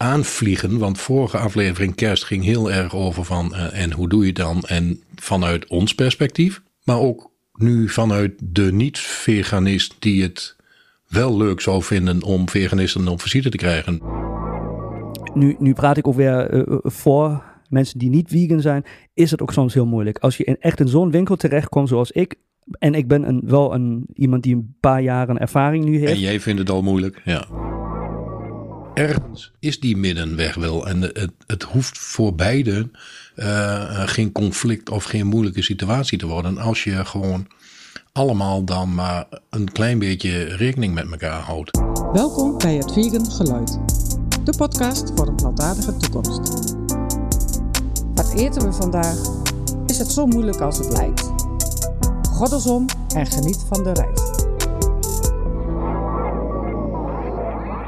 aanvliegen. 0.00 0.78
Want 0.78 0.98
vorige 0.98 1.38
aflevering 1.38 1.94
kerst 1.94 2.24
ging 2.24 2.44
heel 2.44 2.72
erg 2.72 2.94
over 2.94 3.24
van 3.24 3.54
eh, 3.54 3.82
en 3.82 3.92
hoe 3.92 4.08
doe 4.08 4.20
je 4.20 4.26
het 4.26 4.36
dan? 4.36 4.62
En 4.62 5.02
vanuit 5.14 5.66
ons 5.66 5.94
perspectief, 5.94 6.62
maar 6.84 6.98
ook 6.98 7.30
nu 7.52 7.88
vanuit 7.88 8.32
de 8.42 8.72
niet-veganist 8.72 9.96
die 9.98 10.22
het 10.22 10.56
wel 11.08 11.36
leuk 11.36 11.60
zou 11.60 11.82
vinden 11.82 12.22
om 12.22 12.48
veganisten 12.48 13.08
op 13.08 13.20
visite 13.20 13.48
te 13.48 13.56
krijgen. 13.56 14.00
Nu, 15.34 15.56
nu 15.58 15.72
praat 15.72 15.96
ik 15.96 16.06
ook 16.06 16.14
weer 16.14 16.50
eh, 16.50 16.78
voor 16.82 17.42
mensen 17.68 17.98
die 17.98 18.10
niet 18.10 18.28
vegan 18.28 18.60
zijn. 18.60 18.84
Is 19.14 19.30
het 19.30 19.42
ook 19.42 19.52
soms 19.52 19.74
heel 19.74 19.86
moeilijk. 19.86 20.18
Als 20.18 20.36
je 20.36 20.44
in, 20.44 20.56
echt 20.60 20.80
in 20.80 20.88
zo'n 20.88 21.10
winkel 21.10 21.36
terechtkomt 21.36 21.88
zoals 21.88 22.10
ik. 22.10 22.34
En 22.78 22.94
ik 22.94 23.08
ben 23.08 23.28
een, 23.28 23.42
wel 23.44 23.74
een, 23.74 24.06
iemand 24.14 24.42
die 24.42 24.54
een 24.54 24.76
paar 24.80 25.02
jaren 25.02 25.38
ervaring 25.38 25.84
nu 25.84 25.98
heeft. 25.98 26.12
En 26.12 26.18
jij 26.18 26.40
vindt 26.40 26.60
het 26.60 26.70
al 26.70 26.82
moeilijk, 26.82 27.20
ja. 27.24 27.46
Ergens 29.00 29.52
is 29.58 29.80
die 29.80 29.96
middenweg 29.96 30.54
wel. 30.54 30.86
En 30.86 31.00
het, 31.02 31.30
het 31.46 31.62
hoeft 31.62 31.98
voor 31.98 32.34
beiden 32.34 32.92
uh, 33.36 34.08
geen 34.08 34.32
conflict 34.32 34.90
of 34.90 35.04
geen 35.04 35.26
moeilijke 35.26 35.62
situatie 35.62 36.18
te 36.18 36.26
worden. 36.26 36.58
Als 36.58 36.84
je 36.84 37.04
gewoon 37.04 37.46
allemaal 38.12 38.64
dan 38.64 38.94
maar 38.94 39.26
een 39.50 39.72
klein 39.72 39.98
beetje 39.98 40.44
rekening 40.44 40.94
met 40.94 41.10
elkaar 41.10 41.40
houdt. 41.40 41.80
Welkom 42.12 42.58
bij 42.58 42.74
het 42.74 42.92
Vegan 42.92 43.30
Geluid. 43.30 43.78
De 44.44 44.56
podcast 44.56 45.12
voor 45.14 45.28
een 45.28 45.36
plantaardige 45.36 45.96
toekomst. 45.96 46.74
Wat 48.14 48.34
eten 48.34 48.62
we 48.62 48.72
vandaag? 48.72 49.18
Is 49.86 49.98
het 49.98 50.12
zo 50.12 50.26
moeilijk 50.26 50.60
als 50.60 50.78
het 50.78 50.92
lijkt? 50.92 51.30
Goddelsom 52.22 52.86
en 53.14 53.26
geniet 53.26 53.64
van 53.68 53.84
de 53.84 53.92
reis. 53.92 54.39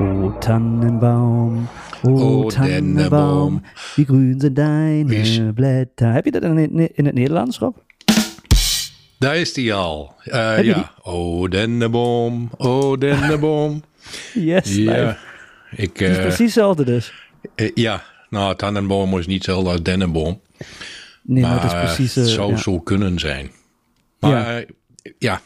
O 0.01 0.32
Tannenbaum, 0.41 1.69
o, 2.02 2.10
O 2.10 2.48
Tannenbaum, 2.51 2.95
Dennenboom. 2.95 3.62
wie 3.96 4.05
groen 4.05 4.34
zijn 4.38 4.55
deine 4.55 5.52
blätter. 5.52 6.12
Heb 6.12 6.24
je 6.24 6.30
dat 6.30 6.43
in, 6.43 6.57
het- 6.57 6.90
in 6.95 7.04
het 7.04 7.15
Nederlands, 7.15 7.59
Rob? 7.59 7.76
Daar 9.18 9.37
is 9.37 9.52
die 9.52 9.74
al. 9.74 10.15
Uh, 10.26 10.57
je 10.59 10.65
ja. 10.65 10.93
O 11.02 11.48
denneboom, 11.48 12.51
o 12.57 12.96
denneboom. 12.96 13.82
Yes, 14.35 14.74
ja. 14.76 15.18
Ik, 15.76 15.96
Het 15.98 16.10
is 16.10 16.16
eh, 16.16 16.23
precies 16.23 16.38
hetzelfde 16.38 16.85
dus. 16.85 17.13
eh, 17.54 17.70
ja, 17.74 18.02
nou, 18.30 18.57
tannenboom 18.57 19.18
is 19.18 19.26
niet 19.26 19.37
hetzelfde 19.37 19.70
als 19.70 19.82
dennenboom. 19.82 20.40
Nee, 21.23 21.43
maar, 21.43 21.51
maar 21.51 21.63
het 21.63 21.73
is 21.73 21.79
precies... 21.95 22.15
het 22.15 22.26
eh, 22.26 22.32
zou 22.32 22.51
ja. 22.51 22.57
zo 22.57 22.80
kunnen 22.80 23.18
zijn. 23.18 23.51
Maar 24.20 24.30
ja, 24.60 24.65
ja 25.18 25.40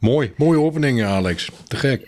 mooi. 0.00 0.32
Mooie 0.36 0.58
opening, 0.58 1.04
Alex. 1.04 1.50
Te 1.68 1.76
gek. 1.76 2.00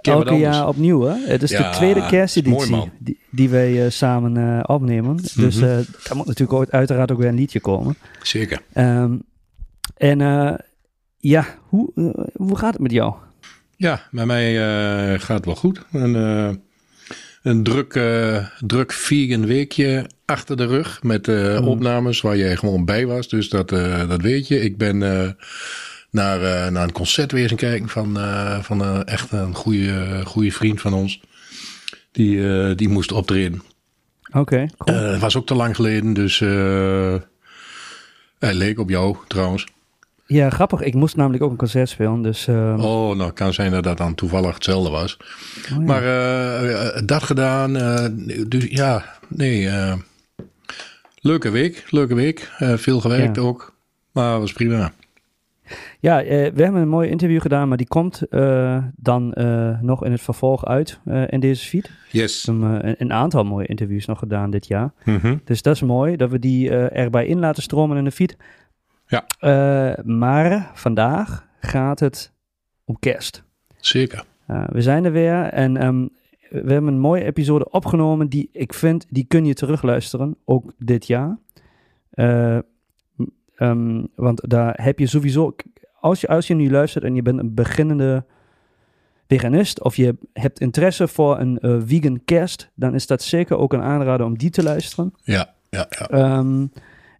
Ken 0.00 0.14
wat 0.14 0.26
Elke 0.26 0.38
jaar 0.38 0.68
opnieuw, 0.68 1.00
hè? 1.02 1.14
Het 1.26 1.42
is 1.42 1.50
de 1.50 1.70
tweede 1.72 2.06
kersteditie 2.06 2.70
mooi, 2.70 2.90
die, 2.98 3.18
die 3.30 3.48
wij 3.48 3.84
eh, 3.84 3.90
samen 3.90 4.36
eh, 4.36 4.74
opnemen. 4.74 5.16
Dus 5.16 5.54
Mhm. 5.56 5.64
eh 5.64 5.70
daar 6.04 6.16
moet 6.16 6.26
natuurlijk 6.26 6.58
ooit, 6.58 6.70
uiteraard 6.70 7.12
ook 7.12 7.18
weer 7.18 7.28
een 7.28 7.34
liedje 7.34 7.60
komen. 7.60 7.96
Zeker. 8.22 8.60
Ehm, 8.72 9.14
en 9.96 10.20
eh, 10.20 10.52
ja, 11.18 11.46
hoe, 11.68 11.90
eh, 11.94 12.24
hoe 12.34 12.58
gaat 12.58 12.72
het 12.72 12.82
met 12.82 12.92
jou? 12.92 13.14
Ja, 13.76 14.02
bij 14.10 14.26
mij 14.26 14.56
eh, 14.58 15.20
gaat 15.20 15.36
het 15.36 15.44
wel 15.44 15.56
goed. 15.56 15.80
Een, 15.92 16.16
eh, 16.16 16.50
een 17.42 17.62
druk, 17.62 17.94
eh, 17.94 18.46
druk 18.60 18.92
vegan 18.92 19.46
weekje 19.46 20.10
achter 20.24 20.56
de 20.56 20.66
rug 20.66 21.02
met 21.02 21.28
eh, 21.28 21.60
Mm. 21.60 21.66
opnames 21.68 22.20
waar 22.20 22.36
jij 22.36 22.56
gewoon 22.56 22.84
bij 22.84 23.06
was. 23.06 23.28
Dus 23.28 23.48
dat, 23.48 23.72
eh, 23.72 24.08
dat 24.08 24.20
weet 24.22 24.48
je. 24.48 24.60
Ik 24.60 24.76
ben 24.78 25.02
eh, 25.02 25.28
naar, 26.14 26.42
eh, 26.42 26.70
naar 26.70 26.82
een 26.84 26.92
concert 26.92 27.32
weer 27.32 27.50
eens 27.50 27.60
kijken 27.60 27.88
van, 27.88 28.18
eh, 28.18 28.58
van 28.62 28.80
een 28.80 29.04
echt 29.04 29.32
een 29.32 29.54
goede, 29.54 30.20
goede 30.24 30.50
vriend 30.52 30.80
van 30.80 30.92
ons. 30.92 31.20
Die, 32.12 32.48
eh, 32.68 32.76
die 32.76 32.88
moest 32.88 33.12
optreden. 33.12 33.62
Oké, 34.32 34.66
cool. 34.78 34.96
Eh, 34.98 35.10
Het 35.10 35.20
was 35.20 35.36
ook 35.36 35.46
te 35.46 35.54
lang 35.54 35.76
geleden, 35.76 36.12
dus 36.12 36.40
eh, 36.40 37.14
hij 38.38 38.54
leek 38.54 38.78
op 38.78 38.90
jou 38.90 39.16
trouwens. 39.28 39.66
ja, 40.26 40.50
grappig. 40.50 40.80
Ik 40.80 40.94
moest 40.94 41.16
namelijk 41.16 41.42
ook 41.42 41.50
een 41.50 41.56
concert 41.56 41.88
spelen, 41.88 42.22
dus... 42.22 42.46
ehm, 42.46 42.80
Oh, 42.80 43.16
nou 43.16 43.32
kan 43.32 43.52
zijn 43.52 43.70
dat 43.72 43.82
dat 43.84 43.96
dan 43.98 44.14
toevallig 44.14 44.54
hetzelfde 44.54 44.90
was. 44.90 45.16
oh 45.16 45.68
ja. 45.68 45.78
Maar 45.78 46.02
eh, 46.02 46.96
eh, 46.96 47.02
dat 47.06 47.22
gedaan. 47.22 47.76
eh, 47.76 48.06
dus 48.48 48.64
ja, 48.64 49.04
nee. 49.28 49.68
eh, 49.68 49.94
leuke 51.20 51.50
week, 51.50 51.84
leuke 51.90 52.14
week. 52.14 52.50
Eh, 52.58 52.76
veel 52.76 53.00
gewerkt 53.00 53.36
Ja. 53.36 53.42
ook. 53.42 53.74
Maar 54.12 54.40
was 54.40 54.52
prima. 54.52 54.92
Ja, 56.04 56.22
eh, 56.22 56.52
we 56.52 56.62
hebben 56.62 56.80
een 56.80 56.88
mooi 56.88 57.08
interview 57.08 57.40
gedaan, 57.40 57.68
maar 57.68 57.76
die 57.76 57.86
komt 57.86 58.22
eh, 58.22 58.84
dan 58.96 59.32
eh, 59.32 59.80
nog 59.80 60.04
in 60.04 60.10
het 60.10 60.20
vervolg 60.20 60.66
uit 60.66 61.00
in 61.26 61.40
deze 61.40 61.68
feed. 61.68 61.90
Yes. 62.10 62.44
We 62.44 62.52
hebben 62.52 62.88
een, 62.88 62.94
een 62.98 63.12
aantal 63.12 63.44
mooie 63.44 63.66
interviews 63.66 64.06
nog 64.06 64.18
gedaan 64.18 64.50
dit 64.50 64.66
jaar. 64.66 64.92
Mhm. 65.04 65.36
Dus 65.44 65.62
dat 65.62 65.74
is 65.74 65.82
mooi, 65.82 66.16
dat 66.16 66.30
we 66.30 66.38
die 66.38 66.70
erbij 66.70 67.26
in 67.26 67.38
laten 67.38 67.62
stromen 67.62 67.96
in 67.96 68.04
de 68.04 68.10
feed. 68.10 68.36
Ja. 69.06 69.24
Maar 70.04 70.70
vandaag 70.74 71.46
gaat 71.60 72.00
het 72.00 72.32
om 72.84 72.98
kerst. 72.98 73.42
Zeker. 73.76 74.24
We 74.46 74.82
zijn 74.82 75.04
er 75.04 75.12
weer 75.12 75.42
en 75.42 75.76
ehm, 75.76 76.06
we 76.50 76.72
hebben 76.72 76.92
een 76.92 76.98
mooie 76.98 77.24
episode 77.24 77.70
opgenomen 77.70 78.28
die 78.28 78.48
ik 78.52 78.74
vind, 78.74 79.06
die 79.08 79.24
kun 79.24 79.44
je 79.44 79.54
terugluisteren, 79.54 80.36
ook 80.44 80.72
dit 80.78 81.06
jaar. 81.06 81.38
Eh, 82.10 82.58
ehm, 83.56 84.04
want 84.14 84.50
daar 84.50 84.78
heb 84.82 84.98
je 84.98 85.06
sowieso, 85.06 85.54
als 86.04 86.20
je, 86.20 86.28
als 86.28 86.46
je 86.46 86.54
nu 86.54 86.70
luistert 86.70 87.04
en 87.04 87.14
je 87.14 87.22
bent 87.22 87.38
een 87.38 87.54
beginnende 87.54 88.24
veganist 89.28 89.82
of 89.82 89.96
je 89.96 90.16
hebt 90.32 90.60
interesse 90.60 91.08
voor 91.08 91.38
een 91.38 91.58
eh, 91.58 91.76
vegan 91.86 92.20
kerst, 92.24 92.70
dan 92.74 92.94
is 92.94 93.06
dat 93.06 93.22
zeker 93.22 93.56
ook 93.56 93.72
een 93.72 93.82
aanrader 93.82 94.26
om 94.26 94.38
die 94.38 94.50
te 94.50 94.62
luisteren. 94.62 95.14
Ja, 95.22 95.54
ja, 95.70 95.86
ja. 95.88 96.08
Ehm, 96.08 96.66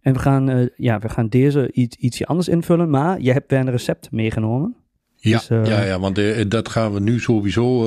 en 0.01 0.13
we 0.13 0.19
gaan, 0.19 0.49
eh, 0.49 0.67
ja, 0.75 0.99
we 0.99 1.09
gaan 1.09 1.27
deze 1.27 1.71
iets, 1.71 1.95
ietsje 1.95 2.25
anders 2.25 2.47
invullen, 2.47 2.89
maar 2.89 3.21
je 3.21 3.31
hebt 3.31 3.51
weer 3.51 3.59
een 3.59 3.71
recept 3.71 4.11
meegenomen. 4.11 4.75
Ja, 5.15 5.37
Dus, 5.37 5.49
eh, 5.49 5.65
ja, 5.65 5.83
ja, 5.83 5.99
want 5.99 6.19
dat 6.51 6.69
gaan 6.69 6.93
we 6.93 6.99
nu 6.99 7.19
sowieso, 7.19 7.81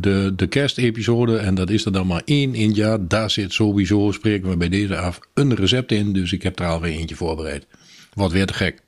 de, 0.00 0.32
de 0.36 0.46
kerstepisode, 0.46 1.36
en 1.36 1.54
dat 1.54 1.70
is 1.70 1.84
er 1.84 1.92
dan 1.92 2.06
maar 2.06 2.22
één 2.24 2.54
in 2.54 2.66
het 2.66 2.76
jaar. 2.76 3.08
Daar 3.08 3.30
zit 3.30 3.52
sowieso, 3.52 4.10
spreken 4.10 4.48
we 4.48 4.56
bij 4.56 4.68
deze 4.68 4.96
af, 4.96 5.20
een 5.34 5.54
recept 5.54 5.92
in. 5.92 6.12
Dus 6.12 6.32
ik 6.32 6.42
heb 6.42 6.58
er 6.58 6.66
alweer 6.66 6.92
eentje 6.92 7.16
voorbereid. 7.16 7.66
Wordt 8.14 8.32
weer 8.32 8.46
te 8.46 8.54
gek. 8.54 8.82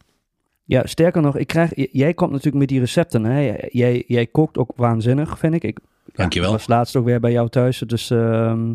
Ja, 0.64 0.86
sterker 0.86 1.22
nog, 1.22 1.36
ik 1.36 1.47
krijg, 1.47 1.70
jij 1.75 2.14
komt 2.14 2.30
natuurlijk 2.30 2.58
met 2.58 2.69
die 2.69 2.80
recepten. 2.80 3.25
Hè? 3.25 3.56
Jij, 3.69 4.04
jij 4.06 4.26
kookt 4.26 4.58
ook 4.58 4.70
waanzinnig, 4.76 5.38
vind 5.38 5.54
ik. 5.54 5.64
ik 5.64 5.78
Dankjewel. 6.14 6.50
Ik 6.52 6.56
was 6.56 6.66
laatst 6.66 6.97
ook 6.97 7.04
weer 7.04 7.20
bij 7.20 7.32
jou 7.32 7.48
thuis. 7.48 7.78
Dus 7.78 8.10
ehm, 8.10 8.74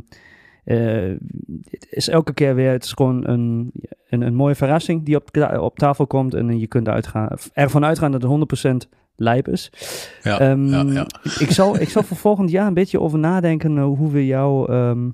eh, 0.63 1.11
het 1.69 1.87
is 1.89 2.07
elke 2.07 2.33
keer 2.33 2.55
weer, 2.55 2.71
het 2.71 2.83
is 2.83 2.91
gewoon 2.91 3.27
een, 3.27 3.71
een, 4.09 4.21
een 4.21 4.35
mooie 4.35 4.55
verrassing 4.55 5.03
die 5.03 5.15
op, 5.15 5.53
op 5.59 5.77
tafel 5.77 6.07
komt. 6.07 6.33
En 6.33 6.59
je 6.59 6.67
kunt 6.67 6.87
uitgaan, 6.87 7.29
ervan 7.53 7.85
uitgaan 7.85 8.11
dat 8.11 8.21
het 8.21 8.85
100% 8.85 8.89
lijp 9.15 9.47
is. 9.47 9.71
Ja, 10.23 10.39
Ehm, 10.39 10.65
ja, 10.67 10.81
ja. 10.81 11.07
Ik, 11.39 11.51
zal, 11.51 11.79
ik 11.79 11.89
zal 11.89 12.03
voor 12.03 12.17
volgend 12.17 12.51
jaar 12.51 12.67
een 12.67 12.73
beetje 12.73 12.99
over 12.99 13.19
nadenken 13.19 13.77
eh, 13.77 13.83
hoe 13.83 14.11
we 14.11 14.25
jou... 14.25 14.71
ehm, 14.71 15.07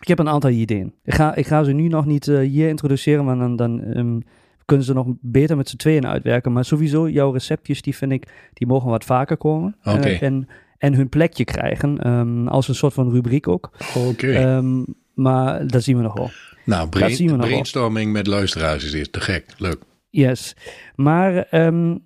ik 0.00 0.08
heb 0.08 0.18
een 0.18 0.28
aantal 0.28 0.50
ideeën. 0.50 0.94
Ik 1.04 1.14
ga, 1.14 1.34
ik 1.34 1.46
ga 1.46 1.64
ze 1.64 1.72
nu 1.72 1.88
nog 1.88 2.06
niet 2.06 2.28
eh, 2.28 2.38
hier 2.38 2.68
introduceren, 2.68 3.24
want 3.24 3.38
dan, 3.38 3.56
dan 3.56 4.22
kunnen 4.66 4.86
ze 4.86 4.92
nog 4.92 5.06
beter 5.20 5.56
met 5.56 5.68
z'n 5.68 5.76
tweeën 5.76 6.06
uitwerken. 6.06 6.52
Maar 6.52 6.64
sowieso, 6.64 7.08
jouw 7.08 7.30
receptjes, 7.32 7.82
die 7.82 7.96
vind 7.96 8.12
ik, 8.12 8.50
die 8.52 8.66
mogen 8.66 8.90
wat 8.90 9.04
vaker 9.04 9.36
komen. 9.36 9.76
Eh, 9.82 10.22
en, 10.22 10.48
en 10.78 10.94
hun 10.94 11.08
plekje 11.08 11.44
krijgen, 11.44 11.98
ehm, 11.98 12.46
als 12.48 12.68
een 12.68 12.74
soort 12.74 12.92
van 12.94 13.10
rubriek 13.10 13.48
ook. 13.48 13.70
Oké. 13.96 14.32
Ehm, 14.32 14.82
maar 15.14 15.66
dat 15.66 15.82
zien 15.82 15.96
we 15.96 16.02
nog 16.02 16.14
wel. 16.14 16.30
nou, 16.64 16.88
brain- 16.88 17.14
zien 17.14 17.26
we 17.26 17.32
nog 17.32 17.40
wel. 17.40 17.48
brainstorming 17.50 18.12
met 18.12 18.26
luisteraars 18.26 18.84
is 18.84 18.90
dit 18.90 19.12
te 19.12 19.20
gek. 19.20 19.54
Leuk. 19.58 19.78
Yes. 20.10 20.56
Maar 20.94 21.36
ehm, 21.36 21.96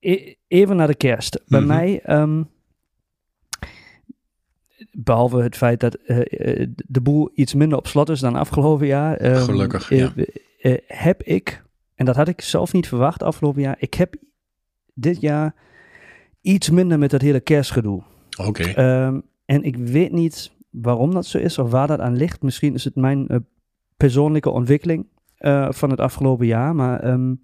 e- 0.00 0.34
even 0.48 0.76
naar 0.76 0.86
de 0.86 0.94
kerst. 0.94 1.42
Bij 1.46 1.60
Mhm. 1.60 1.68
mij, 1.68 2.02
behalve 4.92 5.36
het 5.42 5.56
feit 5.56 5.80
dat 5.80 5.94
eh, 5.94 6.18
eh, 6.60 6.68
de 6.86 7.00
boel 7.00 7.30
iets 7.34 7.54
minder 7.54 7.78
op 7.78 7.86
slot 7.86 8.08
is 8.08 8.20
dan 8.20 8.34
afgelopen 8.36 8.86
jaar. 8.86 9.36
Gelukkig, 9.36 9.88
ja. 9.88 10.12
Eh, 10.58 10.76
heb 10.86 11.22
ik, 11.22 11.64
en 11.94 12.04
dat 12.04 12.16
had 12.16 12.28
ik 12.28 12.40
zelf 12.40 12.72
niet 12.72 12.88
verwacht 12.88 13.22
afgelopen 13.22 13.62
jaar, 13.62 13.76
ik 13.78 13.94
heb 13.94 14.14
dit 14.94 15.20
jaar 15.20 15.54
iets 16.40 16.70
minder 16.70 16.98
met 16.98 17.10
dat 17.10 17.20
hele 17.20 17.40
kerstgedoe. 17.40 18.02
Oké. 18.46 18.62
Ehm, 18.62 19.20
en 19.44 19.62
ik 19.62 19.76
weet 19.76 20.12
niet 20.12 20.52
waarom 20.70 21.14
dat 21.14 21.26
zo 21.26 21.38
is 21.38 21.58
of 21.58 21.70
waar 21.70 21.86
dat 21.86 22.00
aan 22.00 22.16
ligt. 22.16 22.42
Misschien 22.42 22.74
is 22.74 22.84
het 22.84 22.94
mijn 22.94 23.28
eh, 23.28 23.36
persoonlijke 23.96 24.50
ontwikkeling 24.50 25.06
eh, 25.36 25.70
van 25.70 25.90
het 25.90 26.00
afgelopen 26.00 26.46
jaar. 26.46 26.74
Maar 26.74 27.00
ehm, 27.00 27.34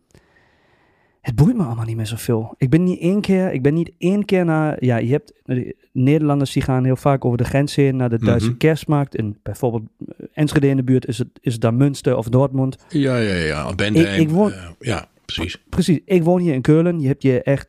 het 1.24 1.34
boeit 1.34 1.56
me 1.56 1.62
allemaal 1.62 1.84
niet 1.84 1.96
meer 1.96 2.06
zoveel. 2.06 2.54
Ik 2.58 2.70
ben 2.70 2.82
niet 2.82 3.00
één 3.00 3.20
keer, 3.20 3.52
ik 3.52 3.62
ben 3.62 3.74
niet 3.74 3.92
één 3.98 4.24
keer 4.24 4.44
naar. 4.44 4.84
Ja, 4.84 4.96
je 4.96 5.10
hebt 5.10 5.32
eh, 5.44 5.70
Nederlanders 5.92 6.52
die 6.52 6.62
gaan 6.62 6.84
heel 6.84 6.96
vaak 6.96 7.24
over 7.24 7.38
de 7.38 7.44
grens 7.44 7.74
heen 7.74 7.96
naar 7.96 8.10
de 8.10 8.18
Duitse 8.18 8.48
Mhm. 8.48 8.56
kerstmarkt. 8.58 9.16
En 9.16 9.38
bijvoorbeeld 9.42 9.82
eh, 10.06 10.26
Enschede 10.32 10.68
in 10.68 10.76
de 10.76 10.84
buurt 10.84 11.06
is 11.06 11.18
het, 11.18 11.28
is 11.40 11.52
het 11.52 11.60
dan 11.62 11.76
Münster 11.76 12.16
of 12.16 12.28
Dortmund. 12.28 12.84
Ja, 12.88 13.16
ja, 13.16 13.34
ja. 13.34 13.72
Ik 14.16 14.30
woon- 14.30 14.52
eh, 14.52 14.68
ja, 14.78 15.08
precies. 15.24 15.62
Precies, 15.68 16.00
ik 16.04 16.22
woon 16.22 16.40
hier 16.40 16.54
in 16.54 16.62
Keulen. 16.62 17.00
Je 17.00 17.06
hebt 17.06 17.22
je 17.22 17.42
echt 17.42 17.68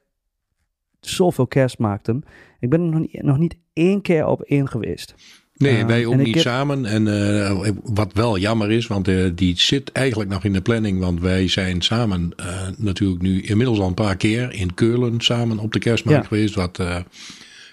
zoveel 1.00 1.48
kerstmarkten. 1.48 2.24
Ik 2.60 2.70
ben 2.70 2.82
er 2.82 2.88
nog 2.90 3.00
niet, 3.00 3.22
nog 3.24 3.38
niet 3.38 3.58
één 3.74 4.02
keer 4.02 4.26
op 4.28 4.42
één 4.42 4.68
geweest. 4.68 5.16
Nee, 5.58 5.80
Uh, 5.80 5.86
wij 5.86 6.06
ook 6.06 6.16
niet 6.16 6.34
heb- 6.36 6.44
samen. 6.44 6.86
En 6.86 7.08
eh, 7.34 7.70
wat 7.84 8.14
wel 8.14 8.38
jammer 8.38 8.72
is, 8.72 8.88
want 8.88 9.08
eh, 9.08 9.30
die 9.36 9.60
zit 9.60 9.92
eigenlijk 9.92 10.30
nog 10.30 10.44
in 10.44 10.54
de 10.54 10.62
planning. 10.62 11.00
Want 11.00 11.20
wij 11.22 11.48
zijn 11.48 11.82
samen 11.82 12.34
eh, 12.36 12.68
natuurlijk 12.78 13.22
nu 13.22 13.42
inmiddels 13.42 13.80
al 13.80 13.88
een 13.88 13.94
paar 13.94 14.16
keer 14.18 14.54
in 14.54 14.74
Keulen 14.74 15.22
samen 15.22 15.60
op 15.60 15.74
de 15.74 15.80
kerstmarkt 15.80 16.22
Ja. 16.22 16.28
geweest. 16.28 16.56
Wat, 16.56 16.80
eh, 16.80 16.98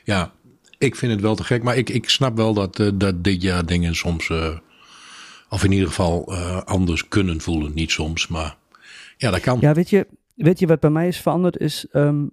ja, 0.05 0.33
ik 0.79 0.97
vind 0.97 1.13
het 1.13 1.21
wel 1.21 1.35
te 1.35 1.45
gek. 1.45 1.63
Maar 1.63 1.77
ik, 1.77 1.91
ik 1.91 2.09
snap 2.09 2.37
wel 2.37 2.55
dat, 2.55 2.79
eh, 2.81 2.89
dat 2.95 3.25
dit 3.25 3.43
jaar 3.43 3.67
dingen 3.67 3.95
soms, 3.95 4.29
eh, 4.31 4.57
of 5.49 5.65
in 5.65 5.73
ieder 5.73 5.89
geval 5.89 6.33
eh, 6.33 6.63
anders 6.63 7.09
kunnen 7.09 7.41
voelen. 7.41 7.75
Niet 7.75 7.91
soms, 7.91 8.29
maar 8.29 8.57
ja, 9.17 9.31
dat 9.31 9.41
kan. 9.41 9.59
Ja, 9.61 9.73
weet 9.75 9.91
je, 9.91 10.07
weet 10.35 10.59
je 10.59 10.67
wat 10.67 10.81
bij 10.81 10.91
mij 10.91 11.09
is 11.09 11.21
veranderd? 11.21 11.59
Is, 11.59 11.87
ehm, 11.93 12.25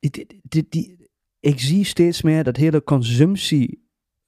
die, 0.00 0.26
die, 0.42 0.66
die, 0.68 0.96
ik 1.40 1.60
zie 1.60 1.84
steeds 1.84 2.22
meer 2.22 2.44
dat 2.44 2.56
hele 2.56 2.82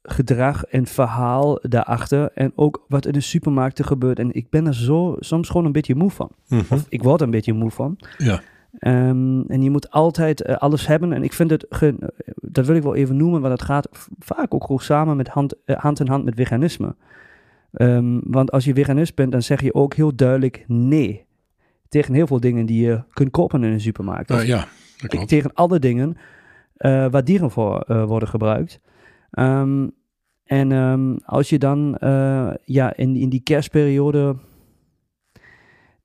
consumptiegedrag 0.07 0.63
en 0.63 0.85
verhaal 0.85 1.59
daarachter. 1.61 2.31
En 2.33 2.51
ook 2.55 2.85
wat 2.87 3.05
in 3.05 3.13
de 3.13 3.19
supermarkten 3.19 3.85
gebeurt. 3.85 4.19
En 4.19 4.33
ik 4.33 4.49
ben 4.49 4.67
er 4.67 4.75
zo 4.75 5.15
soms 5.19 5.49
gewoon 5.49 5.65
een 5.65 5.71
beetje 5.71 5.95
moe 5.95 6.09
van. 6.11 6.29
Mhm. 6.47 6.73
Of 6.73 6.85
ik 6.89 7.03
word 7.03 7.19
er 7.19 7.25
een 7.25 7.31
beetje 7.31 7.53
moe 7.53 7.71
van. 7.71 7.97
Ja. 8.17 8.41
Ehm, 8.79 9.41
en 9.41 9.61
je 9.61 9.69
moet 9.69 9.91
altijd 9.91 10.41
eh, 10.41 10.55
alles 10.55 10.87
hebben. 10.87 11.13
En 11.13 11.23
ik 11.23 11.33
vind 11.33 11.49
het, 11.49 11.65
ge- 11.69 12.11
dat 12.35 12.65
wil 12.65 12.75
ik 12.75 12.83
wel 12.83 12.95
even 12.95 13.17
noemen, 13.17 13.41
want 13.41 13.53
het 13.53 13.61
gaat 13.61 13.89
vaak 14.19 14.53
ook 14.53 14.61
gewoon 14.61 14.79
samen 14.79 15.17
met 15.17 15.27
hand, 15.27 15.55
eh, 15.65 15.77
hand 15.77 15.99
in 15.99 16.07
hand 16.07 16.23
met 16.25 16.35
veganisme. 16.35 16.95
Ehm, 17.71 18.19
want 18.23 18.51
als 18.51 18.65
je 18.65 18.73
veganist 18.73 19.15
bent, 19.15 19.31
dan 19.31 19.41
zeg 19.41 19.61
je 19.61 19.73
ook 19.73 19.93
heel 19.93 20.15
duidelijk 20.15 20.63
nee. 20.67 21.25
Tegen 21.89 22.13
heel 22.13 22.27
veel 22.27 22.39
dingen 22.39 22.65
die 22.65 22.85
je 22.85 23.03
kunt 23.13 23.31
kopen 23.31 23.63
in 23.63 23.71
een 23.71 23.81
supermarkt. 23.81 24.29
Eh, 24.31 24.47
ja, 24.47 24.67
dat 25.01 25.09
klopt. 25.09 25.27
tegen 25.27 25.53
alle 25.53 25.79
dingen 25.79 26.15
waar 27.11 27.23
dieren 27.23 27.51
voor 27.51 28.05
worden 28.07 28.27
gebruikt. 28.29 28.79
Ehm, 29.31 29.87
en 30.47 30.71
ehm, 30.71 31.15
als 31.25 31.49
je 31.49 31.57
dan 31.59 31.97
eh, 31.97 32.49
ja, 32.65 32.95
in, 32.95 33.15
in 33.15 33.29
die 33.29 33.41
kerstperiode 33.41 34.35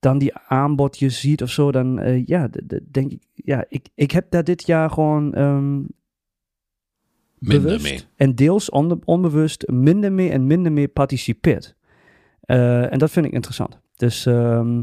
dan 0.01 0.19
die 0.19 0.35
aanbodjes 0.37 1.21
ziet 1.21 1.43
of 1.43 1.51
zo, 1.51 1.73
dan 1.73 1.99
eh, 1.99 2.27
ja, 2.27 2.49
denk 2.91 3.13
ik, 3.13 3.23
ja, 3.35 3.65
ik, 3.69 3.89
ik 3.95 4.11
heb 4.11 4.31
daar 4.31 4.45
dit 4.45 4.67
jaar 4.67 4.91
gewoon 4.91 5.35
ehm, 5.35 5.77
Minder 7.39 7.63
bewust 7.63 7.83
mee. 7.83 8.01
en 8.17 8.35
deels 8.35 8.71
on- 8.71 9.03
onbewust 9.05 9.69
minder 9.71 10.13
mee 10.13 10.31
en 10.31 10.47
minder 10.47 10.73
mee 10.73 10.89
participeert. 10.89 11.77
Eh, 12.41 12.93
en 12.93 12.99
dat 12.99 13.11
vind 13.11 13.27
ik 13.27 13.33
interessant. 13.33 13.81
Dus 13.97 14.27
ehm, 14.27 14.83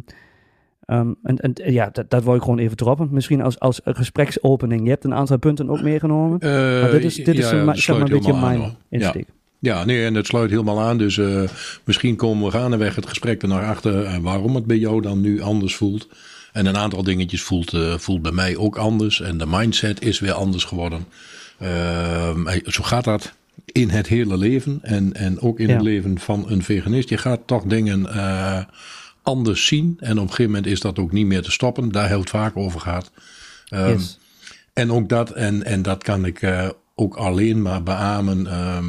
en, 0.85 1.17
en 1.37 1.53
ja, 1.53 1.89
dat, 1.89 2.09
dat 2.09 2.23
wil 2.23 2.35
ik 2.35 2.41
gewoon 2.41 2.59
even 2.59 2.77
droppen. 2.77 3.07
Misschien 3.11 3.41
als, 3.41 3.59
als 3.59 3.81
gespreksopening. 3.83 4.83
Je 4.83 4.89
hebt 4.89 5.03
een 5.03 5.13
aantal 5.13 5.37
punten 5.39 5.69
ook 5.69 5.81
meegenomen. 5.81 6.37
Maar 6.81 6.91
dit 6.91 7.03
is, 7.03 7.15
dit 7.15 7.37
is 7.37 7.49
ja, 7.49 7.57
een, 7.57 7.75
zeg 7.77 7.97
maar 7.97 8.05
een 8.05 8.13
beetje 8.17 8.39
mijn. 8.39 8.59
Ja. 9.01 9.13
Ja, 9.59 9.83
nee, 9.85 10.05
en 10.05 10.13
het 10.13 10.25
sluit 10.27 10.49
helemaal 10.49 10.81
aan. 10.81 10.97
Dus 10.97 11.17
eh, 11.17 11.43
misschien 11.83 12.15
komen 12.15 12.45
we 12.45 12.51
gaandeweg 12.51 12.95
het 12.95 13.07
gesprek 13.07 13.41
er 13.41 13.47
naar 13.47 13.65
achter 13.65 14.03
en 14.05 14.21
waarom 14.21 14.55
het 14.55 14.65
bij 14.65 14.77
jou 14.77 15.01
dan 15.01 15.21
nu 15.21 15.41
anders 15.41 15.75
voelt. 15.75 16.07
En 16.51 16.65
een 16.65 16.77
aantal 16.77 17.03
dingetjes 17.03 17.41
voelt, 17.41 17.73
eh, 17.73 17.97
voelt 17.97 18.21
bij 18.21 18.31
mij 18.31 18.57
ook 18.57 18.77
anders. 18.77 19.21
En 19.21 19.37
de 19.37 19.45
mindset 19.47 20.01
is 20.01 20.19
weer 20.19 20.31
anders 20.33 20.63
geworden. 20.63 21.05
Ehm, 21.59 22.47
eh, 22.47 22.67
zo 22.67 22.83
gaat 22.83 23.03
dat 23.03 23.33
in 23.65 23.89
het 23.89 24.07
hele 24.07 24.37
leven. 24.37 24.79
En, 24.81 25.13
en 25.13 25.39
ook 25.41 25.59
in 25.59 25.67
Ja. 25.67 25.73
het 25.73 25.81
leven 25.83 26.19
van 26.19 26.45
een 26.49 26.63
veganist. 26.63 27.09
Je 27.09 27.17
gaat 27.17 27.39
toch 27.45 27.63
dingen 27.63 28.13
eh, 28.13 28.59
anders 29.23 29.65
zien. 29.65 29.97
En 29.99 30.11
op 30.11 30.23
een 30.23 30.29
gegeven 30.29 30.51
moment 30.51 30.65
is 30.71 30.79
dat 30.79 30.99
ook 30.99 31.11
niet 31.11 31.25
meer 31.25 31.41
te 31.41 31.51
stoppen. 31.51 31.91
Daar 31.91 32.09
het 32.09 32.29
vaak 32.29 32.57
over 32.57 32.79
gehad. 32.79 33.11
Ehm, 33.69 33.89
Yes. 33.89 34.19
en 34.73 34.91
ook 34.91 35.09
dat, 35.09 35.31
en, 35.31 35.63
en 35.63 35.81
dat 35.81 36.03
kan 36.03 36.25
ik 36.25 36.41
eh, 36.41 36.69
ook 36.95 37.15
alleen 37.15 37.61
maar 37.61 37.83
beamen, 37.83 38.47
ehm, 38.47 38.85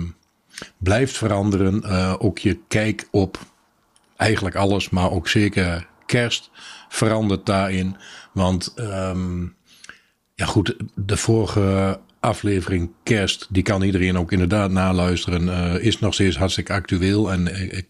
blijft 0.79 1.17
veranderen. 1.17 1.83
Eh, 1.83 2.15
ook 2.19 2.39
je 2.39 2.59
kijk 2.69 3.09
op 3.11 3.39
eigenlijk 4.17 4.57
alles, 4.57 4.91
maar 4.91 5.11
ook 5.11 5.29
zeker 5.29 5.87
kerst 6.07 6.51
verandert 6.89 7.47
daarin. 7.47 7.97
Want 8.33 8.73
ehm, 8.77 9.43
ja 10.35 10.47
goed, 10.47 10.75
de 10.95 11.17
vorige 11.17 12.01
aflevering 12.21 12.91
kerst, 13.03 13.47
die 13.51 13.63
kan 13.63 13.83
iedereen 13.83 14.19
ook 14.19 14.33
inderdaad 14.33 14.71
naluisteren, 14.71 15.49
eh, 15.49 15.85
is 15.85 15.99
nog 15.99 16.15
steeds 16.15 16.37
hartstikke 16.37 16.73
actueel. 16.73 17.33
En 17.33 17.73
ik, 17.77 17.89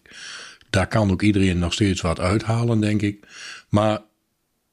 daar 0.69 0.87
kan 0.87 1.11
ook 1.11 1.21
iedereen 1.21 1.59
nog 1.59 1.73
steeds 1.73 2.01
wat 2.01 2.19
uithalen, 2.19 2.79
denk 2.79 3.01
ik. 3.01 3.27
Maar 3.69 3.99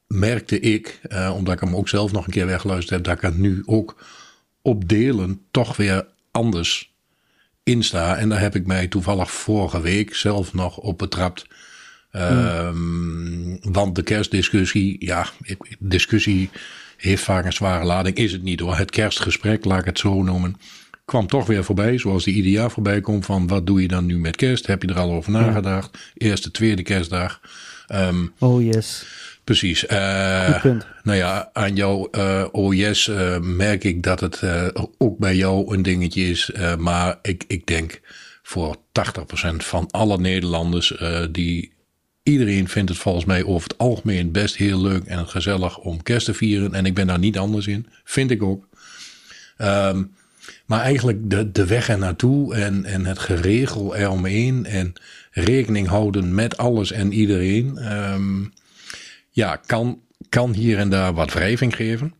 merkte 0.07 0.61
ik, 0.61 1.01
eh, 1.03 1.33
omdat 1.35 1.55
ik 1.55 1.61
hem 1.61 1.77
ook 1.77 1.89
zelf 1.89 2.13
nog 2.13 2.27
een 2.27 2.33
keer 2.33 2.47
weggeluisterd 2.47 2.91
heb, 2.91 3.05
dat 3.05 3.17
ik 3.17 3.23
er 3.23 3.39
nu 3.39 3.63
ook 3.67 4.05
op 4.63 4.89
delen 4.89 5.41
toch 5.51 5.77
weer 5.77 6.07
anders 6.31 6.97
in 7.69 7.83
sta. 7.83 8.17
En 8.17 8.29
daar 8.29 8.41
heb 8.41 8.55
ik 8.55 8.67
mij 8.67 8.87
toevallig 8.87 9.31
vorige 9.31 9.81
week 9.81 10.15
zelf 10.15 10.55
nog 10.55 10.77
op 10.77 10.99
betrapt. 10.99 11.47
Ehm, 12.11 13.73
Want 13.73 13.95
de 13.95 14.03
kerstdiscussie, 14.03 14.97
ja, 14.99 15.27
discussie 15.79 16.51
heeft 16.97 17.23
vaak 17.23 17.45
een 17.45 17.53
zware 17.53 17.85
lading. 17.85 18.17
Is 18.17 18.33
het 18.33 18.43
niet 18.43 18.61
hoor. 18.61 18.77
Het 18.77 18.91
kerstgesprek, 18.91 19.65
laat 19.65 19.79
ik 19.81 19.85
het 19.85 19.99
zo 19.99 20.23
noemen, 20.23 20.57
kwam 21.05 21.27
toch 21.27 21.47
weer 21.47 21.65
voorbij. 21.65 21.99
Zoals 21.99 22.25
die 22.25 22.35
ieder 22.35 22.51
jaar 22.51 22.71
voorbij 22.71 23.01
komt 23.01 23.25
van 23.25 23.47
wat 23.47 23.67
doe 23.67 23.83
je 23.83 23.89
dan 23.89 24.07
nu 24.07 24.19
met 24.19 24.37
kerst? 24.37 24.67
Heb 24.67 24.83
je 24.83 24.89
er 24.89 24.99
al 24.99 25.13
over 25.13 25.33
nagedacht? 25.33 25.99
Eerste, 26.15 26.51
tweede 26.51 26.83
kerstdag. 26.83 27.41
Ehm, 27.87 28.27
Oh 28.39 28.63
yes, 28.63 29.05
Precies. 29.49 29.87
Eh, 29.87 30.61
punt. 30.61 30.87
nou 31.03 31.19
ja, 31.19 31.51
aan 31.53 31.75
jouw 31.75 32.09
eh 32.11 32.45
OS 32.53 33.09
eh, 33.09 33.39
merk 33.39 33.85
ik 33.85 34.03
dat 34.03 34.21
het 34.21 34.43
ook 34.99 35.19
bij 35.19 35.37
jou 35.37 35.75
een 35.75 35.83
dingetje 35.83 36.23
is. 36.23 36.51
Maar 36.79 37.19
ik, 37.23 37.45
ik 37.47 37.67
denk 37.67 38.01
voor 38.43 38.77
80% 38.77 38.81
van 39.57 39.91
alle 39.91 40.19
Nederlanders, 40.19 40.95
die 41.31 41.73
iedereen 42.23 42.69
vindt 42.69 42.89
het 42.89 42.99
volgens 42.99 43.25
mij 43.25 43.45
over 43.45 43.69
het 43.69 43.79
algemeen 43.79 44.33
best 44.33 44.57
heel 44.57 44.81
leuk 44.81 45.05
en 45.05 45.29
gezellig 45.29 45.79
om 45.79 46.03
kerst 46.03 46.27
te 46.27 46.35
vieren. 46.35 46.75
En 46.75 46.87
ik 46.87 46.95
ben 46.95 47.07
daar 47.07 47.19
niet 47.19 47.39
anders 47.39 47.67
in. 47.67 47.87
Vind 48.05 48.31
ik 48.31 48.43
ook. 48.43 48.69
Ehm, 49.57 50.03
maar 50.67 50.81
eigenlijk 50.81 51.31
de, 51.31 51.53
de 51.53 51.67
weg 51.67 51.89
er 51.89 51.99
naartoe 51.99 52.55
en, 52.55 52.85
en 52.85 53.07
het 53.07 53.19
geregel 53.19 53.97
eromheen 53.97 54.67
en 54.67 54.93
rekening 55.31 55.89
houden 55.89 56.35
met 56.35 56.57
alles 56.57 56.93
en 56.93 57.13
iedereen. 57.13 57.77
ehm, 57.79 58.45
ja, 59.39 59.57
kan, 59.57 60.01
kan 60.29 60.55
hier 60.55 60.79
en 60.79 60.91
daar 60.91 61.15
wat 61.15 61.33
wrijving 61.33 61.77
geven. 61.77 62.15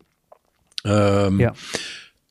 Ehm, 0.83 1.41
Ja. 1.41 1.55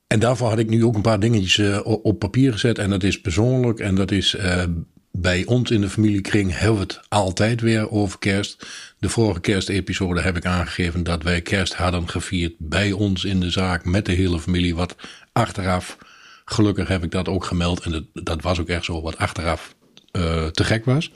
En 0.08 0.20
daarvoor 0.20 0.50
had 0.50 0.60
ik 0.60 0.70
nu 0.70 0.84
ook 0.84 0.96
een 0.96 1.02
paar 1.02 1.20
dingetjes 1.20 1.58
eh, 1.58 1.80
op 1.84 2.20
papier 2.20 2.52
gezet. 2.52 2.80
En 2.80 2.90
dat 2.90 3.04
is 3.04 3.22
persoonlijk 3.22 3.80
en 3.80 3.96
dat 3.96 4.12
is 4.12 4.36
eh, 4.36 4.64
bij 5.12 5.46
ons 5.46 5.72
in 5.72 5.82
de 5.82 5.90
familiekring 5.90 6.58
hebben 6.58 6.76
we 6.76 6.82
het 6.82 7.00
altijd 7.08 7.62
weer 7.62 7.92
over 7.92 8.20
kerst. 8.20 8.68
De 9.00 9.10
vorige 9.10 9.40
kerstepisode 9.40 10.22
heb 10.22 10.38
ik 10.38 10.46
aangegeven 10.46 11.04
dat 11.04 11.24
wij 11.24 11.42
kerst 11.42 11.74
hadden 11.74 12.10
gevierd 12.10 12.54
bij 12.58 12.92
ons 12.92 13.26
in 13.26 13.40
de 13.40 13.50
zaak 13.50 13.86
met 13.86 14.06
de 14.06 14.12
hele 14.12 14.40
familie. 14.40 14.76
Wat 14.76 14.96
achteraf, 15.32 15.98
gelukkig 16.46 16.88
heb 16.88 17.04
ik 17.04 17.12
dat 17.12 17.28
ook 17.28 17.46
gemeld. 17.46 17.80
En 17.82 17.92
dat, 17.92 18.04
dat 18.14 18.42
was 18.42 18.60
ook 18.60 18.70
echt 18.70 18.86
zo 18.86 19.02
wat 19.02 19.18
achteraf 19.18 19.76
eh, 20.12 20.46
te 20.46 20.64
gek 20.64 20.86
was. 20.86 21.12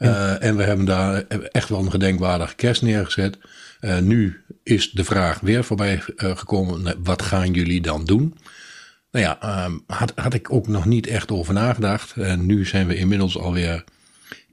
Uh, 0.00 0.42
en 0.42 0.56
we 0.56 0.62
hebben 0.62 0.84
daar 0.84 1.24
echt 1.52 1.68
wel 1.68 1.78
een 1.78 1.90
gedenkwaardige 1.90 2.54
kerst 2.54 2.82
neergezet. 2.82 3.38
Uh, 3.80 3.98
nu 3.98 4.40
is 4.62 4.90
de 4.90 5.04
vraag 5.04 5.40
weer 5.40 5.64
voorbij 5.64 6.02
uh, 6.16 6.36
gekomen: 6.36 6.96
wat 7.02 7.22
gaan 7.22 7.52
jullie 7.52 7.80
dan 7.80 8.04
doen? 8.04 8.38
Nou 9.10 9.24
ja, 9.24 9.64
um, 9.64 9.82
had, 9.86 10.12
had 10.14 10.34
ik 10.34 10.52
ook 10.52 10.68
nog 10.68 10.84
niet 10.84 11.06
echt 11.06 11.30
over 11.30 11.54
nagedacht. 11.54 12.12
En 12.12 12.46
nu 12.46 12.66
zijn 12.66 12.86
we 12.86 12.96
inmiddels 12.96 13.38
alweer 13.38 13.84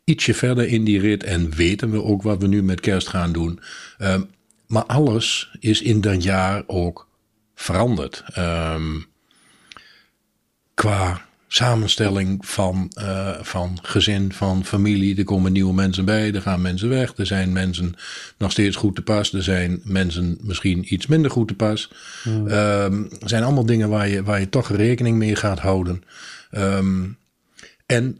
ietsje 0.03 0.33
verder 0.33 0.67
in 0.67 0.83
die 0.83 0.99
rit 0.99 1.23
en 1.23 1.51
weten 1.51 1.91
we 1.91 2.03
ook 2.03 2.21
wat 2.21 2.41
we 2.41 2.47
nu 2.47 2.63
met 2.63 2.79
kerst 2.79 3.07
gaan 3.07 3.31
doen. 3.31 3.59
Um, 3.99 4.29
maar 4.67 4.85
alles 4.85 5.51
is 5.59 5.81
in 5.81 6.01
dat 6.01 6.23
jaar 6.23 6.63
ook 6.67 7.07
veranderd. 7.55 8.23
Um, 8.37 9.05
qua 10.73 11.26
samenstelling 11.47 12.45
van, 12.45 12.91
uh, 12.99 13.29
van 13.41 13.77
gezin, 13.81 14.33
van 14.33 14.65
familie. 14.65 15.17
Er 15.17 15.23
komen 15.23 15.51
nieuwe 15.51 15.73
mensen 15.73 16.05
bij, 16.05 16.33
er 16.33 16.41
gaan 16.41 16.61
mensen 16.61 16.89
weg. 16.89 17.13
Er 17.17 17.25
zijn 17.25 17.51
mensen 17.51 17.95
nog 18.37 18.51
steeds 18.51 18.75
goed 18.75 18.95
te 18.95 19.01
pas. 19.01 19.33
Er 19.33 19.43
zijn 19.43 19.81
mensen 19.83 20.37
misschien 20.41 20.93
iets 20.93 21.07
minder 21.07 21.31
goed 21.31 21.47
te 21.47 21.53
pas. 21.53 21.91
Um, 22.25 22.47
er 23.21 23.29
zijn 23.29 23.43
allemaal 23.43 23.65
dingen 23.65 23.89
waar 23.89 24.07
je, 24.07 24.23
waar 24.23 24.39
je 24.39 24.49
toch 24.49 24.69
rekening 24.69 25.17
mee 25.17 25.35
gaat 25.35 25.59
houden. 25.59 26.03
Um, 26.51 27.17
en 27.85 28.19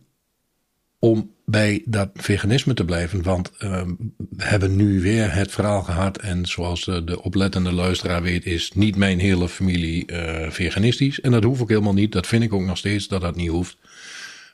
om 1.00 1.36
bij 1.46 1.82
dat 1.86 2.10
veganisme 2.14 2.74
te 2.74 2.86
blijven, 2.86 3.24
want 3.24 3.52
um, 3.64 4.14
we 4.18 4.44
hebben 4.44 4.76
nu 4.76 5.02
weer 5.02 5.34
het 5.34 5.52
verhaal 5.52 5.84
gehad. 5.84 6.18
En 6.18 6.46
zoals 6.46 6.86
de, 6.86 7.04
de 7.04 7.24
oplettende 7.24 7.72
luisteraar 7.72 8.22
weet, 8.22 8.46
is 8.46 8.72
niet 8.72 8.96
mijn 8.96 9.20
hele 9.20 9.50
familie 9.50 10.12
uh, 10.12 10.50
veganistisch. 10.50 11.22
En 11.22 11.32
dat 11.32 11.44
hoeft 11.44 11.62
ook 11.62 11.70
helemaal 11.70 11.94
niet. 11.94 12.12
Dat 12.12 12.28
vind 12.28 12.44
ik 12.44 12.54
ook 12.54 12.62
nog 12.62 12.78
steeds 12.78 13.08
dat 13.08 13.22
dat 13.22 13.36
niet 13.36 13.50
hoeft. 13.50 13.78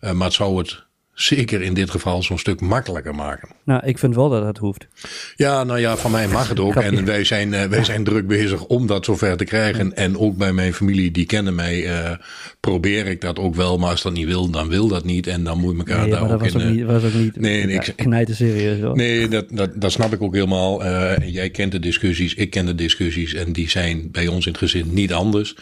Uh, 0.02 0.12
maar 0.12 0.28
het 0.28 0.36
zou 0.36 0.58
het 0.58 0.86
zeker 1.14 1.62
in 1.62 1.74
dit 1.74 1.90
geval 1.90 2.24
zo'n 2.24 2.38
stuk 2.38 2.62
makkelijker 2.62 3.16
maken. 3.16 3.50
Nou, 3.64 3.82
ik 3.86 3.98
vind 3.98 4.16
wel 4.16 4.30
dat 4.30 4.44
dat 4.44 4.58
hoeft. 4.58 4.88
Ja, 5.36 5.64
nou 5.64 5.80
ja, 5.80 5.98
van 5.98 6.12
mij 6.12 6.28
mag 6.28 6.50
het 6.50 6.60
ook. 6.60 6.76
En 6.76 7.06
wij 7.06 7.24
zijn, 7.24 7.54
eh, 7.54 7.66
wij 7.66 7.84
zijn 7.84 8.04
druk 8.04 8.28
bezig 8.28 8.66
om 8.66 8.88
dat 8.88 9.06
zover 9.06 9.38
te 9.38 9.44
krijgen. 9.44 9.96
En 9.96 10.18
ook 10.18 10.38
bij 10.38 10.54
mijn 10.54 10.74
familie, 10.74 11.12
die 11.12 11.26
kennen 11.26 11.56
mij, 11.56 11.86
eh, 11.88 12.12
probeer 12.60 13.08
ik 13.08 13.22
dat 13.22 13.40
ook 13.40 13.56
wel. 13.56 13.78
Maar 13.78 13.90
als 13.90 14.02
dat 14.02 14.14
niet 14.14 14.26
wil, 14.26 14.50
dan 14.50 14.68
wil 14.70 14.88
dat 14.88 15.06
niet. 15.06 15.28
En 15.28 15.44
dan 15.44 15.60
moet 15.60 15.72
je 15.72 15.78
elkaar 15.78 16.00
Nee, 16.02 16.10
daar 16.10 16.20
maar 16.20 16.30
dat 16.30 16.38
ook 16.38 16.44
was 16.44 16.54
in... 16.54 16.62
ook, 16.62 16.66
eh, 16.68 16.74
niet, 16.74 16.86
was 16.86 17.04
ook 17.04 17.14
niet 17.14 17.36
nee, 17.40 17.68
ja, 17.68 17.82
ik- 17.82 17.94
knijten 17.96 18.36
serieus 18.36 18.80
hoor. 18.80 18.96
Nee, 18.96 19.28
dat, 19.28 19.46
dat, 19.50 19.70
dat 19.82 19.92
snap 19.92 20.14
ik 20.14 20.22
ook 20.22 20.34
helemaal. 20.34 20.84
Eh, 20.84 21.34
jij 21.34 21.50
kent 21.50 21.72
de 21.72 21.80
discussies, 21.80 22.34
ik 22.34 22.50
ken 22.50 22.66
de 22.66 22.76
discussies. 22.76 23.34
En 23.34 23.52
die 23.54 23.70
zijn 23.70 24.12
bij 24.12 24.28
ons 24.28 24.46
in 24.46 24.52
het 24.52 24.62
gezin 24.62 24.94
niet 24.94 25.14
anders. 25.14 25.56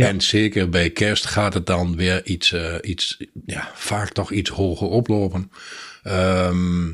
En 0.00 0.20
zeker 0.20 0.68
bij 0.68 0.90
kerst 0.90 1.26
gaat 1.26 1.54
het 1.54 1.66
dan 1.66 1.96
weer 1.96 2.26
iets, 2.26 2.52
eh, 2.52 2.74
iets 2.82 3.24
ja, 3.46 3.70
vaak 3.74 4.08
toch 4.10 4.30
iets 4.32 4.50
hoger 4.50 4.88
oplopen. 4.88 5.50
Ehm, 6.02 6.90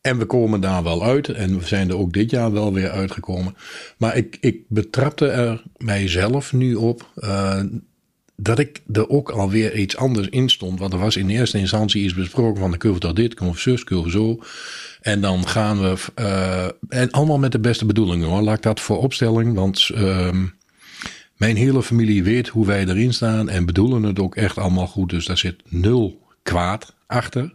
en 0.00 0.18
we 0.18 0.24
komen 0.24 0.60
daar 0.60 0.82
wel 0.82 1.04
uit. 1.04 1.28
En 1.28 1.58
we 1.58 1.66
zijn 1.66 1.88
er 1.88 1.96
ook 1.96 2.12
dit 2.12 2.30
jaar 2.30 2.52
wel 2.52 2.72
weer 2.72 2.90
uitgekomen. 2.90 3.56
Maar 3.98 4.16
ik, 4.16 4.36
ik 4.40 4.60
betrapte 4.68 5.28
er 5.28 5.62
mijzelf 5.76 6.52
nu 6.52 6.74
op. 6.74 7.10
eh, 7.14 7.62
dat 8.36 8.58
ik 8.58 8.80
er 8.92 9.08
ook 9.08 9.30
alweer 9.30 9.76
iets 9.76 9.96
anders 9.96 10.28
in 10.28 10.48
stond. 10.48 10.78
Want 10.78 10.92
er 10.92 10.98
was 10.98 11.16
in 11.16 11.28
eerste 11.28 11.58
instantie 11.58 12.04
iets 12.04 12.14
besproken 12.14 12.60
van 12.60 12.70
de 12.70 12.76
curve 12.76 12.98
tot 12.98 13.16
dit, 13.16 13.34
curve 13.34 13.60
zus, 13.60 13.84
curve 13.84 14.10
zo. 14.10 14.38
En 15.00 15.20
dan 15.20 15.48
gaan 15.48 15.80
we, 15.80 15.94
eh, 16.14 16.68
en 16.88 17.10
allemaal 17.10 17.38
met 17.38 17.52
de 17.52 17.58
beste 17.60 17.86
bedoelingen 17.86 18.28
hoor. 18.28 18.42
Laat 18.42 18.56
ik 18.56 18.62
dat 18.62 18.80
voor 18.80 18.98
opstelling, 18.98 19.54
want 19.54 19.90
ehm, 19.94 20.46
mijn 21.36 21.56
hele 21.56 21.82
familie 21.82 22.22
weet 22.22 22.48
hoe 22.48 22.66
wij 22.66 22.86
erin 22.86 23.14
staan 23.14 23.48
en 23.48 23.66
bedoelen 23.66 24.02
het 24.02 24.18
ook 24.18 24.36
echt 24.36 24.58
allemaal 24.58 24.86
goed. 24.86 25.10
Dus 25.10 25.26
daar 25.26 25.38
zit 25.38 25.62
nul 25.68 26.20
kwaad 26.42 26.94
achter. 27.06 27.54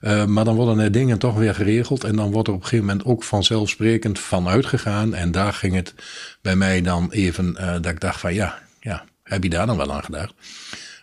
Eh, 0.00 0.24
maar 0.24 0.44
dan 0.44 0.56
worden 0.56 0.78
er 0.78 0.92
dingen 0.92 1.18
toch 1.18 1.36
weer 1.36 1.54
geregeld. 1.54 2.04
En 2.04 2.16
dan 2.16 2.30
wordt 2.30 2.48
er 2.48 2.54
op 2.54 2.60
een 2.60 2.66
gegeven 2.66 2.86
moment 2.86 3.06
ook 3.06 3.22
vanzelfsprekend 3.22 4.18
van 4.18 4.48
uitgegaan. 4.48 5.14
En 5.14 5.30
daar 5.30 5.52
ging 5.52 5.74
het 5.74 5.94
bij 6.42 6.56
mij 6.56 6.82
dan 6.82 7.10
even 7.10 7.56
eh, 7.56 7.72
dat 7.72 7.86
ik 7.86 8.00
dacht 8.00 8.20
van 8.20 8.34
ja, 8.34 8.58
ja, 8.80 9.04
heb 9.22 9.42
je 9.42 9.50
daar 9.50 9.66
dan 9.66 9.76
wel 9.76 9.92
aan 9.92 10.04
gedacht? 10.04 10.34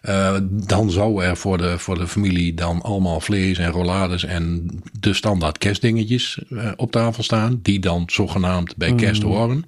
Eh, 0.02 0.38
dan 0.50 0.92
zou 0.92 1.24
er 1.24 1.38
voor 1.38 1.58
de, 1.58 1.80
voor 1.80 1.98
de 1.98 2.08
familie 2.08 2.54
dan 2.54 2.82
allemaal 2.82 3.20
vlees 3.20 3.58
en 3.58 3.72
rollades 3.72 4.24
en 4.24 4.70
de 5.00 5.14
standaard 5.14 5.58
kerstdingetjes 5.58 6.40
op 6.76 6.92
tafel 6.92 7.24
staan. 7.24 7.60
Die 7.62 7.80
dan 7.80 8.04
zogenaamd 8.06 8.76
bij 8.76 8.96
kerst 8.96 9.22
horen. 9.22 9.66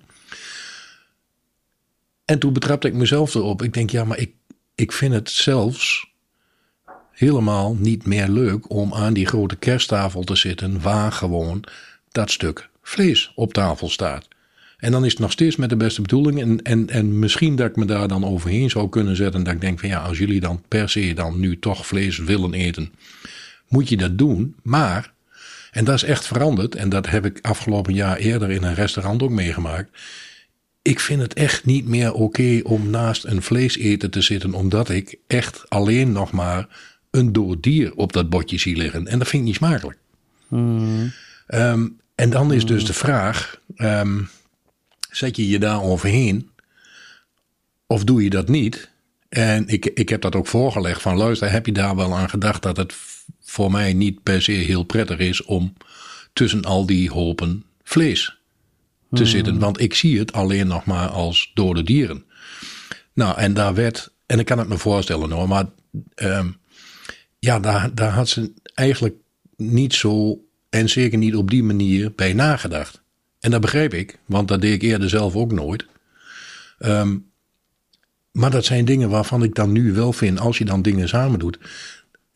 En 2.26 2.40
toen 2.40 2.54
betrapte 2.54 2.88
ik 2.88 2.94
mezelf 2.94 3.36
erop. 3.36 3.64
Ik 3.64 3.74
denk, 3.74 3.90
ja, 3.90 4.04
maar 4.04 4.18
ik, 4.18 4.32
ik 4.76 4.92
vind 4.92 5.14
het 5.14 5.30
zelfs 5.30 6.14
helemaal 7.12 7.76
niet 7.80 8.06
meer 8.06 8.30
leuk 8.30 8.70
om 8.70 8.94
aan 8.94 9.14
die 9.14 9.26
grote 9.26 9.56
kersttafel 9.56 10.24
te 10.24 10.36
zitten 10.36 10.82
waar 10.82 11.12
gewoon 11.12 11.64
dat 12.12 12.32
stuk 12.32 12.70
vlees 12.82 13.32
op 13.36 13.54
tafel 13.54 13.90
staat. 13.90 14.28
En 14.78 14.92
dan 14.92 15.06
is 15.06 15.12
het 15.12 15.20
nog 15.20 15.32
steeds 15.32 15.56
met 15.56 15.70
de 15.70 15.76
beste 15.76 16.02
bedoeling. 16.02 16.42
En, 16.42 16.62
en, 16.62 16.90
en 16.90 17.20
misschien 17.20 17.56
dat 17.56 17.70
ik 17.70 17.76
me 17.76 17.86
daar 17.86 18.08
dan 18.08 18.26
overheen 18.26 18.70
zou 18.70 18.90
kunnen 18.90 19.16
zetten. 19.16 19.44
Dat 19.44 19.54
ik 19.54 19.62
denk 19.62 19.80
van 19.80 19.90
ja, 19.90 20.00
als 20.00 20.18
jullie 20.18 20.40
dan 20.40 20.64
per 20.68 20.90
se 20.90 21.14
dan 21.14 21.40
nu 21.40 21.60
toch 21.60 21.88
vlees 21.88 22.18
willen 22.18 22.54
eten, 22.54 22.94
moet 23.68 23.90
je 23.90 23.98
dat 23.98 24.18
doen. 24.18 24.56
Maar, 24.64 25.14
en 25.72 25.86
dat 25.86 25.96
is 25.96 26.04
echt 26.04 26.28
veranderd. 26.28 26.76
En 26.76 26.90
dat 26.90 27.10
heb 27.10 27.26
ik 27.26 27.40
afgelopen 27.42 27.94
jaar 27.94 28.18
eerder 28.18 28.52
in 28.52 28.64
een 28.64 28.76
restaurant 28.76 29.24
ook 29.24 29.30
meegemaakt. 29.30 29.90
Ik 30.86 31.00
vind 31.00 31.22
het 31.22 31.34
echt 31.34 31.66
niet 31.66 31.88
meer 31.88 32.14
oké 32.14 32.60
om 32.64 32.90
naast 32.90 33.24
een 33.24 33.42
vleeseten 33.42 34.12
te 34.12 34.22
zitten. 34.22 34.54
Omdat 34.54 34.90
ik 34.90 35.18
echt 35.28 35.70
alleen 35.70 36.12
nog 36.12 36.32
maar 36.32 36.68
een 37.12 37.34
dood 37.34 37.64
dier 37.64 37.96
op 37.96 38.14
dat 38.14 38.30
bordje 38.30 38.58
zie 38.58 38.76
liggen. 38.76 39.08
En 39.08 39.20
dat 39.20 39.28
vind 39.28 39.42
ik 39.42 39.48
niet 39.48 39.58
smakelijk. 39.58 39.98
Mm, 40.48 41.12
Ehm, 41.48 41.88
en 42.16 42.30
dan 42.30 42.54
is 42.54 42.66
dus 42.66 42.86
de 42.86 42.94
vraag: 42.94 43.62
ehm, 43.76 44.22
zet 45.12 45.36
je 45.36 45.48
je 45.48 45.60
daar 45.60 45.82
overheen 45.82 46.50
of 47.88 48.04
doe 48.04 48.24
je 48.24 48.30
dat 48.30 48.48
niet? 48.48 48.90
En 49.30 49.68
ik, 49.68 49.86
ik 49.86 50.10
heb 50.10 50.22
dat 50.22 50.36
ook 50.36 50.48
voorgelegd 50.48 51.02
van 51.02 51.18
luister, 51.18 51.52
heb 51.52 51.66
je 51.66 51.72
daar 51.72 51.96
wel 51.96 52.16
aan 52.16 52.30
gedacht 52.30 52.62
dat 52.62 52.78
het 52.78 52.94
voor 53.42 53.72
mij 53.72 53.94
niet 53.94 54.24
per 54.24 54.42
se 54.42 54.52
heel 54.52 54.84
prettig 54.84 55.18
is 55.18 55.44
om 55.44 55.74
tussen 56.34 56.64
al 56.64 56.86
die 56.86 57.12
hopen 57.12 57.64
vlees 57.84 58.38
te 59.16 59.26
zitten? 59.26 59.60
Want 59.60 59.80
ik 59.80 59.94
zie 59.94 60.20
het 60.20 60.34
alleen 60.34 60.68
nog 60.68 60.86
maar 60.86 61.08
als 61.08 61.52
dode 61.54 61.84
dieren. 61.84 62.26
Nou, 63.14 63.38
en 63.38 63.54
daar 63.54 63.74
werd, 63.74 64.14
en 64.26 64.40
ik 64.40 64.46
kan 64.46 64.60
het 64.60 64.68
me 64.68 64.78
voorstellen 64.78 65.32
hoor, 65.32 65.48
maar 65.48 65.66
ehm, 66.16 66.48
ja, 67.40 67.60
daar, 67.60 67.96
daar 67.96 68.12
had 68.12 68.30
ze 68.30 68.54
eigenlijk 68.74 69.16
niet 69.58 69.94
zo, 69.94 70.40
en 70.70 70.90
zeker 70.90 71.18
niet 71.18 71.36
op 71.36 71.50
die 71.50 71.64
manier, 71.64 72.12
bij 72.16 72.34
nagedacht. 72.34 73.02
En 73.40 73.52
dat 73.52 73.62
begreep 73.62 73.94
ik, 73.94 74.20
want 74.26 74.48
dat 74.48 74.62
deed 74.62 74.74
ik 74.74 74.82
eerder 74.82 75.10
zelf 75.10 75.36
ook 75.36 75.52
nooit. 75.52 75.86
Ehm, 76.78 77.18
maar 78.32 78.52
dat 78.52 78.66
zijn 78.66 78.86
dingen 78.86 79.10
waarvan 79.10 79.44
ik 79.44 79.56
dan 79.56 79.72
nu 79.72 79.94
wel 79.94 80.14
vind, 80.14 80.40
als 80.40 80.58
je 80.58 80.66
dan 80.66 80.82
dingen 80.82 81.08
samen 81.08 81.40
doet. 81.40 81.60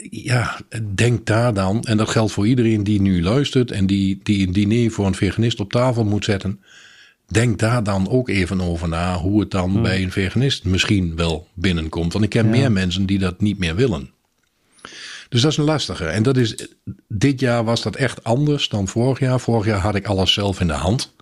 Ja, 0.09 0.59
denk 0.95 1.25
daar 1.25 1.53
dan, 1.53 1.83
en 1.83 1.97
dat 1.97 2.09
geldt 2.09 2.31
voor 2.31 2.47
iedereen 2.47 2.83
die 2.83 3.01
nu 3.01 3.23
luistert 3.23 3.71
en 3.71 3.87
die, 3.87 4.19
die 4.23 4.47
een 4.47 4.53
diner 4.53 4.91
voor 4.91 5.05
een 5.05 5.15
veganist 5.15 5.59
op 5.59 5.71
tafel 5.71 6.03
moet 6.03 6.25
zetten. 6.25 6.59
Denk 7.27 7.59
daar 7.59 7.83
dan 7.83 8.09
ook 8.09 8.29
even 8.29 8.61
over 8.61 8.87
na 8.87 9.17
hoe 9.17 9.39
het 9.39 9.51
dan 9.51 9.81
bij 9.81 10.03
een 10.03 10.11
veganist 10.11 10.63
misschien 10.65 11.15
wel 11.15 11.47
binnenkomt. 11.53 12.13
Want 12.13 12.23
ik 12.25 12.29
ken 12.29 12.45
Ja. 12.45 12.51
meer 12.51 12.71
mensen 12.71 13.05
die 13.05 13.19
dat 13.19 13.41
niet 13.41 13.57
meer 13.59 13.75
willen. 13.75 14.11
Dus 15.29 15.41
dat 15.41 15.51
is 15.51 15.57
een 15.57 15.63
lastige. 15.63 16.05
En 16.05 16.23
dat 16.23 16.37
is, 16.37 16.67
dit 17.07 17.39
jaar 17.39 17.63
was 17.63 17.81
dat 17.81 17.95
echt 17.95 18.23
anders 18.23 18.69
dan 18.69 18.87
vorig 18.87 19.19
jaar. 19.19 19.39
Vorig 19.39 19.65
jaar 19.65 19.79
had 19.79 19.95
ik 19.95 20.07
alles 20.07 20.33
zelf 20.33 20.59
in 20.59 20.67
de 20.67 20.73
hand. 20.73 21.13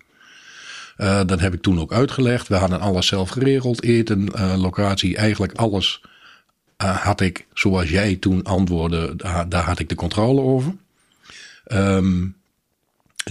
Eh, 0.96 1.20
dat 1.26 1.40
heb 1.40 1.54
ik 1.54 1.62
toen 1.62 1.80
ook 1.80 1.92
uitgelegd. 1.92 2.48
We 2.48 2.54
hadden 2.54 2.80
alles 2.80 3.06
zelf 3.06 3.28
geregeld. 3.28 3.82
Eten, 3.82 4.28
eh, 4.34 4.54
locatie, 4.56 5.16
eigenlijk 5.16 5.52
alles 5.52 6.00
had 6.86 7.20
ik, 7.20 7.46
zoals 7.54 7.90
jij 7.90 8.16
toen 8.16 8.42
antwoordde, 8.42 9.16
daar, 9.16 9.48
daar 9.48 9.64
had 9.64 9.78
ik 9.78 9.88
de 9.88 9.94
controle 9.94 10.40
over. 10.40 10.74
Ehm, 11.64 12.26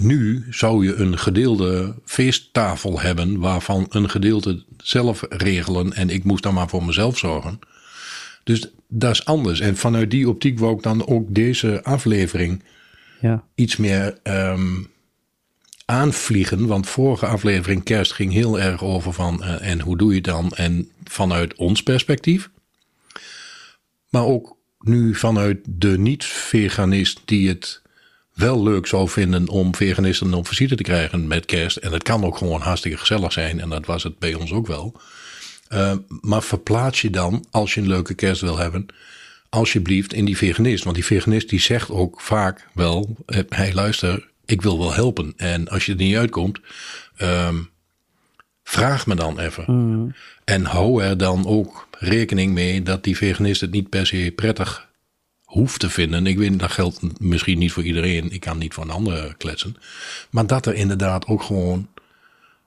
nu 0.00 0.46
zou 0.50 0.86
je 0.86 0.94
een 0.94 1.18
gedeelde 1.18 1.94
feesttafel 2.04 3.00
hebben 3.00 3.38
waarvan 3.38 3.86
een 3.90 4.10
gedeelte 4.10 4.64
zelf 4.76 5.24
regelen 5.28 5.92
en 5.92 6.10
ik 6.10 6.24
moest 6.24 6.42
dan 6.42 6.54
maar 6.54 6.68
voor 6.68 6.84
mezelf 6.84 7.18
zorgen. 7.18 7.58
Dus 8.44 8.70
dat 8.88 9.10
is 9.10 9.24
anders. 9.24 9.60
En 9.60 9.76
vanuit 9.76 10.10
die 10.10 10.28
optiek 10.28 10.58
wou 10.58 10.76
ik 10.76 10.82
dan 10.82 11.06
ook 11.06 11.34
deze 11.34 11.80
aflevering 11.82 12.62
ja. 13.20 13.44
iets 13.54 13.76
meer 13.76 14.18
ehm, 14.22 14.82
aanvliegen. 15.84 16.66
Want 16.66 16.88
vorige 16.88 17.26
aflevering 17.26 17.84
kerst 17.84 18.12
ging 18.12 18.32
heel 18.32 18.60
erg 18.60 18.84
over 18.84 19.12
van 19.12 19.42
eh, 19.42 19.70
en 19.70 19.80
hoe 19.80 19.96
doe 19.96 20.08
je 20.08 20.14
het 20.14 20.24
dan? 20.24 20.50
En 20.50 20.90
vanuit 21.04 21.54
ons 21.54 21.82
perspectief. 21.82 22.50
Maar 24.08 24.24
ook 24.24 24.56
nu 24.80 25.14
vanuit 25.14 25.58
de 25.64 25.98
niet-veganist 25.98 27.20
die 27.24 27.48
het 27.48 27.82
wel 28.34 28.62
leuk 28.62 28.86
zou 28.86 29.08
vinden 29.08 29.48
om 29.48 29.74
veganisten 29.74 30.34
op 30.34 30.46
visite 30.46 30.74
te 30.74 30.82
krijgen 30.82 31.26
met 31.26 31.44
kerst. 31.44 31.76
En 31.76 31.92
het 31.92 32.02
kan 32.02 32.24
ook 32.24 32.36
gewoon 32.36 32.60
hartstikke 32.60 32.98
gezellig 32.98 33.32
zijn. 33.32 33.60
En 33.60 33.68
dat 33.68 33.86
was 33.86 34.02
het 34.02 34.18
bij 34.18 34.34
ons 34.34 34.52
ook 34.52 34.66
wel. 34.66 35.00
Uh, 35.72 35.92
maar 36.20 36.42
verplaats 36.42 37.00
je 37.00 37.10
dan, 37.10 37.46
als 37.50 37.74
je 37.74 37.80
een 37.80 37.88
leuke 37.88 38.14
kerst 38.14 38.40
wil 38.40 38.58
hebben, 38.58 38.86
alsjeblieft 39.48 40.12
in 40.12 40.24
die 40.24 40.36
veganist. 40.36 40.84
Want 40.84 40.96
die 40.96 41.04
veganist 41.04 41.48
die 41.48 41.60
zegt 41.60 41.90
ook 41.90 42.20
vaak 42.20 42.68
wel, 42.74 43.16
hé 43.26 43.42
hey, 43.48 43.74
luister, 43.74 44.28
ik 44.44 44.62
wil 44.62 44.78
wel 44.78 44.92
helpen. 44.92 45.32
En 45.36 45.68
als 45.68 45.86
je 45.86 45.92
er 45.92 45.98
niet 45.98 46.16
uitkomt, 46.16 46.60
um, 47.18 47.70
vraag 48.64 49.06
me 49.06 49.14
dan 49.14 49.38
even. 49.38 49.64
Mm. 49.66 50.14
En 50.48 50.64
hou 50.64 51.02
er 51.02 51.18
dan 51.18 51.46
ook 51.46 51.88
rekening 51.98 52.52
mee 52.52 52.82
dat 52.82 53.04
die 53.04 53.16
veganist 53.16 53.60
het 53.60 53.70
niet 53.70 53.88
per 53.88 54.06
se 54.06 54.32
prettig 54.36 54.90
hoeft 55.44 55.80
te 55.80 55.90
vinden. 55.90 56.26
Ik 56.26 56.38
weet, 56.38 56.58
dat 56.58 56.70
geldt 56.70 57.20
misschien 57.20 57.58
niet 57.58 57.72
voor 57.72 57.82
iedereen. 57.82 58.30
Ik 58.30 58.40
kan 58.40 58.58
niet 58.58 58.74
voor 58.74 58.84
een 58.84 58.90
andere 58.90 59.34
kletsen. 59.36 59.76
Maar 60.30 60.46
dat 60.46 60.66
er 60.66 60.74
inderdaad 60.74 61.26
ook 61.26 61.42
gewoon, 61.42 61.88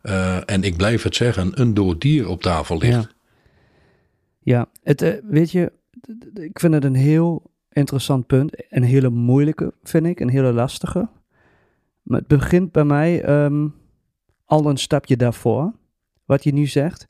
uh, 0.04 0.50
en 0.50 0.64
ik 0.64 0.78
blijf 0.78 1.04
het 1.04 1.16
zeggen, 1.16 1.62
een 1.62 1.74
dood 1.74 2.02
dier 2.02 2.28
op 2.28 2.42
tafel 2.42 2.78
ligt. 2.78 2.94
Ja, 2.94 3.10
ja 4.40 4.68
het, 4.84 5.02
uh, 5.02 5.14
weet 5.24 5.52
je, 5.52 5.72
ik 6.34 6.60
vind 6.60 6.74
het 6.74 6.84
een 6.84 6.96
heel 6.96 7.52
interessant 7.72 8.28
punt. 8.28 8.64
Een 8.70 8.84
hele 8.84 9.10
moeilijke, 9.10 9.74
vind 9.84 10.06
ik. 10.06 10.20
Een 10.20 10.30
hele 10.30 10.54
lastige. 10.54 11.10
Maar 12.02 12.20
het 12.20 12.28
begint 12.28 12.72
bij 12.72 12.86
mij 12.86 13.44
um, 13.44 13.74
al 14.46 14.66
een 14.66 14.78
stapje 14.78 15.18
daarvoor. 15.18 15.74
Wat 16.26 16.44
je 16.44 16.54
nu 16.54 16.68
zegt. 16.68 17.10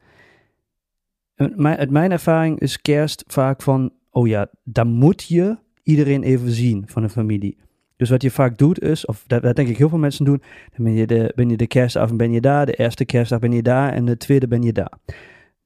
Uit 1.77 1.89
mijn 1.91 2.12
ervaring 2.12 2.60
is 2.60 2.81
kerst 2.81 3.24
vaak 3.27 3.62
van, 3.62 3.91
oh 4.10 4.27
ja, 4.27 4.50
dan 4.63 4.88
moet 4.88 5.24
je 5.24 5.57
iedereen 5.83 6.24
even 6.24 6.51
zien 6.51 6.83
van 6.88 7.01
de 7.01 7.10
familie. 7.10 7.57
Dus 7.95 8.10
wat 8.10 8.21
je 8.21 8.31
vaak 8.31 8.57
doet 8.57 8.81
is, 8.81 9.05
of 9.05 9.24
dat, 9.27 9.41
dat 9.41 9.55
denk 9.55 9.67
ik 9.67 9.77
heel 9.77 9.89
veel 9.89 9.98
mensen 9.98 10.25
doen, 10.25 10.41
dan 10.75 10.86
ben 10.86 10.93
je, 10.93 11.07
de, 11.07 11.31
ben 11.36 11.50
je 11.50 11.57
de 11.57 11.67
kerstavond 11.67 12.17
ben 12.17 12.31
je 12.31 12.41
daar, 12.41 12.65
de 12.65 12.74
eerste 12.74 13.05
kerstdag 13.05 13.39
ben 13.39 13.51
je 13.51 13.62
daar 13.62 13.93
en 13.93 14.05
de 14.05 14.17
tweede 14.17 14.48
ben 14.48 14.62
je 14.62 14.74
daar. 14.74 14.98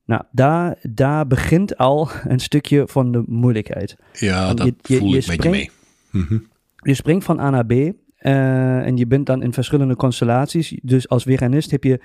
Nou, 0.05 0.22
daar, 0.32 0.77
daar 0.82 1.27
begint 1.27 1.77
al 1.77 2.10
een 2.27 2.39
stukje 2.39 2.84
van 2.88 3.12
de 3.12 3.24
moeilijkheid. 3.27 3.96
Ja, 4.13 4.46
Want 4.46 4.58
dat 4.58 4.74
je, 4.82 4.98
voel 4.98 5.10
je, 5.10 5.17
ik 5.17 5.27
met 5.27 5.44
je 5.44 5.50
mee. 5.50 5.72
Mhm. 6.12 6.38
Je 6.75 6.94
springt 6.94 7.25
van 7.25 7.39
A 7.39 7.50
naar 7.50 7.65
B 7.65 7.72
eh, 7.72 8.86
en 8.86 8.98
je 8.98 9.08
bent 9.08 9.25
dan 9.25 9.44
in 9.44 9.53
verschillende 9.53 9.96
constellaties. 9.96 10.79
Dus 10.82 11.10
als 11.10 11.24
veganist 11.24 11.72
heb 11.72 11.84
je, 11.84 12.00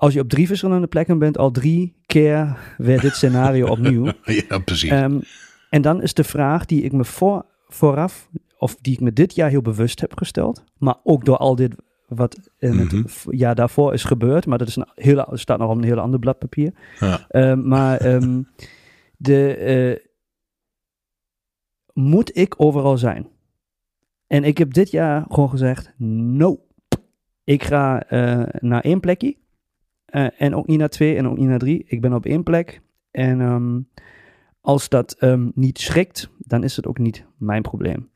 als 0.00 0.14
je 0.14 0.20
op 0.20 0.28
drie 0.28 0.46
verschillende 0.46 0.86
plekken 0.86 1.18
bent, 1.18 1.38
al 1.38 1.50
drie 1.50 1.96
keer 2.06 2.58
weer 2.76 3.00
dit 3.00 3.14
scenario 3.14 3.66
opnieuw. 3.76 4.12
Ja, 4.24 4.58
precies. 4.58 4.90
Ehm, 4.90 5.20
en 5.70 5.82
dan 5.82 6.02
is 6.02 6.14
de 6.14 6.24
vraag 6.24 6.64
die 6.66 6.82
ik 6.82 6.92
me 6.92 7.04
voor, 7.04 7.44
vooraf, 7.68 8.28
of 8.58 8.76
die 8.76 8.92
ik 8.92 9.00
me 9.00 9.12
dit 9.12 9.34
jaar 9.34 9.50
heel 9.50 9.62
bewust 9.62 10.00
heb 10.00 10.16
gesteld, 10.18 10.64
maar 10.78 10.96
ook 11.04 11.24
door 11.24 11.36
al 11.36 11.54
dit 11.54 11.74
wat 12.06 12.50
in 12.58 12.74
Mhm. 12.74 12.96
het 12.96 13.12
v- 13.12 13.26
jaar 13.30 13.54
daarvoor 13.54 13.92
is 13.92 14.04
gebeurd, 14.04 14.46
maar 14.46 14.58
dat 14.58 14.68
is 14.68 14.76
een 14.76 14.88
hele, 14.94 15.28
staat 15.32 15.58
nog 15.58 15.70
op 15.70 15.76
een 15.76 15.84
heel 15.84 15.98
ander 15.98 16.18
blad 16.20 16.38
papier. 16.38 16.72
ja. 17.00 17.26
Ehm, 17.28 17.68
maar 17.68 17.98
ehm, 18.10 18.42
de, 19.16 19.54
eh, 19.54 20.06
moet 21.92 22.36
ik 22.36 22.54
overal 22.56 22.98
zijn? 22.98 23.28
En 24.26 24.44
ik 24.44 24.58
heb 24.58 24.72
dit 24.74 24.90
jaar 24.90 25.24
gewoon 25.28 25.50
gezegd, 25.50 25.92
no. 25.98 26.60
Ik 27.44 27.62
ga 27.64 28.02
eh, 28.02 28.42
naar 28.60 28.80
één 28.82 29.00
plekje. 29.00 29.36
Eh, 30.08 30.26
en 30.38 30.54
ook 30.54 30.66
niet 30.66 30.78
naar 30.78 30.88
twee 30.88 31.16
en 31.16 31.28
ook 31.28 31.36
niet 31.38 31.48
naar 31.48 31.58
drie. 31.58 31.84
Ik 31.86 32.00
ben 32.00 32.12
op 32.12 32.26
één 32.26 32.42
plek. 32.42 32.80
En 33.10 33.40
ehm, 33.40 33.78
als 34.60 34.88
dat 34.88 35.12
ehm, 35.18 35.48
niet 35.54 35.78
schrikt, 35.78 36.28
dan 36.38 36.64
is 36.64 36.76
het 36.76 36.86
ook 36.86 36.98
niet 36.98 37.24
mijn 37.36 37.62
probleem. 37.62 38.08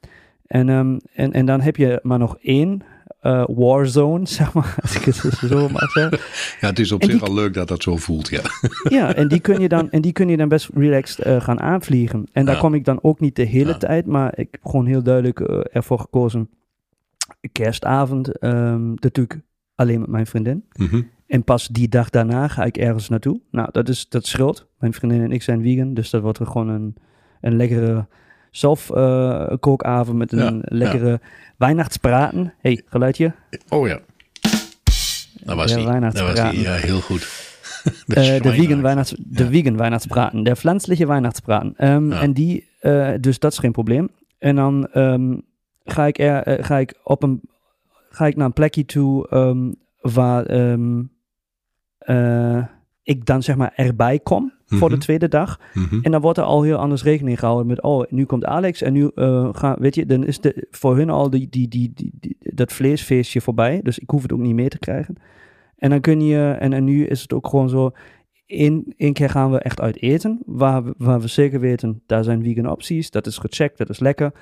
En, 0.46 0.68
ehm, 0.68 0.98
en, 1.14 1.32
en 1.32 1.46
dan 1.46 1.60
heb 1.60 1.76
je 1.76 2.00
maar 2.02 2.18
nog 2.18 2.36
één 2.40 2.82
eh, 3.20 3.44
warzone, 3.48 4.26
zeg 4.38 4.52
maar, 4.52 4.74
als 4.82 4.96
ik 4.96 5.02
het 5.04 5.16
zo 5.16 5.68
mag 5.68 5.90
zeggen. 5.90 6.18
ja, 6.60 6.68
het 6.68 6.78
is 6.78 6.92
op 6.92 7.00
En 7.00 7.10
zich 7.10 7.18
die- 7.20 7.28
al 7.28 7.34
leuk 7.34 7.54
dat 7.54 7.68
dat 7.68 7.82
zo 7.82 7.96
voelt, 7.96 8.28
ja. 8.28 8.40
Ja, 8.98 9.14
en 9.14 9.28
die 9.28 9.40
kun 9.40 9.60
je 9.60 9.68
dan, 9.68 9.90
en 9.90 10.00
die 10.00 10.12
kun 10.12 10.28
je 10.28 10.36
dan 10.36 10.48
best 10.48 10.70
relaxed 10.74 11.18
eh, 11.24 11.40
gaan 11.40 11.60
aanvliegen. 11.60 12.26
En 12.32 12.44
daar 12.44 12.54
Ja. 12.54 12.60
kom 12.60 12.74
ik 12.74 12.84
dan 12.84 12.98
ook 13.02 13.20
niet 13.20 13.36
de 13.36 13.42
hele 13.44 13.70
Ja. 13.70 13.76
tijd, 13.78 14.06
maar 14.06 14.38
ik 14.38 14.48
heb 14.50 14.64
gewoon 14.64 14.86
heel 14.86 15.02
duidelijk 15.02 15.40
ervoor 15.72 15.98
gekozen. 15.98 16.48
Kerstavond, 17.52 18.40
natuurlijk 18.40 19.40
alleen 19.74 20.00
met 20.00 20.08
mijn 20.08 20.26
vriendin. 20.26 20.64
Mhm. 20.72 21.02
En 21.32 21.44
pas 21.44 21.68
die 21.68 21.88
dag 21.88 22.10
daarna 22.10 22.48
ga 22.48 22.64
ik 22.64 22.76
ergens 22.76 23.08
naartoe. 23.08 23.40
Nou, 23.50 23.68
dat 23.72 23.88
is 23.88 24.08
dat 24.08 24.26
scheelt. 24.26 24.66
Mijn 24.78 24.92
vriendin 24.92 25.22
en 25.22 25.32
ik 25.32 25.42
zijn 25.42 25.62
vegan, 25.62 25.94
dus 25.94 26.10
dat 26.10 26.22
wordt 26.22 26.38
er 26.38 26.46
gewoon 26.46 26.68
een, 26.68 26.94
een 27.40 27.56
lekkere 27.56 28.06
zelf 28.50 28.90
eh, 28.90 29.52
kookavond 29.60 30.18
met 30.18 30.32
een 30.32 30.38
Ja, 30.56 30.60
lekkere 30.62 31.20
weihnachtspraten. 31.56 32.54
hey, 32.58 32.82
geluidje. 32.86 33.32
Oh 33.68 33.88
ja. 33.88 34.00
Dat 34.40 34.46
was 34.46 34.54
Ja, 35.40 35.42
die. 35.42 35.44
Dat 35.44 35.56
was 35.56 35.74
die. 35.74 35.84
weihnachtspraten. 35.86 36.60
Ja, 36.60 36.74
heel 36.74 37.00
goed. 37.00 37.50
De 38.06 38.14
Eh, 38.20 38.40
de 38.42 38.52
vegan, 38.52 38.82
weihnachts, 38.82 39.14
de 39.18 39.44
Ja. 39.44 39.50
vegan 39.50 39.76
weihnachtspraten, 39.76 40.42
de 40.42 40.52
pflanzliche 40.52 41.06
weihnachtspraten. 41.06 41.74
Ehm, 41.76 42.10
Ja. 42.10 42.20
En 42.20 42.32
die, 42.32 42.68
eh, 42.80 43.10
dus 43.20 43.38
dat 43.38 43.52
is 43.52 43.58
geen 43.58 43.72
probleem. 43.72 44.08
En 44.38 44.56
dan 44.56 44.86
ehm, 44.92 45.34
ga, 45.84 46.06
ik 46.06 46.18
er, 46.18 46.42
eh, 46.42 46.64
ga 46.64 46.78
ik 46.78 46.94
op 47.04 47.22
een, 47.22 47.40
ga 48.10 48.26
ik 48.26 48.36
naar 48.36 48.46
een 48.46 48.52
plekje 48.52 48.84
toe 48.84 49.28
ehm, 49.28 49.72
waar 50.00 50.44
eh, 52.04 52.64
ik 53.02 53.26
dan 53.26 53.42
zeg 53.42 53.56
maar 53.56 53.72
erbij 53.76 54.18
kom 54.18 54.52
voor 54.66 54.88
de 54.88 54.94
Mhm. 54.94 55.04
tweede 55.04 55.28
dag. 55.28 55.60
Mhm. 55.74 55.98
En 56.02 56.10
dan 56.10 56.20
wordt 56.20 56.38
er 56.38 56.44
al 56.44 56.62
heel 56.62 56.76
anders 56.76 57.02
rekening 57.02 57.38
gehouden 57.38 57.66
met, 57.66 57.82
oh, 57.82 58.04
nu 58.08 58.24
komt 58.24 58.44
Alex 58.44 58.82
en 58.82 58.92
nu 58.92 59.10
uh, 59.14 59.48
gaan, 59.52 59.76
weet 59.78 59.94
je, 59.94 60.06
dan 60.06 60.24
is 60.26 60.40
de, 60.40 60.66
voor 60.70 60.96
hun 60.96 61.10
al 61.10 61.30
die, 61.30 61.48
die, 61.48 61.68
die, 61.68 61.92
die, 61.94 62.12
die- 62.20 62.36
dat 62.40 62.72
vleesfeestje 62.72 63.40
voorbij. 63.40 63.80
Dus 63.82 63.98
ik 63.98 64.10
hoef 64.10 64.22
het 64.22 64.32
ook 64.32 64.38
niet 64.40 64.54
mee 64.54 64.68
te 64.68 64.78
krijgen. 64.78 65.14
En 65.76 65.90
dan 65.90 66.00
kun 66.00 66.20
je, 66.20 66.50
en, 66.50 66.72
en 66.72 66.84
nu 66.84 67.04
is 67.06 67.22
het 67.22 67.32
ook 67.32 67.46
gewoon 67.48 67.68
zo, 67.68 67.90
één, 68.46 68.94
één 68.96 69.12
keer 69.12 69.30
gaan 69.30 69.50
we 69.50 69.58
echt 69.58 69.80
uit 69.80 70.02
eten, 70.02 70.40
waar 70.46 70.84
we, 70.84 70.94
waar 70.98 71.20
we 71.20 71.26
zeker 71.28 71.60
weten, 71.60 72.02
daar 72.06 72.24
zijn 72.24 72.42
vegan 72.42 72.70
opties, 72.70 73.10
dat 73.10 73.26
is 73.26 73.38
gecheckt, 73.38 73.78
dat 73.78 73.88
is 73.88 74.00
lekker. 74.00 74.32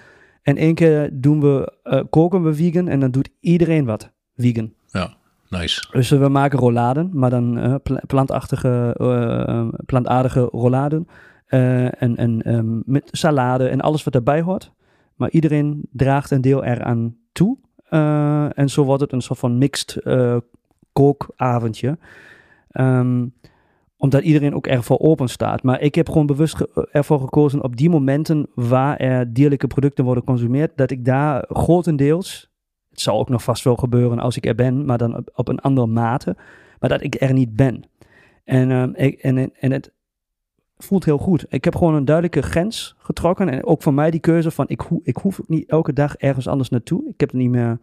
En 0.42 0.56
één 0.56 0.74
keer 0.74 1.10
doen 1.12 1.40
we, 1.40 1.72
eh, 1.82 2.02
koken 2.10 2.42
we 2.42 2.54
vegan 2.54 2.88
en 2.88 3.00
dan 3.00 3.10
doet 3.10 3.28
iedereen 3.40 3.84
wat 3.84 4.12
vegan. 4.36 4.72
Ja, 4.86 5.16
nice. 5.50 5.88
Dus 5.92 6.10
eh, 6.10 6.18
we 6.18 6.28
maken 6.28 6.58
rolladen, 6.58 7.10
maar 7.12 7.30
dan 7.30 7.58
eh, 7.58 7.74
pla- 7.82 8.02
plantachtige, 8.06 8.94
eh, 8.98 9.68
plantaardige 9.86 10.40
rolladen. 10.40 11.08
Eh, 11.46 12.02
en 12.02 12.16
en 12.16 12.42
ehm, 12.42 12.80
met 12.84 13.08
salade 13.10 13.68
en 13.68 13.80
alles 13.80 14.04
wat 14.04 14.12
daarbij 14.12 14.40
hoort. 14.40 14.72
Maar 15.14 15.30
iedereen 15.30 15.88
draagt 15.92 16.30
een 16.30 16.40
deel 16.40 16.64
eraan 16.64 17.16
toe. 17.32 17.56
En 18.54 18.68
zo 18.68 18.84
wordt 18.84 19.02
het 19.02 19.12
een 19.12 19.20
soort 19.20 19.38
van 19.38 19.58
mixed 19.58 20.02
kookavondje. 20.92 21.98
Ehm, 22.70 23.26
omdat 23.96 24.22
iedereen 24.22 24.54
ook 24.54 24.66
ervoor 24.66 24.98
open 24.98 25.28
staat. 25.28 25.62
Maar 25.62 25.80
ik 25.80 25.94
heb 25.94 26.08
gewoon 26.08 26.26
bewust 26.26 26.60
ervoor 26.90 27.20
gekozen 27.20 27.62
op 27.62 27.76
die 27.76 27.90
momenten 27.90 28.46
waar 28.54 28.96
er 28.96 29.32
dierlijke 29.32 29.66
producten 29.66 30.04
worden 30.04 30.24
consumeerd, 30.24 30.72
dat 30.76 30.90
ik 30.90 31.04
daar 31.04 31.44
grotendeels, 31.48 32.49
het 32.90 33.00
zal 33.00 33.18
ook 33.18 33.28
nog 33.28 33.42
vast 33.42 33.64
wel 33.64 33.76
gebeuren 33.76 34.18
als 34.18 34.36
ik 34.36 34.46
er 34.46 34.54
ben, 34.54 34.84
maar 34.84 34.98
dan 34.98 35.24
op, 35.34 35.48
een 35.48 35.60
andere 35.60 35.86
mate, 35.86 36.36
maar 36.80 36.90
dat 36.90 37.02
ik 37.02 37.20
er 37.20 37.32
niet 37.32 37.56
ben. 37.56 37.84
En, 38.44 38.70
ehm, 38.70 38.90
ik, 38.94 39.18
en, 39.18 39.54
en 39.60 39.72
het 39.72 39.92
voelt 40.78 41.04
heel 41.04 41.18
goed. 41.18 41.44
Ik 41.48 41.64
heb 41.64 41.76
gewoon 41.76 41.94
een 41.94 42.04
duidelijke 42.04 42.42
grens 42.42 42.94
getrokken 42.98 43.48
en 43.48 43.64
ook 43.64 43.82
voor 43.82 43.94
mij 43.94 44.10
die 44.10 44.20
keuze 44.20 44.50
van 44.50 44.64
ik, 44.68 44.80
ho 44.80 45.00
ik 45.02 45.16
hoef 45.16 45.40
niet 45.46 45.68
elke 45.68 45.92
dag 45.92 46.16
ergens 46.16 46.48
anders 46.48 46.68
naartoe. 46.68 47.08
Ik 47.08 47.20
heb 47.20 47.30
er 47.30 47.36
niet 47.36 47.50
meer 47.50 47.78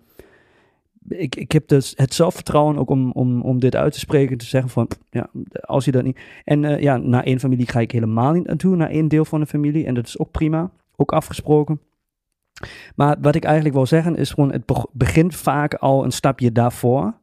ik, 1.10 1.36
ik 1.36 1.52
heb 1.52 1.68
dus 1.68 1.94
het 1.96 2.14
zelfvertrouwen 2.14 2.78
ook 2.78 2.90
om, 2.90 3.12
om, 3.12 3.42
om 3.42 3.60
dit 3.60 3.76
uit 3.76 3.94
te 3.94 4.00
spreken. 4.00 4.38
Te 4.38 4.46
zeggen 4.46 4.70
van, 4.70 4.88
ja, 5.10 5.30
als 5.62 5.86
je 5.86 5.92
dat 5.92 6.04
niet... 6.04 6.20
En 6.44 6.64
eh, 6.64 6.82
ja, 6.82 6.98
naar 6.98 7.24
één 7.24 7.40
familie 7.40 7.68
ga 7.68 7.80
ik 7.80 7.92
helemaal 7.92 8.32
niet 8.32 8.48
naartoe. 8.48 8.76
Naar 8.76 8.90
één 8.90 9.08
deel 9.08 9.26
van 9.26 9.40
de 9.40 9.46
familie. 9.46 9.86
En 9.86 9.94
dat 9.94 10.08
is 10.08 10.20
ook 10.20 10.32
prima. 10.32 10.72
Ook 10.96 11.12
afgesproken. 11.12 11.80
Maar 12.96 13.16
wat 13.22 13.36
ik 13.36 13.44
eigenlijk 13.44 13.76
wil 13.76 13.86
zeggen 13.86 14.16
is 14.16 14.30
gewoon... 14.30 14.52
Het 14.52 14.66
beg- 14.66 14.86
begint 14.92 15.36
vaak 15.36 15.74
al 15.74 16.04
een 16.04 16.12
stapje 16.12 16.52
daarvoor. 16.52 17.14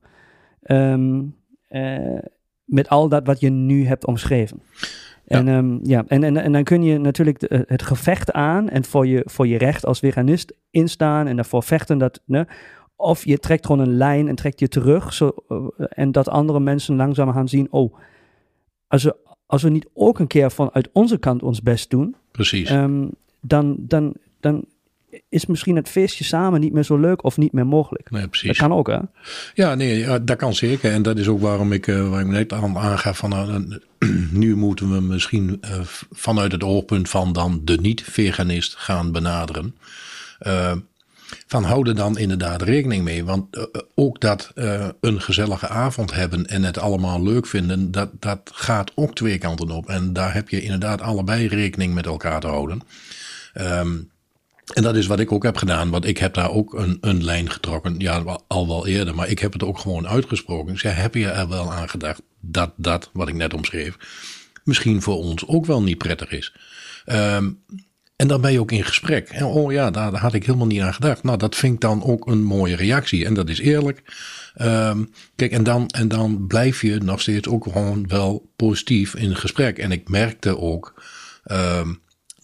Ehm, 0.62 1.22
eh, 1.68 2.18
met 2.64 2.88
al 2.88 3.08
dat 3.08 3.26
wat 3.26 3.40
je 3.40 3.50
nu 3.50 3.86
hebt 3.86 4.06
omschreven. 4.06 4.62
Ja. 5.26 5.38
En, 5.38 5.48
ehm, 5.48 5.78
ja, 5.82 6.04
en, 6.06 6.22
en, 6.24 6.36
en 6.36 6.52
dan 6.52 6.62
kun 6.64 6.82
je 6.82 6.98
natuurlijk 6.98 7.40
de- 7.40 7.64
het 7.66 7.82
gevecht 7.82 8.32
aan 8.32 8.68
en 8.68 8.84
voor 8.84 9.06
je, 9.06 9.22
voor 9.24 9.46
je 9.46 9.58
recht 9.58 9.86
als 9.86 9.98
veganist 9.98 10.54
instaan 10.70 11.26
en 11.26 11.36
daarvoor 11.36 11.62
vechten 11.62 11.98
dat, 11.98 12.20
ne, 12.24 12.46
of 12.96 13.24
je 13.24 13.38
trekt 13.38 13.66
gewoon 13.66 13.86
een 13.86 13.96
lijn 13.96 14.28
en 14.28 14.34
trekt 14.34 14.60
je 14.60 14.68
terug. 14.68 15.12
Zo, 15.12 15.32
eh, 15.48 15.56
en 15.88 16.12
dat 16.12 16.28
andere 16.28 16.60
mensen 16.60 16.96
langzaam 16.96 17.32
gaan 17.32 17.48
zien: 17.48 17.66
oh, 17.70 17.94
als 18.86 19.02
we, 19.02 19.16
als 19.46 19.62
we 19.62 19.68
niet 19.70 19.88
ook 19.94 20.18
een 20.18 20.26
keer 20.26 20.50
vanuit 20.50 20.88
onze 20.92 21.18
kant 21.18 21.42
ons 21.42 21.62
best 21.62 21.90
doen, 21.90 22.16
Precies. 22.30 22.70
ehm, 22.70 23.06
dan, 23.40 23.76
dan, 23.78 24.14
dan 24.40 24.64
is 25.28 25.46
misschien 25.46 25.76
het 25.76 25.88
feestje 25.88 26.24
samen 26.24 26.60
niet 26.60 26.72
meer 26.72 26.82
zo 26.82 26.96
leuk 26.96 27.24
of 27.24 27.36
niet 27.36 27.52
meer 27.52 27.66
mogelijk. 27.66 28.10
nee, 28.10 28.20
Dat 28.20 28.30
precies. 28.30 28.58
kan 28.58 28.72
ook, 28.72 28.86
hè? 28.86 28.98
Ja, 29.54 29.74
nee, 29.74 30.24
dat 30.24 30.36
kan 30.36 30.54
zeker. 30.54 30.92
En 30.92 31.02
dat 31.02 31.18
is 31.18 31.28
ook 31.28 31.40
waarom 31.40 31.72
ik, 31.72 31.86
eh, 31.86 32.08
waar 32.08 32.20
ik 32.20 32.26
net 32.26 32.52
aan 32.52 32.78
aangaf 32.78 33.18
van 33.18 33.30
nou, 33.30 33.78
nu 34.30 34.56
moeten 34.56 34.92
we 34.92 35.00
misschien 35.00 35.58
eh, 35.60 35.80
vanuit 36.10 36.52
het 36.52 36.62
oogpunt 36.62 37.08
van 37.08 37.32
dan 37.32 37.60
de 37.64 37.76
niet-veganist 37.80 38.74
gaan 38.76 39.12
benaderen. 39.12 39.76
Eh, 40.38 40.72
van 41.46 41.64
hou 41.64 41.88
er 41.88 41.94
dan 41.94 42.18
inderdaad 42.18 42.62
rekening 42.62 43.04
mee. 43.04 43.24
Want 43.24 43.68
ook 43.94 44.20
dat 44.20 44.52
een 45.00 45.20
gezellige 45.20 45.68
avond 45.68 46.12
hebben 46.14 46.46
en 46.46 46.62
het 46.62 46.78
allemaal 46.78 47.22
leuk 47.22 47.46
vinden, 47.46 47.90
dat, 47.90 48.10
dat 48.20 48.50
gaat 48.54 48.92
ook 48.94 49.14
twee 49.14 49.38
kanten 49.38 49.70
op. 49.70 49.88
En 49.88 50.12
daar 50.12 50.34
heb 50.34 50.48
je 50.48 50.62
inderdaad 50.62 51.00
allebei 51.00 51.48
rekening 51.48 51.94
met 51.94 52.06
elkaar 52.06 52.40
te 52.40 52.46
houden. 52.46 52.80
Ehm, 53.52 53.96
en 54.72 54.82
dat 54.82 54.96
is 54.96 55.06
wat 55.06 55.20
ik 55.20 55.32
ook 55.32 55.42
heb 55.42 55.56
gedaan, 55.56 55.90
want 55.90 56.04
ik 56.04 56.18
heb 56.18 56.34
daar 56.34 56.50
ook 56.50 56.74
een, 56.74 56.98
een 57.00 57.24
lijn 57.24 57.50
getrokken, 57.50 57.94
ja, 57.98 58.38
al 58.46 58.68
wel 58.68 58.86
eerder, 58.86 59.14
maar 59.14 59.28
ik 59.28 59.38
heb 59.38 59.52
het 59.52 59.62
ook 59.62 59.78
gewoon 59.78 60.08
uitgesproken. 60.08 60.72
Ik 60.72 60.78
zei, 60.78 60.94
heb 60.94 61.14
je 61.14 61.28
er 61.28 61.48
wel 61.48 61.72
aan 61.72 61.88
gedacht 61.88 62.22
dat 62.40 62.72
dat, 62.76 63.10
wat 63.12 63.28
ik 63.28 63.34
net 63.34 63.54
omschreef, 63.54 63.96
misschien 64.64 65.02
voor 65.02 65.16
ons 65.16 65.46
ook 65.46 65.66
wel 65.66 65.82
niet 65.82 65.98
prettig 65.98 66.30
is? 66.30 66.54
Ehm, 67.04 67.50
en 68.16 68.28
dan 68.28 68.40
ben 68.40 68.52
je 68.52 68.60
ook 68.60 68.72
in 68.72 68.84
gesprek. 68.84 69.28
En 69.28 69.44
oh 69.44 69.72
ja, 69.72 69.90
daar, 69.90 70.10
daar 70.10 70.20
had 70.20 70.34
ik 70.34 70.46
helemaal 70.46 70.66
niet 70.66 70.80
aan 70.80 70.94
gedacht. 70.94 71.22
Nou, 71.22 71.38
dat 71.38 71.56
vind 71.56 71.74
ik 71.74 71.80
dan 71.80 72.04
ook 72.04 72.26
een 72.26 72.42
mooie 72.42 72.76
reactie. 72.76 73.24
En 73.24 73.34
dat 73.34 73.48
is 73.48 73.58
eerlijk. 73.58 74.02
Ehm, 74.54 75.04
kijk, 75.36 75.52
en 75.52 75.62
dan, 75.62 75.88
en 75.88 76.08
dan 76.08 76.46
blijf 76.46 76.82
je 76.82 76.98
nog 76.98 77.20
steeds 77.20 77.48
ook 77.48 77.64
gewoon 77.64 78.08
wel 78.08 78.52
positief 78.56 79.14
in 79.14 79.36
gesprek. 79.36 79.78
En 79.78 79.92
ik 79.92 80.08
merkte 80.08 80.58
ook 80.58 81.02
ehm, 81.44 81.94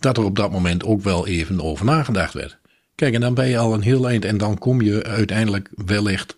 dat 0.01 0.17
er 0.17 0.25
op 0.25 0.37
dat 0.37 0.51
moment 0.51 0.85
ook 0.85 1.03
wel 1.03 1.27
even 1.27 1.61
over 1.63 1.85
nagedacht 1.85 2.35
werd. 2.35 2.59
Kijk, 2.95 3.15
en 3.15 3.21
dan 3.21 3.35
ben 3.35 3.49
je 3.49 3.59
al 3.59 3.75
een 3.75 3.83
heel 3.83 4.09
eind. 4.09 4.25
En 4.25 4.39
dan 4.39 4.59
kom 4.59 4.81
je 4.83 5.05
uiteindelijk 5.05 5.71
wellicht 5.75 6.37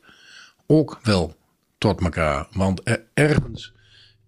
ook 0.67 0.99
wel 1.03 1.37
tot 1.79 2.01
elkaar. 2.01 2.47
Want 2.53 2.81
er- 2.85 3.05
ergens 3.15 3.73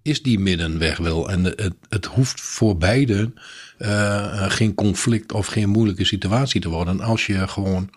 is 0.02 0.22
die 0.22 0.38
middenweg 0.38 0.96
wel. 0.96 1.30
En 1.30 1.44
het, 1.44 1.74
het 1.88 2.04
hoeft 2.06 2.40
voor 2.40 2.76
beiden 2.76 3.34
eh, 3.78 4.50
geen 4.50 4.74
conflict 4.74 5.32
of 5.32 5.46
geen 5.46 5.68
moeilijke 5.68 6.04
situatie 6.04 6.60
te 6.60 6.68
worden. 6.68 7.00
Als 7.00 7.26
je 7.26 7.48
gewoon 7.48 7.90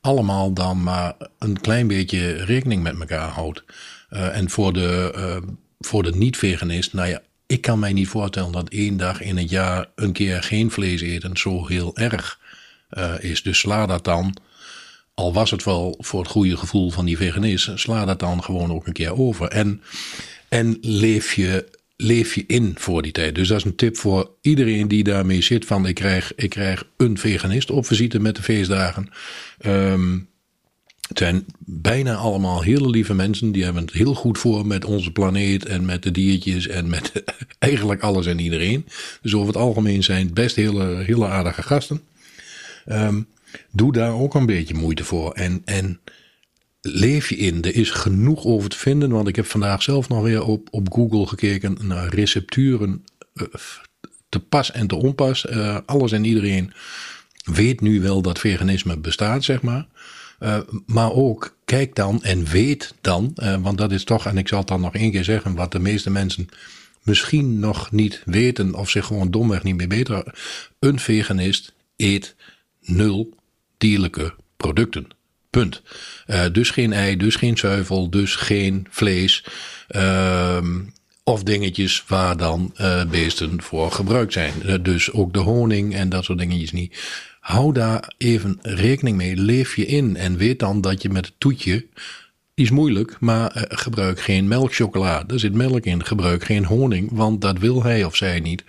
allemaal 0.00 0.52
dan 0.52 0.82
maar 0.82 1.14
een 1.38 1.60
klein 1.60 1.86
beetje 1.86 2.32
rekening 2.32 2.82
met 2.82 2.98
elkaar 3.00 3.28
houdt. 3.28 3.64
Eh, 4.08 4.36
en 4.36 4.50
voor 4.50 4.72
de, 4.72 5.12
eh, 5.14 5.36
voor 5.78 6.02
de 6.02 6.12
niet-veganist, 6.16 6.92
nou 6.92 7.08
ja, 7.08 7.20
ik 7.50 7.60
kan 7.60 7.78
mij 7.78 7.92
niet 7.92 8.08
voorstellen 8.08 8.52
dat 8.52 8.68
één 8.68 8.96
dag 8.96 9.20
in 9.20 9.36
het 9.36 9.50
jaar 9.50 9.86
een 9.94 10.12
keer 10.12 10.42
geen 10.42 10.70
vlees 10.70 11.00
eten 11.00 11.36
zo 11.36 11.66
heel 11.66 11.96
erg 11.96 12.38
eh, 12.88 13.14
is. 13.20 13.42
Dus 13.42 13.58
sla 13.58 13.86
dat 13.86 14.04
dan, 14.04 14.36
al 15.14 15.32
was 15.32 15.50
het 15.50 15.64
wel 15.64 15.96
voor 15.98 16.20
het 16.20 16.30
goede 16.30 16.56
gevoel 16.56 16.90
van 16.90 17.04
die 17.04 17.16
veganist, 17.16 17.70
sla 17.74 18.04
dat 18.04 18.18
dan 18.18 18.42
gewoon 18.42 18.72
ook 18.72 18.86
een 18.86 18.92
keer 18.92 19.18
over. 19.18 19.48
En, 19.48 19.82
en 20.48 20.78
leef, 20.80 21.32
je, 21.32 21.68
leef 21.96 22.34
je 22.34 22.44
in 22.46 22.74
voor 22.78 23.02
die 23.02 23.12
tijd. 23.12 23.34
Dus 23.34 23.48
dat 23.48 23.58
is 23.58 23.64
een 23.64 23.76
tip 23.76 23.96
voor 23.96 24.30
iedereen 24.40 24.88
die 24.88 25.04
daarmee 25.04 25.42
zit 25.42 25.64
van 25.64 25.86
ik 25.86 25.94
krijg, 25.94 26.32
ik 26.34 26.50
krijg 26.50 26.84
een 26.96 27.18
veganist 27.18 27.70
op 27.70 27.86
visite 27.86 28.20
met 28.20 28.36
de 28.36 28.42
feestdagen. 28.42 29.08
Ehm, 29.58 30.18
het 31.10 31.18
zijn 31.18 31.44
bijna 31.58 32.14
allemaal 32.14 32.62
hele 32.62 32.90
lieve 32.90 33.14
mensen. 33.14 33.52
Die 33.52 33.64
hebben 33.64 33.82
het 33.82 33.92
heel 33.92 34.14
goed 34.14 34.38
voor 34.38 34.66
met 34.66 34.84
onze 34.84 35.10
planeet 35.10 35.64
en 35.64 35.84
met 35.84 36.02
de 36.02 36.10
diertjes 36.10 36.66
en 36.66 36.88
met 36.88 37.12
eigenlijk 37.58 38.02
alles 38.02 38.26
en 38.26 38.38
iedereen. 38.38 38.86
Dus 39.22 39.34
over 39.34 39.46
het 39.46 39.56
algemeen 39.56 40.02
zijn 40.02 40.24
het 40.24 40.34
best 40.34 40.56
hele, 40.56 40.96
hele 40.96 41.26
aardige 41.26 41.62
gasten. 41.62 42.02
Ehm, 42.86 43.22
doe 43.70 43.92
daar 43.92 44.12
ook 44.12 44.34
een 44.34 44.46
beetje 44.46 44.74
moeite 44.74 45.04
voor. 45.04 45.32
En, 45.32 45.62
en 45.64 46.00
leef 46.80 47.28
je 47.28 47.36
in. 47.36 47.62
Er 47.62 47.74
is 47.74 47.90
genoeg 47.90 48.44
over 48.44 48.70
te 48.70 48.78
vinden. 48.78 49.10
Want 49.10 49.28
ik 49.28 49.36
heb 49.36 49.46
vandaag 49.46 49.82
zelf 49.82 50.08
nog 50.08 50.22
weer 50.22 50.44
op, 50.44 50.68
op 50.70 50.92
Google 50.92 51.26
gekeken 51.26 51.76
naar 51.82 52.14
recepturen. 52.14 53.04
Uh, 53.34 53.46
te 54.28 54.40
pas 54.40 54.72
en 54.72 54.86
te 54.86 54.96
onpas. 54.96 55.46
Uh, 55.50 55.78
alles 55.86 56.12
en 56.12 56.24
iedereen 56.24 56.72
weet 57.44 57.80
nu 57.80 58.00
wel 58.00 58.22
dat 58.22 58.38
veganisme 58.38 58.98
bestaat, 58.98 59.44
zeg 59.44 59.62
maar. 59.62 59.86
Uh, 60.40 60.58
maar 60.86 61.12
ook 61.12 61.56
kijk 61.64 61.94
dan 61.94 62.22
en 62.22 62.44
weet 62.44 62.94
dan, 63.00 63.32
uh, 63.36 63.56
want 63.56 63.78
dat 63.78 63.92
is 63.92 64.04
toch, 64.04 64.26
en 64.26 64.38
ik 64.38 64.48
zal 64.48 64.58
het 64.58 64.68
dan 64.68 64.80
nog 64.80 64.94
één 64.94 65.10
keer 65.10 65.24
zeggen, 65.24 65.54
wat 65.54 65.72
de 65.72 65.78
meeste 65.78 66.10
mensen 66.10 66.48
misschien 67.02 67.58
nog 67.58 67.92
niet 67.92 68.22
weten 68.24 68.74
of 68.74 68.90
zich 68.90 69.06
gewoon 69.06 69.30
domweg 69.30 69.62
niet 69.62 69.76
meer 69.76 69.88
beter. 69.88 70.34
Een 70.78 70.98
veganist 70.98 71.72
eet 71.96 72.34
nul 72.80 73.34
dierlijke 73.78 74.34
producten. 74.56 75.06
Punt. 75.50 75.82
Uh, 76.26 76.44
dus 76.52 76.70
geen 76.70 76.92
ei, 76.92 77.16
dus 77.16 77.36
geen 77.36 77.58
zuivel, 77.58 78.10
dus 78.10 78.36
geen 78.36 78.86
vlees. 78.90 79.44
of 81.24 81.42
dingetjes 81.42 82.04
waar 82.06 82.36
dan 82.36 82.74
beesten 83.10 83.62
voor 83.62 83.92
gebruikt 83.92 84.32
zijn. 84.32 84.82
dus 84.82 85.12
ook 85.12 85.32
de 85.32 85.38
honing 85.38 85.94
en 85.94 86.08
dat 86.08 86.24
soort 86.24 86.38
dingetjes 86.38 86.72
niet. 86.72 86.96
Hou 87.50 87.72
daar 87.72 88.12
even 88.18 88.58
rekening 88.62 89.16
mee. 89.16 89.36
Leef 89.36 89.76
je 89.76 89.86
in 89.86 90.16
en 90.16 90.36
weet 90.36 90.58
dan 90.58 90.80
dat 90.80 91.02
je 91.02 91.08
met 91.08 91.26
het 91.26 91.34
toetje. 91.38 91.86
Is 92.54 92.70
moeilijk, 92.70 93.16
maar 93.20 93.56
uh, 93.56 93.62
gebruik 93.68 94.20
geen 94.20 94.48
melkchocola. 94.48 95.24
Er 95.26 95.38
zit 95.40 95.54
melk 95.54 95.84
in. 95.84 96.04
Gebruik 96.04 96.44
geen 96.44 96.64
honing, 96.64 97.08
want 97.12 97.40
dat 97.40 97.58
wil 97.58 97.82
hij 97.82 98.04
of 98.04 98.16
zij 98.16 98.40
niet. 98.40 98.64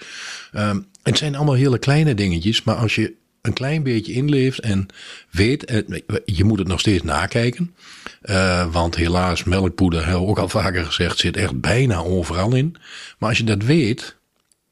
Um, 0.56 0.86
het 1.04 1.18
zijn 1.18 1.36
allemaal 1.36 1.56
hele 1.56 1.78
kleine 1.78 2.14
dingetjes, 2.14 2.64
maar 2.64 2.76
als 2.76 2.96
je 2.96 3.14
een 3.42 3.54
klein 3.54 3.84
beetje 3.84 4.14
inleeft 4.14 4.60
en 4.60 4.88
weet, 5.32 5.72
uh, 5.72 6.00
je 6.26 6.44
moet 6.44 6.60
het 6.60 6.68
nog 6.68 6.80
steeds 6.80 7.04
nakijken. 7.04 7.76
Uh, 8.24 8.72
want 8.72 8.96
helaas, 8.96 9.44
melkpoeder, 9.44 10.16
ook 10.16 10.40
al 10.40 10.50
vaker 10.50 10.86
gezegd, 10.86 11.18
zit 11.18 11.38
echt 11.38 11.60
bijna 11.60 11.98
overal 11.98 12.56
in. 12.56 12.76
Maar 13.18 13.30
als 13.30 13.38
je 13.38 13.44
dat 13.44 13.64
weet, 13.64 14.16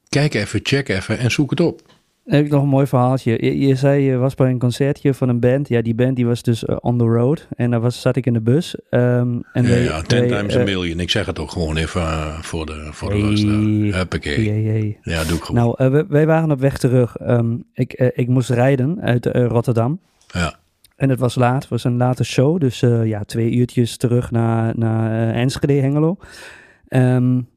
kijk 0.09 0.33
even, 0.33 0.59
check 0.63 0.89
even 0.89 1.17
en 1.17 1.31
zoek 1.31 1.49
het 1.49 1.59
op 1.59 1.97
heb 2.25 2.45
ik 2.45 2.51
nog 2.51 2.63
een 2.63 2.69
mooi 2.69 2.87
verhaaltje. 2.87 3.31
Je, 3.31 3.59
je, 3.59 3.75
zei, 3.75 4.01
je 4.01 4.17
was 4.17 4.35
bij 4.35 4.49
een 4.49 4.59
concertje 4.59 5.13
van 5.13 5.29
een 5.29 5.39
band. 5.39 5.67
Ja, 5.67 5.81
die 5.81 5.95
band 5.95 6.15
die 6.15 6.25
was 6.25 6.41
dus 6.41 6.63
uh, 6.63 6.75
on 6.79 6.97
the 6.97 7.03
road. 7.03 7.47
En 7.55 7.71
daar 7.71 7.79
was, 7.79 8.01
zat 8.01 8.15
ik 8.15 8.25
in 8.25 8.33
de 8.33 8.41
bus. 8.41 8.75
Um, 8.89 9.43
en 9.53 9.63
ja, 9.63 9.69
wij, 9.69 9.83
ja, 9.83 10.01
ten 10.01 10.19
wij, 10.19 10.37
times 10.37 10.55
uh, 10.55 10.61
a 10.61 10.63
million. 10.63 10.99
Ik 10.99 11.09
zeg 11.09 11.25
het 11.25 11.39
ook 11.39 11.51
gewoon 11.51 11.77
even 11.77 12.01
uh, 12.01 12.39
voor 12.39 12.65
de, 12.65 12.87
voor 12.91 13.09
de 13.09 13.15
hey, 13.15 13.23
luisteraar. 13.23 13.59
Huppakee. 13.99 14.49
Hey, 14.49 14.61
hey. 14.61 14.97
Ja, 15.01 15.23
doe 15.23 15.37
ik 15.37 15.43
gewoon. 15.43 15.77
Nou, 15.77 16.05
wij 16.07 16.25
waren 16.25 16.51
op 16.51 16.59
weg 16.59 16.77
terug. 16.77 17.21
Um, 17.21 17.63
ik, 17.73 17.93
ik 17.93 18.27
moest 18.27 18.49
rijden 18.49 19.01
uit 19.01 19.25
Rotterdam. 19.25 19.99
Ja. 20.27 20.53
En 20.95 21.09
het 21.09 21.19
was 21.19 21.35
laat. 21.35 21.61
Het 21.61 21.69
was 21.69 21.83
een 21.83 21.97
late 21.97 22.23
show. 22.23 22.59
Dus 22.59 22.79
ja, 23.03 23.23
twee 23.23 23.51
uurtjes 23.51 23.97
terug 23.97 24.31
naar, 24.31 24.73
naar 24.77 25.33
Enschede, 25.33 25.73
Hengelo. 25.73 26.17
Um, 26.89 27.47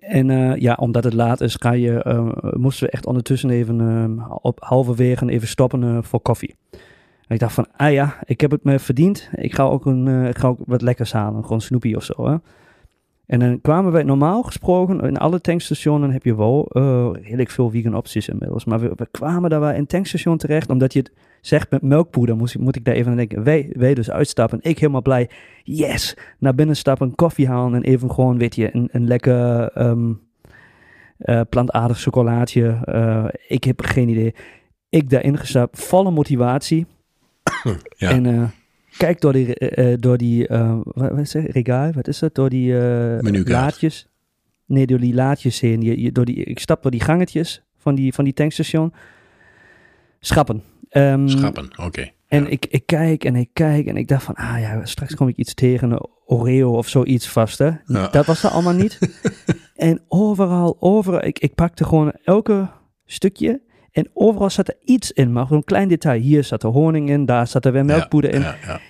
en 0.00 0.28
uh, 0.28 0.56
ja, 0.56 0.74
omdat 0.74 1.04
het 1.04 1.12
laat 1.12 1.40
is, 1.40 1.56
je, 1.60 2.04
uh, 2.06 2.52
moesten 2.52 2.86
we 2.86 2.92
echt 2.92 3.06
ondertussen 3.06 3.50
even 3.50 3.80
uh, 3.80 4.34
op 4.42 4.60
halverwege 4.60 5.28
even 5.28 5.48
stoppen 5.48 6.04
voor 6.04 6.20
koffie. 6.20 6.56
En 7.26 7.34
ik 7.34 7.38
dacht 7.38 7.54
van, 7.54 7.66
ah 7.76 7.92
ja, 7.92 8.16
ik 8.24 8.40
heb 8.40 8.50
het 8.50 8.64
me 8.64 8.78
verdiend. 8.78 9.30
Ik 9.34 9.54
ga 9.54 9.62
ook, 9.62 9.86
een, 9.86 10.26
ik 10.26 10.38
ga 10.38 10.48
ook 10.48 10.58
wat 10.66 10.82
lekkers 10.82 11.12
halen, 11.12 11.42
gewoon 11.42 11.60
Snoopy 11.60 11.94
of 11.94 12.04
zo. 12.04 12.28
Hè? 12.28 12.36
En 13.26 13.38
dan 13.38 13.60
kwamen 13.60 13.92
wij 13.92 14.02
normaal 14.02 14.42
gesproken, 14.42 15.00
in 15.00 15.16
alle 15.16 15.40
tankstationen 15.40 16.10
heb 16.10 16.24
je 16.24 16.36
wel 16.36 16.68
heel 17.22 17.44
veel 17.46 17.70
vegan 17.70 17.96
opties 17.96 18.28
inmiddels. 18.28 18.64
Maar 18.64 18.80
we, 18.80 18.92
we 18.96 19.08
kwamen 19.10 19.50
daar 19.50 19.60
wel 19.60 19.72
in 19.72 19.86
tankstation 19.86 20.36
terecht, 20.36 20.70
omdat 20.70 20.92
je 20.92 20.98
het 20.98 21.12
zegt 21.40 21.70
met 21.70 21.82
melkpoeder, 21.82 22.36
moet, 22.36 22.58
moet 22.58 22.76
ik 22.76 22.84
daar 22.84 22.94
even 22.94 23.10
aan 23.10 23.16
denken. 23.16 23.42
Wij, 23.42 23.70
wij 23.72 23.94
dus 23.94 24.10
uitstappen, 24.10 24.58
ik 24.62 24.78
helemaal 24.78 25.02
blij. 25.02 25.30
Yes! 25.62 26.16
Naar 26.38 26.54
binnen 26.54 26.76
stappen, 26.76 27.14
koffie 27.14 27.48
halen 27.48 27.74
en 27.74 27.82
even 27.82 28.10
gewoon, 28.10 28.38
weet 28.38 28.54
je, 28.54 28.74
een, 28.74 28.88
een 28.92 29.06
lekker 29.06 29.70
um, 29.86 30.20
uh, 31.18 31.40
plantaardig 31.48 32.00
chocolaatje. 32.00 32.78
Uh, 32.84 33.24
ik 33.48 33.64
heb 33.64 33.80
geen 33.80 34.08
idee. 34.08 34.34
Ik 34.88 35.10
daarin 35.10 35.38
gestapt, 35.38 35.84
volle 35.84 36.10
motivatie. 36.10 36.86
Ja. 37.96 38.10
En 38.10 38.24
uh, 38.24 38.44
kijk 38.96 39.20
door 39.20 39.32
die, 39.32 39.54
door 39.98 40.16
die 40.16 40.46
wat, 40.82 41.10
wat 41.10 41.18
is 41.18 41.34
regaal, 41.34 41.92
wat 41.92 42.08
is 42.08 42.20
het? 42.20 42.34
Door 42.34 42.48
die 42.50 42.74
laadjes. 43.44 44.08
Nee, 44.66 44.86
door 44.86 44.98
die 44.98 45.14
laadjes 45.14 45.60
heen. 45.60 45.80
Je, 45.80 46.00
je, 46.00 46.12
door 46.12 46.24
die, 46.24 46.36
ik 46.36 46.58
stap 46.58 46.82
door 46.82 46.90
die 46.90 47.00
gangetjes 47.00 47.62
van 47.76 47.94
die, 47.94 48.14
van 48.14 48.24
die 48.24 48.32
tankstation. 48.32 48.92
Schappen. 50.20 50.62
Um, 50.90 51.28
Schappen, 51.28 51.64
oké. 51.64 51.82
Okay. 51.82 52.12
En 52.28 52.42
ja. 52.44 52.48
ik, 52.48 52.66
ik 52.66 52.86
kijk 52.86 53.24
en 53.24 53.36
ik 53.36 53.50
kijk 53.52 53.86
en 53.86 53.96
ik 53.96 54.08
dacht 54.08 54.22
van, 54.22 54.34
ah 54.34 54.60
ja, 54.60 54.84
straks 54.84 55.14
kom 55.14 55.28
ik 55.28 55.36
iets 55.36 55.54
tegen, 55.54 55.90
een 55.90 56.06
Oreo 56.26 56.76
of 56.76 56.88
zoiets 56.88 57.28
vast, 57.28 57.58
hè. 57.58 57.70
Ja. 57.84 58.08
Dat 58.08 58.26
was 58.26 58.42
er 58.42 58.50
allemaal 58.50 58.74
niet. 58.74 58.98
en 59.76 60.00
overal, 60.08 60.76
overal, 60.80 61.24
ik, 61.24 61.38
ik 61.38 61.54
pakte 61.54 61.84
gewoon 61.84 62.12
elke 62.24 62.68
stukje 63.04 63.60
en 63.92 64.10
overal 64.12 64.50
zat 64.50 64.68
er 64.68 64.76
iets 64.84 65.12
in, 65.12 65.32
maar 65.32 65.50
een 65.50 65.64
klein 65.64 65.88
detail. 65.88 66.20
Hier 66.20 66.44
zat 66.44 66.62
er 66.62 66.70
honing 66.70 67.10
in, 67.10 67.26
daar 67.26 67.46
zat 67.46 67.64
er 67.64 67.72
weer 67.72 67.84
melkpoeder 67.84 68.34
in. 68.34 68.40
Ja, 68.40 68.80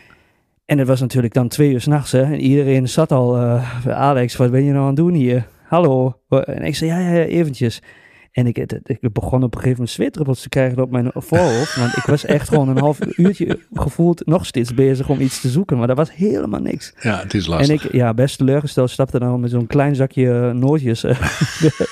en 0.71 0.79
het 0.79 0.87
was 0.87 1.01
natuurlijk 1.01 1.35
dan 1.35 1.49
twee 1.49 1.73
uur 1.73 1.81
s'nachts, 1.81 2.13
hè. 2.13 2.23
En 2.23 2.41
iedereen 2.41 2.89
zat 2.89 3.13
al, 3.13 3.43
uh, 3.43 3.87
Alex, 3.89 4.37
wat 4.37 4.51
ben 4.51 4.65
je 4.65 4.71
nou 4.71 4.81
aan 4.81 4.87
het 4.87 4.97
doen 4.97 5.13
hier? 5.13 5.47
Hallo? 5.67 6.21
En 6.29 6.63
ik 6.63 6.77
zei, 6.77 6.91
ja, 6.91 6.99
ja, 6.99 7.11
ja 7.11 7.25
eventjes. 7.25 7.83
En 8.31 8.47
ik, 8.47 8.59
ik 8.85 9.13
begon 9.13 9.43
op 9.43 9.55
een 9.55 9.61
gegeven 9.61 9.71
moment 9.71 9.91
zweetdruppels 9.91 10.43
te 10.43 10.49
krijgen 10.49 10.83
op 10.83 10.91
mijn 10.91 11.11
voorhoofd. 11.15 11.77
Want 11.77 11.97
ik 11.97 12.03
was 12.03 12.25
echt 12.25 12.49
gewoon 12.49 12.69
een 12.69 12.79
half 12.79 12.99
uurtje 13.17 13.59
gevoeld 13.73 14.27
nog 14.27 14.47
steeds 14.47 14.75
bezig 14.75 15.09
om 15.09 15.21
iets 15.21 15.41
te 15.41 15.49
zoeken. 15.49 15.79
Maar 15.79 15.87
dat 15.87 15.97
was 15.97 16.15
helemaal 16.15 16.61
niks. 16.61 16.95
Ja, 17.01 17.19
het 17.19 17.35
is 17.35 17.47
lastig. 17.47 17.83
En 17.83 17.89
ik, 17.89 17.93
ja, 17.93 18.15
best 18.15 18.39
teleurgesteld, 18.39 18.91
stapte 18.91 19.19
dan 19.19 19.41
met 19.41 19.51
zo'n 19.51 19.67
klein 19.67 19.95
zakje 19.95 20.53
nootjes 20.53 21.05
uh, 21.05 21.21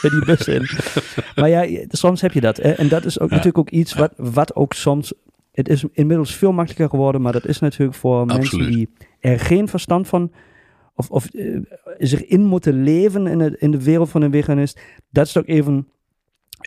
die 0.01 0.25
bus 0.25 0.49
in. 0.49 0.69
Maar 1.37 1.49
ja, 1.49 1.85
soms 1.89 2.21
heb 2.21 2.33
je 2.33 2.41
dat. 2.41 2.57
Hè? 2.57 2.71
En 2.71 2.89
dat 2.89 3.05
is 3.05 3.21
ook 3.21 3.29
ja. 3.29 3.37
natuurlijk 3.37 3.59
ook 3.59 3.71
iets 3.71 3.95
wat, 3.95 4.13
wat 4.17 4.55
ook 4.55 4.73
soms... 4.73 5.13
Het 5.53 5.69
is 5.69 5.85
inmiddels 5.93 6.35
veel 6.35 6.53
makkelijker 6.53 6.89
geworden, 6.89 7.23
maar 7.23 7.33
dat 7.33 7.47
is 7.47 7.59
natuurlijk 7.59 7.99
voor 7.99 8.21
Absoluut. 8.21 8.53
mensen 8.53 8.73
die 8.73 8.89
er 9.21 9.41
geen 9.41 9.69
verstand 9.69 10.09
van 10.09 10.33
of, 10.95 11.11
of 11.11 11.35
uh, 11.35 11.61
zich 11.99 12.25
in 12.25 12.45
moeten 12.45 12.83
leven 12.83 13.27
in 13.27 13.39
de, 13.39 13.57
in 13.59 13.71
de 13.71 13.83
wereld 13.83 14.09
van 14.09 14.23
een 14.23 14.33
veganist. 14.33 14.81
Dat 15.11 15.27
is 15.27 15.37
ook 15.39 15.47
even 15.47 15.89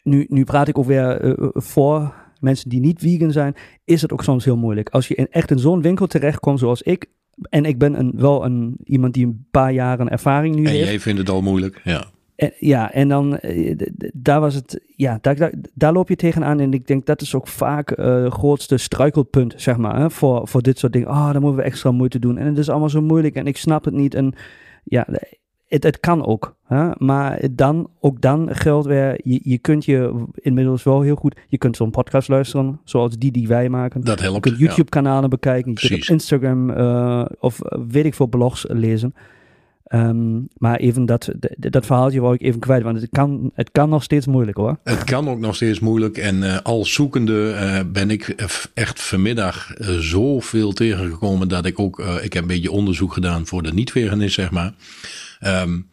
nu, 0.04 0.26
nu 0.30 0.44
praat 0.44 0.68
ik 0.68 0.78
ook 0.78 0.86
weer 0.86 1.24
uh, 1.24 1.50
voor 1.54 2.14
mensen 2.40 2.70
die 2.70 2.80
niet 2.80 3.00
vegan 3.00 3.32
zijn, 3.32 3.56
is 3.86 4.02
het 4.02 4.12
ook 4.12 4.24
soms 4.24 4.46
heel 4.46 4.58
moeilijk. 4.58 4.90
Als 4.90 5.08
je 5.08 5.16
in, 5.16 5.28
echt 5.30 5.52
in 5.52 5.60
zo'n 5.60 5.82
winkel 5.82 6.08
terechtkomt 6.08 6.60
zoals 6.60 6.82
ik, 6.82 7.06
en 7.50 7.66
ik 7.66 7.78
ben 7.78 8.00
een, 8.00 8.14
wel 8.16 8.46
een, 8.46 8.78
iemand 8.84 9.14
die 9.14 9.26
een 9.26 9.46
paar 9.52 9.72
jaren 9.72 10.10
ervaring 10.10 10.56
nu 10.56 10.64
en 10.64 10.70
heeft. 10.70 10.84
En 10.84 10.90
jij 10.90 11.00
vindt 11.00 11.20
het 11.20 11.30
al 11.30 11.42
moeilijk, 11.42 11.82
ja. 11.84 12.06
En, 12.36 12.54
ja, 12.60 12.92
en 12.92 13.08
dan, 13.08 13.40
uh, 13.42 13.76
daar 14.14 14.40
was 14.40 14.56
het, 14.56 14.82
ja, 14.96 15.18
daar, 15.22 15.36
daar, 15.36 15.54
daar, 15.74 15.94
loop 15.94 16.10
je 16.10 16.16
tegenaan. 16.16 16.60
En 16.60 16.74
ik 16.74 16.88
denk 16.88 17.06
dat 17.06 17.22
is 17.22 17.36
ook 17.36 17.48
vaak 17.48 18.00
uh, 18.00 18.24
het 18.24 18.34
grootste 18.34 18.78
struikelpunt, 18.78 19.54
zeg 19.58 19.78
maar, 19.78 20.00
hè, 20.00 20.10
voor, 20.10 20.48
voor 20.48 20.62
dit 20.62 20.80
soort 20.80 20.94
dingen. 20.94 21.08
Ah, 21.08 21.18
oh, 21.18 21.32
dan 21.32 21.42
moeten 21.42 21.60
we 21.60 21.66
extra 21.66 21.92
moeite 21.92 22.20
doen. 22.20 22.38
En 22.38 22.46
het 22.46 22.58
is 22.58 22.70
allemaal 22.70 22.90
zo 22.90 23.02
moeilijk 23.02 23.36
en 23.36 23.48
ik 23.48 23.58
snap 23.58 23.86
het 23.86 23.94
niet. 23.94 24.16
En 24.16 24.34
ja, 24.84 25.08
het, 25.72 25.84
het 25.84 26.00
kan 26.00 26.26
ook. 26.26 26.56
Hè? 26.68 26.90
Maar 26.98 27.40
dan, 27.52 27.90
ook 28.00 28.22
dan 28.22 28.50
geldt 28.52 28.88
weer, 28.88 29.20
je, 29.24 29.40
je 29.44 29.58
kunt 29.58 29.86
je 29.86 30.26
inmiddels 30.34 30.84
wel 30.84 31.02
heel 31.02 31.16
goed, 31.16 31.36
je 31.48 31.58
kunt 31.58 31.76
zo'n 31.76 31.92
podcast 31.92 32.28
luisteren, 32.28 32.80
zoals 32.84 33.18
die 33.18 33.32
die 33.32 33.48
wij 33.48 33.70
maken. 33.70 34.02
Dat 34.02 34.20
helpt. 34.20 34.36
Je 34.36 34.42
kunt 34.42 34.62
YouTube-kanalen 34.62 35.22
ja. 35.22 35.28
bekijken, 35.28 35.72
je 35.72 35.74
Precies. 35.74 35.90
kunt 35.90 36.04
op 36.04 36.10
Instagram 36.10 36.70
uh, 36.70 37.26
of 37.40 37.60
weet 37.88 38.06
ik 38.06 38.14
veel 38.14 38.28
blogs 38.28 38.66
lezen. 38.68 39.14
Um, 39.94 40.48
maar 40.58 40.78
even 40.78 41.06
dat, 41.06 41.32
dat 41.58 41.86
verhaaltje 41.86 42.22
wou 42.22 42.34
ik 42.34 42.42
even 42.42 42.60
kwijt, 42.60 42.84
want 42.84 43.02
het 43.02 43.10
kan, 43.10 43.52
het 43.54 43.72
kan 43.72 43.90
nog 43.90 44.04
steeds 44.04 44.26
moeilijk 44.26 44.58
hoor. 44.58 44.78
Het 44.84 45.04
kan 45.04 45.30
ook 45.30 45.40
nog 45.40 45.56
steeds 45.56 45.80
moeilijk 45.80 46.18
en 46.18 46.36
uh, 46.36 46.58
al 46.64 46.86
zoekende 46.86 47.54
uh, 47.54 47.92
ben 47.92 48.10
ik 48.10 48.36
echt 48.74 49.02
vanmiddag 49.02 49.74
uh, 49.78 49.88
zoveel 49.98 50.74
tegengekomen 50.74 51.48
dat 51.48 51.66
ik 51.66 51.80
ook, 51.80 52.00
ik 52.00 52.34
heb 52.34 52.42
een 52.42 52.48
beetje 52.48 52.72
onderzoek 52.72 53.14
gedaan 53.14 53.46
voor 53.46 53.64
de 53.64 53.74
niet-veganist 53.74 54.36
zeg 54.36 54.52
maar. 54.52 54.74
Um, 55.42 55.90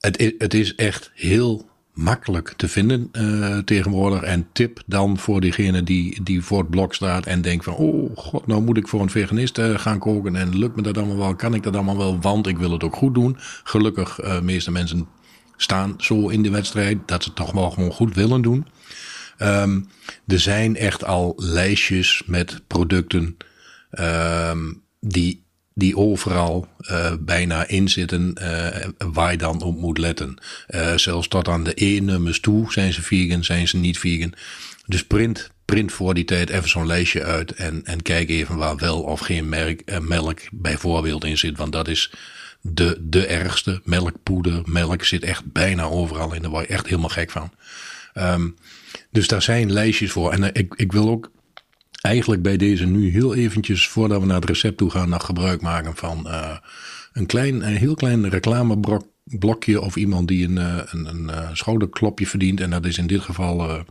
het, 0.00 0.34
het 0.38 0.54
is 0.54 0.74
echt 0.74 1.10
heel 1.14 1.68
makkelijk 1.92 2.52
te 2.56 2.68
vinden 2.68 3.08
uh, 3.12 3.58
tegenwoordig. 3.58 4.22
En 4.22 4.48
tip 4.52 4.82
dan 4.86 5.18
voor 5.18 5.40
diegene 5.40 5.82
die, 5.82 6.22
die 6.22 6.42
voor 6.42 6.58
het 6.58 6.70
blok 6.70 6.94
staat 6.94 7.26
en 7.26 7.42
denkt 7.42 7.64
van... 7.64 7.74
oh 7.74 8.16
god, 8.16 8.46
nou 8.46 8.62
moet 8.62 8.76
ik 8.76 8.88
voor 8.88 9.00
een 9.00 9.10
veganist 9.10 9.58
uh, 9.58 9.78
gaan 9.78 9.98
koken 9.98 10.36
en 10.36 10.58
lukt 10.58 10.76
me 10.76 10.82
dat 10.82 10.98
allemaal 10.98 11.16
wel? 11.16 11.36
Kan 11.36 11.54
ik 11.54 11.62
dat 11.62 11.74
allemaal 11.74 11.96
wel? 11.96 12.20
Want 12.20 12.46
ik 12.46 12.58
wil 12.58 12.70
het 12.70 12.84
ook 12.84 12.96
goed 12.96 13.14
doen. 13.14 13.36
Gelukkig, 13.64 14.24
uh, 14.24 14.40
meeste 14.40 14.70
mensen 14.70 15.08
staan 15.56 15.94
zo 15.98 16.28
in 16.28 16.42
de 16.42 16.50
wedstrijd 16.50 16.98
dat 17.06 17.22
ze 17.22 17.28
het 17.28 17.38
toch 17.38 17.52
wel 17.52 17.70
gewoon 17.70 17.92
goed 17.92 18.14
willen 18.14 18.42
doen. 18.42 18.66
Um, 19.38 19.88
er 20.26 20.40
zijn 20.40 20.76
echt 20.76 21.04
al 21.04 21.32
lijstjes 21.36 22.22
met 22.26 22.62
producten 22.66 23.36
um, 23.90 24.82
die 25.00 25.43
die 25.74 25.96
overal 25.96 26.68
uh, 26.80 27.12
bijna 27.20 27.66
in 27.66 27.88
zitten 27.88 28.34
uh, 28.42 28.68
waar 29.12 29.30
je 29.30 29.38
dan 29.38 29.62
op 29.62 29.76
moet 29.76 29.98
letten. 29.98 30.36
Uh, 30.68 30.96
zelfs 30.96 31.28
tot 31.28 31.48
aan 31.48 31.64
de 31.64 31.72
E-nummers 31.74 32.40
toe 32.40 32.72
zijn 32.72 32.92
ze 32.92 33.02
vegan, 33.02 33.44
zijn 33.44 33.68
ze 33.68 33.76
niet 33.76 33.98
vegan. 33.98 34.32
Dus 34.86 35.04
print, 35.04 35.50
print 35.64 35.92
voor 35.92 36.14
die 36.14 36.24
tijd 36.24 36.50
even 36.50 36.68
zo'n 36.68 36.86
lijstje 36.86 37.22
uit 37.22 37.52
en, 37.52 37.84
en 37.84 38.02
kijk 38.02 38.28
even 38.28 38.56
waar 38.56 38.76
wel 38.76 39.02
of 39.02 39.20
geen 39.20 39.48
melk 40.00 40.40
bijvoorbeeld 40.52 41.24
in 41.24 41.38
zit. 41.38 41.56
Want 41.56 41.72
dat 41.72 41.88
is 41.88 42.12
de, 42.60 42.98
de 43.00 43.26
ergste. 43.26 43.80
Melkpoeder, 43.84 44.62
melk 44.64 45.04
zit 45.04 45.22
echt 45.22 45.52
bijna 45.52 45.82
overal 45.82 46.34
in. 46.34 46.42
Daar 46.42 46.50
word 46.50 46.66
je 46.66 46.72
echt 46.72 46.86
helemaal 46.86 47.08
gek 47.08 47.30
van. 47.30 47.50
Um, 48.14 48.56
dus 49.10 49.28
daar 49.28 49.42
zijn 49.42 49.72
lijstjes 49.72 50.12
voor. 50.12 50.32
En 50.32 50.54
ik, 50.54 50.74
ik 50.74 50.92
wil 50.92 51.08
ook 51.08 51.30
eigenlijk 52.04 52.42
bij 52.42 52.56
deze 52.56 52.86
nu 52.86 53.10
heel 53.10 53.34
eventjes, 53.34 53.88
voordat 53.88 54.20
we 54.20 54.26
naar 54.26 54.40
het 54.40 54.44
recept 54.44 54.76
toe 54.76 54.90
gaan, 54.90 55.08
nog 55.08 55.24
gebruik 55.24 55.60
maken 55.60 55.96
van 55.96 56.24
uh, 56.26 56.56
een 57.12 57.26
klein, 57.26 57.66
een 57.66 57.76
heel 57.76 57.94
klein 57.94 58.28
reclameblokje 58.28 59.80
of 59.80 59.96
iemand 59.96 60.28
die 60.28 60.46
een, 60.46 60.56
uh, 60.56 60.78
een, 60.90 61.06
een 61.06 61.28
uh, 61.30 61.48
schouderklopje 61.52 62.26
verdient. 62.26 62.60
En 62.60 62.70
dat 62.70 62.84
is 62.84 62.98
in 62.98 63.06
dit 63.06 63.20
geval 63.20 63.84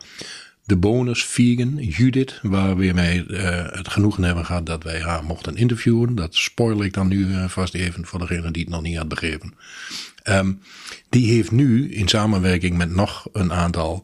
de 0.64 0.78
bonus 0.78 1.26
vegan 1.26 1.76
Judith, 1.76 2.40
waar 2.42 2.78
we 2.78 2.92
mee 2.94 3.26
het 3.72 3.88
genoegen 3.88 4.24
hebben 4.24 4.46
gehad 4.46 4.66
dat 4.66 4.84
wij 4.84 5.02
haar 5.02 5.24
mochten 5.24 5.56
interviewen. 5.56 6.16
Dat 6.16 6.36
spoil 6.36 6.84
ik 6.84 6.94
dan 6.94 7.08
nu 7.08 7.50
vast 7.50 7.74
even 7.74 8.06
voor 8.06 8.20
degene 8.20 8.52
die 8.52 8.64
het 8.64 8.72
nog 8.72 8.82
niet 8.82 8.98
had 8.98 9.08
begrepen. 9.08 9.54
Um, 10.30 10.62
die 11.10 11.32
heeft 11.32 11.52
nu 11.52 11.92
in 11.92 12.08
samenwerking 12.08 12.78
met 12.78 12.92
nog 12.92 13.28
een 13.32 13.54
aantal 13.54 14.04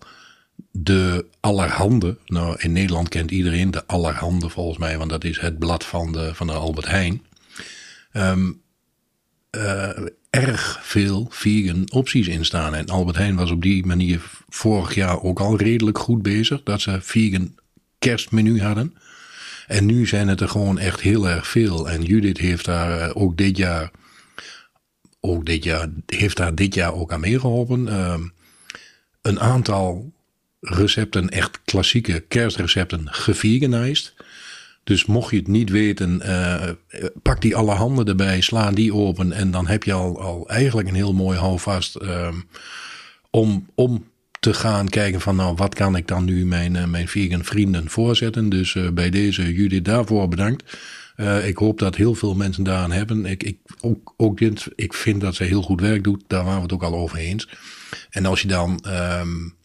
de 0.71 1.25
Allerhande. 1.39 2.17
Nou, 2.25 2.55
in 2.59 2.71
Nederland 2.71 3.09
kent 3.09 3.31
iedereen 3.31 3.71
de 3.71 3.85
Allerhande 3.85 4.49
volgens 4.49 4.77
mij, 4.77 4.97
want 4.97 5.09
dat 5.09 5.23
is 5.23 5.39
het 5.39 5.59
blad 5.59 5.85
van 5.85 6.11
de, 6.11 6.35
van 6.35 6.47
de 6.47 6.53
Albert 6.53 6.87
Heijn. 6.87 7.25
Um, 8.13 8.61
uh, 9.51 9.89
erg 10.29 10.79
veel 10.81 11.27
vegan 11.29 11.91
opties 11.91 12.27
in 12.27 12.45
staan. 12.45 12.75
En 12.75 12.87
Albert 12.87 13.17
Heijn 13.17 13.35
was 13.35 13.51
op 13.51 13.61
die 13.61 13.85
manier 13.85 14.21
vorig 14.49 14.95
jaar 14.95 15.21
ook 15.21 15.39
al 15.39 15.57
redelijk 15.57 15.97
goed 15.97 16.21
bezig. 16.21 16.63
Dat 16.63 16.81
ze 16.81 17.01
vegan 17.01 17.55
kerstmenu 17.99 18.61
hadden. 18.61 18.93
En 19.67 19.85
nu 19.85 20.07
zijn 20.07 20.27
het 20.27 20.41
er 20.41 20.49
gewoon 20.49 20.79
echt 20.79 21.01
heel 21.01 21.29
erg 21.29 21.47
veel. 21.47 21.89
En 21.89 22.03
Judith 22.03 22.37
heeft 22.37 22.65
daar 22.65 23.09
uh, 23.09 23.21
ook 23.21 23.37
dit 23.37 23.57
jaar, 23.57 23.91
ook 25.19 25.45
dit 25.45 25.63
jaar, 25.63 25.89
heeft 26.05 26.37
daar 26.37 26.55
dit 26.55 26.73
jaar 26.73 26.93
ook 26.93 27.13
aan 27.13 27.19
meegeholpen. 27.19 28.01
Um, 28.11 28.33
een 29.21 29.39
aantal 29.39 30.13
recepten, 30.59 31.29
echt 31.29 31.59
klassieke 31.65 32.19
kerstrecepten, 32.19 33.07
geveganized. 33.13 34.13
Dus 34.83 35.05
mocht 35.05 35.31
je 35.31 35.37
het 35.37 35.47
niet 35.47 35.69
weten, 35.69 36.21
uh, 36.25 36.69
pak 37.21 37.41
die 37.41 37.55
alle 37.55 37.71
handen 37.71 38.05
erbij, 38.05 38.41
sla 38.41 38.71
die 38.71 38.93
open 38.93 39.31
en 39.31 39.51
dan 39.51 39.67
heb 39.67 39.83
je 39.83 39.93
al, 39.93 40.21
al 40.21 40.49
eigenlijk 40.49 40.87
een 40.87 40.95
heel 40.95 41.13
mooi 41.13 41.37
houvast 41.37 41.97
uh, 42.01 42.33
om, 43.29 43.67
om 43.75 44.07
te 44.39 44.53
gaan 44.53 44.89
kijken 44.89 45.21
van 45.21 45.35
nou 45.35 45.55
wat 45.55 45.75
kan 45.75 45.95
ik 45.95 46.07
dan 46.07 46.25
nu 46.25 46.45
mijn, 46.45 46.75
uh, 46.75 46.85
mijn 46.85 47.07
vegan 47.07 47.43
vrienden 47.43 47.89
voorzetten. 47.89 48.49
Dus 48.49 48.77
bij 48.93 49.09
deze 49.09 49.53
Judith 49.53 49.85
daarvoor 49.85 50.27
bedankt. 50.27 50.77
Ik 51.43 51.57
hoop 51.57 51.79
dat 51.79 51.95
heel 51.95 52.15
veel 52.15 52.35
mensen 52.35 52.63
daaraan 52.63 52.91
hebben. 52.91 53.25
Ik, 53.25 53.43
ik, 53.43 53.57
ook, 53.81 54.13
ook 54.17 54.37
dit, 54.37 54.67
ik 54.75 54.93
vind 54.93 55.21
dat 55.21 55.35
ze 55.35 55.43
heel 55.43 55.61
goed 55.61 55.81
werk 55.81 56.03
doet. 56.03 56.23
Daar 56.27 56.43
waren 56.43 56.57
we 56.57 56.63
het 56.63 56.73
ook 56.73 56.83
al 56.83 56.95
over 56.95 57.17
eens. 57.17 57.49
En 58.09 58.25
als 58.25 58.41
je 58.41 58.47
dan 58.47 58.83
um, 58.87 59.57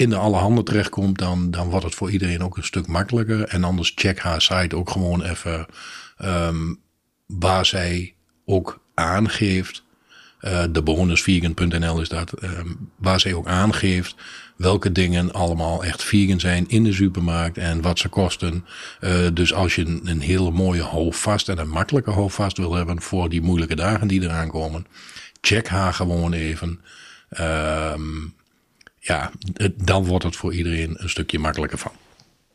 in 0.00 0.10
de 0.10 0.16
alle 0.16 0.36
handen 0.36 0.64
terechtkomt, 0.64 1.18
dan, 1.18 1.50
dan 1.50 1.68
wordt 1.68 1.84
het 1.84 1.94
voor 1.94 2.10
iedereen 2.10 2.42
ook 2.42 2.56
een 2.56 2.64
stuk 2.64 2.86
makkelijker. 2.86 3.42
En 3.42 3.64
anders 3.64 3.92
check 3.94 4.18
haar 4.18 4.42
site 4.42 4.76
ook 4.76 4.90
gewoon 4.90 5.22
even 5.22 5.66
um, 6.24 6.80
waar 7.26 7.66
zij 7.66 8.14
ook 8.44 8.80
aangeeft. 8.94 9.82
Uh, 10.40 10.64
de 10.70 10.82
bonusvegan.nl 10.82 12.00
is 12.00 12.08
dat. 12.08 12.42
Um, 12.42 12.90
waar 12.96 13.20
zij 13.20 13.34
ook 13.34 13.46
aangeeft 13.46 14.14
welke 14.56 14.92
dingen 14.92 15.32
allemaal 15.32 15.84
echt 15.84 16.02
vegan 16.02 16.40
zijn 16.40 16.68
in 16.68 16.84
de 16.84 16.92
supermarkt 16.92 17.58
en 17.58 17.80
wat 17.80 17.98
ze 17.98 18.08
kosten. 18.08 18.64
Uh, 19.00 19.26
dus 19.32 19.54
als 19.54 19.74
je 19.74 20.00
een, 20.04 20.20
hele 20.20 20.50
mooie 20.50 20.82
houvast 20.82 21.48
en 21.48 21.58
een 21.58 21.68
makkelijke 21.68 22.10
houvast 22.10 22.56
wil 22.56 22.74
hebben 22.74 23.02
voor 23.02 23.28
die 23.28 23.42
moeilijke 23.42 23.76
dagen 23.76 24.08
die 24.08 24.22
eraan 24.22 24.48
komen, 24.48 24.86
check 25.40 25.68
haar 25.68 25.94
gewoon 25.94 26.32
even. 26.32 26.80
Um, 27.40 28.34
ja, 29.00 29.30
dan 29.76 30.04
wordt 30.04 30.24
het 30.24 30.36
voor 30.36 30.54
iedereen 30.54 30.94
een 30.96 31.08
stukje 31.08 31.38
makkelijker 31.38 31.78
van. 31.78 31.92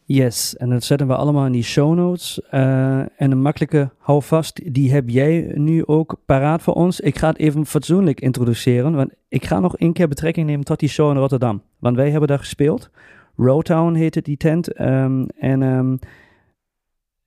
Yes, 0.08 0.58
en 0.58 0.70
dat 0.70 0.84
zetten 0.84 1.08
we 1.08 1.16
allemaal 1.16 1.46
in 1.46 1.52
die 1.52 1.64
show 1.64 1.96
notes. 1.96 2.40
Uh, 2.52 3.00
en 3.00 3.32
een 3.32 3.42
makkelijke 3.42 3.90
houvast, 3.98 4.74
die 4.74 4.92
heb 4.92 5.10
jij 5.10 5.52
nu 5.56 5.86
ook 5.86 6.16
paraat 6.26 6.62
voor 6.62 6.74
ons. 6.74 7.00
Ik 7.00 7.18
ga 7.18 7.28
het 7.28 7.38
even 7.38 7.66
fatsoenlijk 7.66 8.20
introduceren, 8.20 8.94
want 8.94 9.10
ik 9.28 9.46
ga 9.46 9.60
nog 9.60 9.78
één 9.78 9.94
keer 9.94 10.08
betrekking 10.08 10.48
nemen 10.48 10.66
tot 10.66 10.80
die 10.80 10.90
show 10.90 11.12
in 11.12 11.18
Rotterdam. 11.18 11.62
Want 11.80 11.96
wij 11.96 12.10
hebben 12.10 12.28
daar 12.28 12.40
gespeeld. 12.40 12.90
Roadtown 13.36 13.94
heette 13.94 14.22
die 14.22 14.38
tent. 14.38 14.80
Um, 14.80 15.28
en 15.28 15.62
um, 15.62 16.00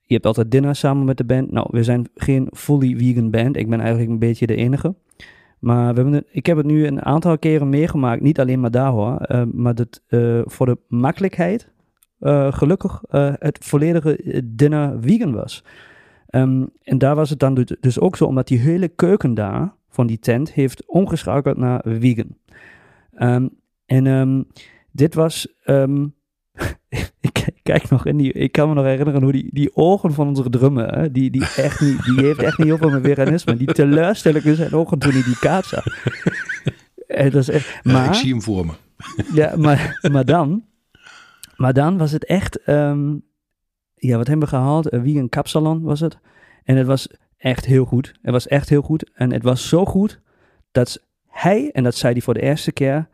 je 0.01 0.13
hebt 0.13 0.25
altijd 0.25 0.51
dinner 0.51 0.75
samen 0.75 1.05
met 1.05 1.17
de 1.17 1.25
band. 1.25 1.51
Nou, 1.51 1.67
we 1.71 1.83
zijn 1.83 2.09
geen 2.15 2.47
fully 2.53 2.97
vegan 2.97 3.29
band. 3.29 3.57
Ik 3.57 3.69
ben 3.69 3.79
eigenlijk 3.79 4.09
een 4.09 4.19
beetje 4.19 4.47
de 4.47 4.55
enige. 4.55 4.95
Maar 5.59 5.93
we 5.93 6.25
ik 6.31 6.45
heb 6.45 6.57
het 6.57 6.65
nu 6.65 6.87
een 6.87 7.01
aantal 7.01 7.37
keren 7.37 7.69
meegemaakt, 7.69 8.21
niet 8.21 8.39
alleen 8.39 8.59
maar 8.59 8.71
daar 8.71 8.91
hoor, 8.91 9.25
uh, 9.27 9.43
maar 9.51 9.75
dat, 9.75 10.03
uh, 10.09 10.41
voor 10.45 10.65
de 10.65 10.77
makkelijkheid 10.87 11.71
uh, 12.19 12.51
gelukkig 12.51 13.01
het 13.39 13.57
volledige 13.61 14.41
dinner 14.45 14.97
vegan 15.01 15.33
was. 15.33 15.63
Um, 16.29 16.69
en 16.83 16.97
daar 16.97 17.15
was 17.15 17.29
het 17.29 17.39
dan 17.39 17.67
dus 17.79 17.99
ook 17.99 18.15
zo, 18.17 18.25
omdat 18.25 18.47
die 18.47 18.59
hele 18.59 18.87
keuken 18.87 19.33
daar 19.33 19.73
van 19.89 20.07
die 20.07 20.19
tent 20.19 20.53
heeft 20.53 20.85
omgeschakeld 20.85 21.57
naar 21.57 21.81
vegan. 21.85 22.37
Um, 23.17 23.49
en 23.85 24.05
um, 24.05 24.47
dit 24.91 25.13
was 25.13 25.47
kijk 27.71 27.89
nog 27.89 28.05
in 28.05 28.17
die, 28.17 28.31
ik 28.31 28.51
kan 28.51 28.67
me 28.67 28.73
nog 28.73 28.83
herinneren 28.83 29.23
hoe 29.23 29.31
die, 29.31 29.49
die 29.51 29.75
ogen 29.75 30.13
van 30.13 30.27
onze 30.27 30.49
drummer, 30.49 30.99
hè, 30.99 31.11
die, 31.11 31.31
die, 31.31 31.47
echt 31.55 31.81
niet, 31.81 32.03
die 32.03 32.19
heeft 32.25 32.39
echt 32.39 32.57
niet 32.57 32.67
heel 32.67 32.77
veel 32.77 32.89
met 32.89 33.03
veganisme. 33.03 33.57
Die 33.57 33.73
teleurstelling 33.73 34.43
in 34.43 34.55
zijn 34.55 34.73
ogen 34.73 34.99
toen 34.99 35.11
hij 35.11 35.23
die 35.23 35.39
kaart 35.39 35.65
zag. 35.65 35.85
En 37.07 37.29
dat 37.29 37.41
is 37.41 37.49
echt, 37.49 37.83
maar, 37.83 38.03
ja, 38.03 38.07
ik 38.07 38.13
zie 38.13 38.29
hem 38.29 38.41
voor 38.41 38.65
me. 38.65 38.71
Ja, 39.33 39.55
maar, 39.57 39.99
maar 40.11 40.25
dan, 40.25 40.63
maar 41.55 41.73
dan 41.73 41.97
was 41.97 42.11
het 42.11 42.25
echt, 42.25 42.67
um, 42.67 43.23
ja, 43.95 44.17
wat 44.17 44.27
hebben 44.27 44.49
we 44.49 44.55
gehaald? 44.55 44.93
Een 44.93 45.03
vegan 45.03 45.29
kapsalon 45.29 45.81
was 45.81 45.99
het. 45.99 46.17
En 46.63 46.75
het 46.75 46.87
was 46.87 47.07
echt 47.37 47.65
heel 47.65 47.85
goed. 47.85 48.13
Het 48.21 48.31
was 48.31 48.47
echt 48.47 48.69
heel 48.69 48.81
goed. 48.81 49.09
En 49.13 49.33
het 49.33 49.43
was 49.43 49.67
zo 49.67 49.85
goed 49.85 50.19
dat 50.71 51.05
hij, 51.27 51.71
en 51.71 51.83
dat 51.83 51.95
zei 51.95 52.13
hij 52.13 52.21
voor 52.21 52.33
de 52.33 52.41
eerste 52.41 52.71
keer, 52.71 53.07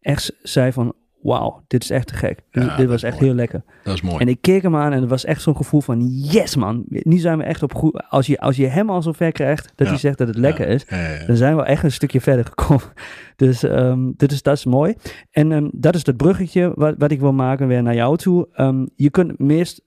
echt 0.00 0.32
zei 0.42 0.72
van, 0.72 0.94
wauw, 1.26 1.62
dit 1.66 1.82
is 1.82 1.90
echt 1.90 2.06
te 2.06 2.14
gek. 2.14 2.40
Ja, 2.50 2.76
dit 2.76 2.88
was 2.88 3.02
echt 3.02 3.14
mooi. 3.14 3.26
heel 3.26 3.34
lekker. 3.34 3.62
Dat 3.84 3.94
is 3.94 4.00
mooi. 4.00 4.16
En 4.18 4.28
ik 4.28 4.40
keek 4.40 4.62
hem 4.62 4.76
aan 4.76 4.92
en 4.92 5.00
het 5.00 5.10
was 5.10 5.24
echt 5.24 5.42
zo'n 5.42 5.56
gevoel 5.56 5.80
van, 5.80 6.06
yes 6.08 6.56
man, 6.56 6.84
nu 6.88 7.16
zijn 7.18 7.38
we 7.38 7.44
echt 7.44 7.62
op 7.62 7.74
goed. 7.74 8.02
Als 8.08 8.26
je, 8.26 8.38
als 8.40 8.56
je 8.56 8.66
hem 8.66 8.90
al 8.90 9.02
zo 9.02 9.12
ver 9.12 9.32
krijgt 9.32 9.72
dat 9.74 9.86
Ja. 9.86 9.92
hij 9.92 9.98
zegt 10.02 10.18
dat 10.18 10.28
het 10.28 10.36
lekker 10.36 10.68
Ja. 10.68 10.74
is, 10.74 10.86
dan 11.26 11.36
zijn 11.36 11.56
we 11.56 11.62
echt 11.62 11.82
een 11.84 11.92
stukje 11.92 12.20
verder 12.20 12.44
gekomen. 12.44 12.84
Dus 13.36 13.62
um, 13.62 14.14
dit 14.16 14.32
is, 14.32 14.42
dat 14.42 14.56
is 14.56 14.64
mooi. 14.64 14.94
En 15.30 15.52
um, 15.52 15.70
dat 15.72 15.94
is 15.94 16.06
het 16.06 16.16
bruggetje 16.16 16.72
wat, 16.74 16.94
wat 16.98 17.10
ik 17.10 17.20
wil 17.20 17.32
maken 17.32 17.66
weer 17.68 17.82
naar 17.82 17.94
jou 17.94 18.16
toe. 18.16 18.48
Um, 18.56 18.88
je, 18.94 19.10
kunt 19.10 19.30
het 19.30 19.38
meest, 19.38 19.82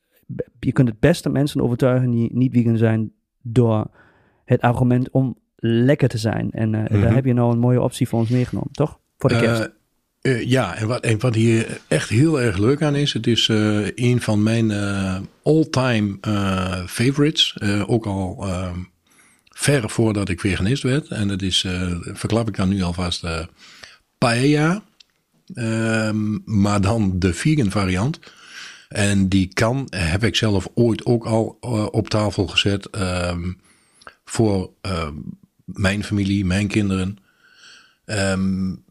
je 0.60 0.71
kunt 0.71 0.88
het 0.88 0.99
beste 0.99 1.30
mensen 1.30 1.62
overtuigen 1.62 2.10
die 2.12 2.30
niet 2.34 2.54
vegan 2.54 2.78
zijn 2.78 3.12
door 3.41 3.86
het 4.45 4.62
argument 4.62 5.10
om 5.12 5.38
lekker 5.56 6.08
te 6.10 6.17
zijn. 6.17 6.52
En 6.52 6.73
uh, 6.73 6.80
Mhm. 6.89 7.02
daar 7.02 7.13
heb 7.13 7.25
je 7.25 7.34
nou 7.34 7.52
een 7.52 7.60
mooie 7.60 7.82
optie 7.82 8.08
voor 8.08 8.19
ons 8.19 8.30
meegenomen, 8.30 8.71
toch? 8.71 8.99
Voor 9.17 9.30
de 9.30 9.39
kerst. 9.39 9.62
Uh, 9.62 9.67
uh, 10.22 10.44
ja, 10.44 10.76
en 10.76 10.88
wat, 10.88 11.16
wat 11.20 11.36
hier 11.36 11.82
echt 11.88 12.10
heel 12.10 12.42
erg 12.42 12.58
leuk 12.58 12.82
aan 12.82 12.96
is, 12.96 13.14
het 13.14 13.28
is 13.28 13.48
uh, 13.48 13.88
een 13.96 14.22
van 14.22 14.44
mijn 14.44 14.70
uh, 14.70 15.18
all-time 15.44 16.18
favorites. 16.88 17.58
ook 17.86 18.06
al 18.06 18.46
ver 19.50 19.90
voordat 19.90 20.30
ik 20.30 20.40
veganist 20.40 20.84
werd. 20.84 21.08
En 21.08 21.28
dat 21.28 21.42
is, 21.42 21.66
verklap 22.14 22.48
ik 22.48 22.56
dan 22.56 22.70
nu 22.70 22.82
alvast, 22.82 23.26
paella. 24.18 24.84
Um, 25.54 26.42
maar 26.46 26.82
dan 26.82 27.20
de 27.20 27.34
vegan 27.34 27.72
variant. 27.72 28.20
En 28.90 29.30
die 29.30 29.54
kan, 29.54 29.88
heb 29.90 30.24
ik 30.24 30.36
zelf 30.36 30.68
ooit 30.74 31.06
ook 31.06 31.26
al 31.26 31.58
op 31.92 32.10
tafel 32.10 32.48
gezet 32.48 32.88
um, 32.96 33.60
voor 34.26 34.72
mijn 35.66 36.04
familie, 36.04 36.46
mijn 36.46 36.68
kinderen. 36.68 37.18
Um, 38.06 38.84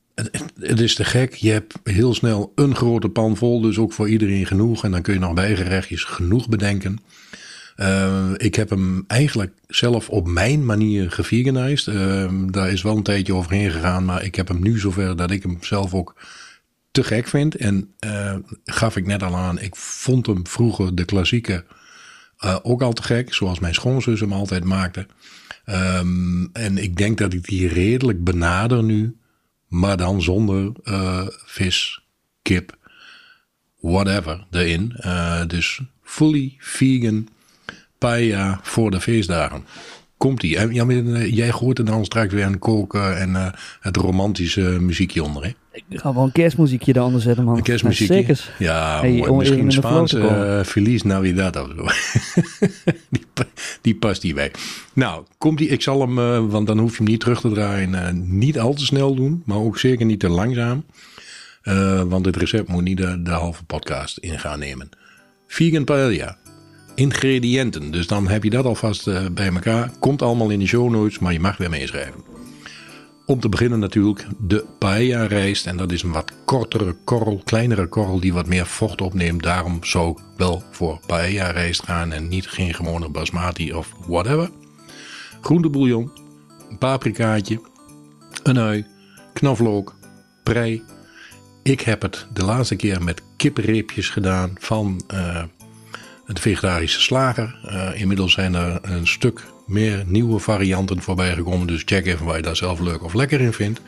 het, 0.61 0.81
is 0.81 0.95
te 0.95 1.05
gek. 1.05 1.35
Je 1.35 1.51
hebt 1.51 1.75
heel 1.83 2.15
snel 2.15 2.53
een 2.55 2.75
grote 2.77 3.09
pan 3.09 3.37
vol, 3.37 3.61
dus 3.61 3.79
ook 3.79 3.93
voor 3.93 4.09
iedereen 4.09 4.47
genoeg. 4.47 4.85
En 4.85 4.91
dan 4.91 5.03
kun 5.03 5.15
je 5.15 5.21
nog 5.21 5.35
bijgerechtjes 5.35 6.05
genoeg 6.05 6.49
bedenken. 6.49 6.99
Uh, 7.77 8.31
ik 8.37 8.55
heb 8.55 8.71
hem 8.71 9.05
eigenlijk 9.07 9.53
zelf 9.67 10.09
op 10.09 10.27
mijn 10.27 10.65
manier 10.65 11.11
geveganized. 11.11 11.95
Uh, 11.95 12.33
daar 12.51 12.71
is 12.71 12.83
wel 12.83 12.97
een 12.97 13.03
tijdje 13.03 13.35
overheen 13.35 13.71
gegaan, 13.71 14.05
maar 14.05 14.25
ik 14.25 14.35
heb 14.35 14.49
hem 14.49 14.63
nu 14.63 14.79
zover 14.79 15.17
dat 15.17 15.31
ik 15.31 15.43
hem 15.43 15.59
zelf 15.61 15.95
ook 15.95 16.15
te 16.91 17.05
gek 17.05 17.29
vind. 17.29 17.55
En 17.55 17.95
uh, 18.07 18.35
gaf 18.65 18.97
ik 18.97 19.07
net 19.07 19.23
al 19.23 19.37
aan, 19.37 19.61
ik 19.61 19.77
vond 19.77 20.27
hem 20.27 20.47
vroeger 20.47 20.95
de 20.95 21.05
klassieke 21.05 21.65
ook 22.63 22.83
al 22.83 22.93
te 22.93 23.03
gek, 23.03 23.35
zoals 23.35 23.59
mijn 23.59 23.75
schoonzus 23.75 24.21
hem 24.21 24.33
altijd 24.33 24.65
maakte. 24.65 25.07
Um, 25.67 26.51
en 26.53 26.79
ik 26.79 26.97
denk 26.97 27.19
dat 27.19 27.33
ik 27.33 27.45
die 27.45 27.69
redelijk 27.69 28.25
benader 28.25 28.85
nu, 28.85 29.17
maar 29.69 29.97
dan 29.97 30.23
zonder 30.23 30.73
vis, 31.45 32.03
kip, 32.43 32.77
whatever 33.81 34.47
erin. 34.51 34.97
dus 35.47 35.81
fully 36.03 36.57
vegan 36.59 37.29
paella 37.99 38.61
voor 38.63 38.91
de 38.91 39.01
feestdagen. 39.01 39.65
Komt 40.19 40.43
ie. 40.43 40.73
Ja, 40.73 40.87
eh, 40.87 41.35
jij 41.35 41.51
hoort 41.51 41.79
er 41.79 41.85
dan 41.85 42.05
straks 42.05 42.35
weer 42.35 42.45
aan 42.45 42.59
koken 42.59 43.19
en 43.19 43.31
uh, 43.31 43.47
het 43.81 43.97
romantische 43.97 44.61
muziekje 44.61 45.23
onder. 45.23 45.43
Hè? 45.43 45.51
Ik 45.73 45.85
ga 45.89 46.15
wel 46.15 46.23
een 46.23 46.33
kerstmuziekje 46.33 46.97
eronder 46.97 47.21
zetten, 47.21 47.45
man. 47.45 47.57
Een 47.57 47.63
kerstmuziekje? 47.63 48.37
Ja, 48.59 48.97
ja 48.97 49.01
hey, 49.01 49.31
misschien 49.31 49.73
Spaans. 49.73 50.13
Uh, 50.13 50.63
Feliz 50.63 51.03
Navidad 51.03 51.57
of 51.57 51.69
zo. 51.77 51.87
die, 53.11 53.27
die, 53.81 53.95
past 53.95 54.23
hierbij. 54.23 54.51
Nou, 54.93 55.25
komt 55.39 55.59
die. 55.59 55.69
Ik 55.69 55.83
zal 55.83 56.01
hem, 56.01 56.19
uh, 56.19 56.51
want 56.51 56.67
dan 56.67 56.79
hoef 56.79 56.91
je 56.91 56.97
hem 56.97 57.07
niet 57.07 57.21
terug 57.21 57.41
te 57.41 57.51
draaien, 57.51 57.93
uh, 57.93 58.09
niet 58.13 58.59
al 58.59 58.75
te 58.75 58.85
snel 58.85 59.15
doen, 59.15 59.43
maar 59.45 59.59
ook 59.59 59.79
zeker 59.79 60.07
niet 60.07 60.21
te 60.21 60.29
langzaam. 60.29 60.85
want 62.09 62.27
het 62.27 62.37
recept 62.37 62.69
moet 62.69 62.85
niet 62.85 62.97
de, 62.97 63.23
de 63.23 63.31
halve 63.31 63.65
podcast 63.65 64.19
in 64.19 64.39
gaan 64.39 64.59
nemen. 64.59 64.89
Vegan 65.47 65.85
paella 65.85 66.37
ingrediënten. 66.99 67.91
Dus 67.91 68.07
dan 68.07 68.29
heb 68.29 68.45
je 68.45 68.51
dat 68.51 68.65
alvast 68.65 69.07
uh, 69.07 69.27
bij 69.33 69.53
elkaar. 69.53 69.91
Komt 69.99 70.23
allemaal 70.23 70.51
in 70.51 70.59
de 70.59 70.67
show 70.67 70.91
notes, 70.91 71.19
maar 71.19 71.33
je 71.33 71.41
mag 71.41 71.57
weer 71.57 71.71
meeschrijven. 71.71 72.25
Om 73.27 73.41
te 73.41 73.49
beginnen 73.49 73.79
natuurlijk 73.79 74.27
de 74.39 74.65
paella 74.79 75.27
rijst. 75.27 75.67
En 75.67 75.77
dat 75.77 75.93
is 75.93 76.03
een 76.03 76.13
wat 76.13 76.33
kortere 76.45 76.97
korrel, 77.05 77.41
kleinere 77.45 77.87
korrel 77.87 78.21
die 78.21 78.33
wat 78.33 78.47
meer 78.47 78.67
vocht 78.67 79.01
opneemt. 79.01 79.43
Daarom 79.43 79.85
zou 79.85 80.11
ik 80.11 80.19
wel 80.37 80.63
voor 80.71 81.01
paella 81.07 81.51
rijst 81.51 81.83
gaan 81.83 82.13
en 82.13 82.29
niet 82.29 82.47
geen 82.47 82.75
gewone 82.75 83.09
basmati 83.09 83.73
of 83.73 83.95
whatever. 84.07 84.51
Groentebouillon, 85.41 86.11
een 86.71 86.79
paprikaatje, 86.79 87.61
een 88.43 88.59
ui, 88.59 88.87
knoflook, 89.33 89.97
prei. 90.43 90.83
Ik 91.63 91.81
heb 91.81 92.03
het 92.03 92.27
de 92.33 92.45
laatste 92.45 92.77
keer 92.77 93.03
met 93.03 93.23
kipreepjes 93.37 94.09
gedaan 94.09 94.51
van... 94.59 95.03
Uh, 95.15 95.43
de 96.35 96.41
vegetarische 96.41 97.01
slager. 97.01 97.59
Uh, 97.65 98.01
inmiddels 98.01 98.33
zijn 98.33 98.55
er 98.55 98.79
een 98.83 99.07
stuk 99.07 99.45
meer 99.67 100.05
nieuwe 100.07 100.39
varianten 100.39 101.03
voorbij 101.03 101.35
gekomen. 101.35 101.67
Dus 101.67 101.83
check 101.85 102.07
even 102.07 102.27
waar 102.27 102.37
je 102.37 102.43
daar 102.43 102.57
zelf 102.57 102.81
leuk 102.81 103.03
of 103.03 103.15
lekker 103.15 103.41
in 103.41 103.53
vindt. 103.53 103.81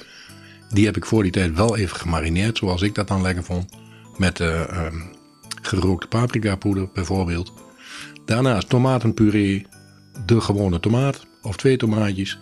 Die 0.69 0.85
heb 0.85 0.97
ik 0.97 1.05
voor 1.05 1.23
die 1.23 1.33
tijd 1.33 1.55
wel 1.55 1.77
even 1.77 1.97
gemarineerd, 1.97 2.59
zoals 2.59 2.83
ik 2.83 2.95
dat 2.95 3.09
dan 3.09 3.23
lekker 3.23 3.45
vond. 3.45 3.73
Met 4.17 4.41
uh, 4.41 4.87
gerookte 5.63 6.07
paprika 6.07 6.57
poeder 6.57 6.89
bijvoorbeeld. 6.93 7.53
Daarnaast 8.25 8.69
tomatenpuree, 8.69 9.67
de 10.27 10.41
gewone 10.41 10.81
tomaat 10.81 11.27
of 11.43 11.57
twee 11.57 11.77
tomaatjes. 11.77 12.39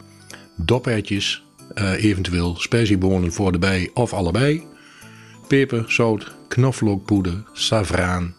Dopertjes, 0.57 1.45
uh, 1.75 2.05
eventueel 2.05 2.57
sperziebonen 2.57 3.33
voor 3.33 3.53
de 3.53 3.59
bij 3.59 3.91
of 3.95 4.13
allebei. 4.13 4.63
Peper, 5.49 5.85
zout, 5.93 6.33
knoflookpoeder, 6.49 7.45
savraan. 7.53 8.35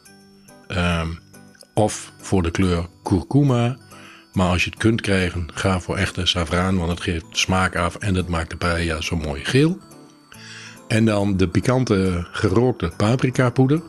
Um, 0.67 1.19
of 1.79 2.11
voor 2.21 2.43
de 2.43 2.51
kleur 2.51 2.87
kurkuma. 3.03 3.77
Maar 4.33 4.49
als 4.49 4.63
je 4.63 4.69
het 4.69 4.79
kunt 4.79 5.01
krijgen, 5.01 5.47
ga 5.53 5.79
voor 5.79 5.97
echte 5.97 6.25
savraan, 6.25 6.77
want 6.77 6.89
het 6.89 7.01
geeft 7.01 7.25
smaak 7.31 7.75
af 7.75 7.95
en 7.95 8.15
het 8.15 8.27
maakt 8.27 8.49
de 8.49 8.57
paella 8.57 9.01
zo 9.01 9.15
mooi 9.15 9.45
geel. 9.45 9.77
En 10.87 11.05
dan 11.05 11.37
de 11.37 11.47
pikante 11.47 12.27
gerookte 12.31 12.91
paprika 12.97 13.49
poeder. 13.49 13.81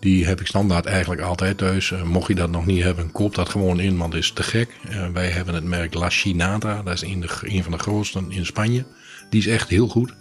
Die 0.00 0.26
heb 0.26 0.40
ik 0.40 0.46
standaard 0.46 0.86
eigenlijk 0.86 1.20
altijd 1.20 1.58
thuis. 1.58 1.90
Uh, 1.90 2.02
mocht 2.02 2.28
je 2.28 2.34
dat 2.34 2.50
nog 2.50 2.66
niet 2.66 2.82
hebben, 2.82 3.12
koop 3.12 3.34
dat 3.34 3.48
gewoon 3.48 3.80
in, 3.80 3.96
want 3.96 4.12
het 4.12 4.22
is 4.22 4.30
te 4.30 4.42
gek. 4.42 4.76
Uh, 4.90 5.06
wij 5.12 5.28
hebben 5.28 5.54
het 5.54 5.64
merk 5.64 5.94
La 5.94 6.10
Chinata, 6.10 6.82
dat 6.82 6.94
is 6.94 7.02
een 7.02 7.62
van 7.62 7.72
de 7.72 7.78
grootste 7.78 8.24
in 8.28 8.46
Spanje. 8.46 8.84
Die 9.30 9.40
is 9.40 9.46
echt 9.46 9.68
heel 9.68 9.88
goed. 9.88 10.14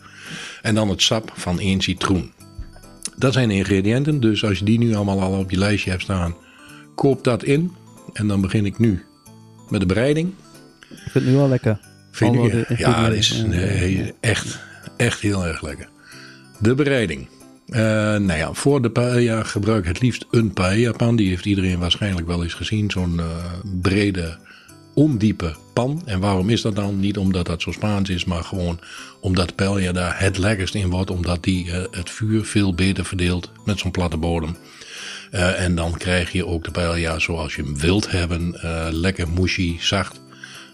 En 0.61 0.75
dan 0.75 0.89
het 0.89 1.01
sap 1.01 1.31
van 1.35 1.59
één 1.59 1.81
citroen. 1.81 2.31
Dat 3.15 3.33
zijn 3.33 3.47
de 3.47 3.55
ingrediënten, 3.55 4.19
dus 4.19 4.43
als 4.43 4.59
je 4.59 4.65
die 4.65 4.79
nu 4.79 4.95
allemaal 4.95 5.21
al 5.21 5.39
op 5.39 5.51
je 5.51 5.57
lijstje 5.57 5.89
hebt 5.89 6.03
staan, 6.03 6.35
koop 6.95 7.23
dat 7.23 7.43
in. 7.43 7.71
En 8.13 8.27
dan 8.27 8.41
begin 8.41 8.65
ik 8.65 8.79
nu 8.79 9.05
met 9.69 9.79
de 9.79 9.85
bereiding. 9.85 10.33
Ik 10.89 10.97
vind 10.97 11.13
het 11.13 11.25
nu 11.25 11.35
wel 11.35 11.49
lekker. 11.49 11.79
Vind 12.11 12.35
je? 12.35 12.65
Ja, 12.77 13.03
het 13.03 13.13
is 13.13 13.43
nee, 13.47 14.13
echt, 14.19 14.59
echt 14.97 15.19
heel 15.19 15.45
erg 15.45 15.61
lekker. 15.61 15.89
De 16.59 16.75
bereiding. 16.75 17.27
Uh, 17.67 17.77
nou 18.15 18.33
ja, 18.33 18.53
voor 18.53 18.81
de 18.81 18.89
paella 18.89 19.43
gebruik 19.43 19.85
het 19.85 20.01
liefst 20.01 20.25
een 20.31 20.53
paella 20.53 20.91
pan. 20.91 21.15
Die 21.15 21.29
heeft 21.29 21.45
iedereen 21.45 21.79
waarschijnlijk 21.79 22.27
wel 22.27 22.43
eens 22.43 22.53
gezien. 22.53 22.91
Zo'n 22.91 23.15
uh, 23.15 23.25
brede, 23.81 24.37
ondiepe 24.93 25.55
pan. 25.73 26.01
En 26.05 26.19
waarom 26.19 26.49
is 26.49 26.61
dat 26.61 26.75
dan? 26.75 26.99
Niet 26.99 27.17
omdat 27.17 27.45
dat 27.45 27.61
zo 27.61 27.71
Spaans 27.71 28.09
is, 28.09 28.25
maar 28.25 28.43
gewoon 28.43 28.79
omdat 29.19 29.55
paella 29.55 29.91
daar 29.91 30.19
het 30.19 30.37
lekkerst 30.37 30.75
in 30.75 30.89
wordt. 30.89 31.11
Omdat 31.11 31.43
die 31.43 31.65
uh, 31.65 31.73
het 31.91 32.09
vuur 32.09 32.45
veel 32.45 32.73
beter 32.73 33.05
verdeelt 33.05 33.51
met 33.65 33.79
zo'n 33.79 33.91
platte 33.91 34.17
bodem. 34.17 34.55
Uh, 35.31 35.61
en 35.61 35.75
dan 35.75 35.97
krijg 35.97 36.31
je 36.31 36.45
ook 36.45 36.63
de 36.63 36.71
paella 36.71 37.19
zoals 37.19 37.55
je 37.55 37.63
hem 37.63 37.77
wilt 37.77 38.11
hebben. 38.11 38.59
Uh, 38.63 38.87
lekker 38.89 39.29
mushy, 39.29 39.77
zacht, 39.79 40.21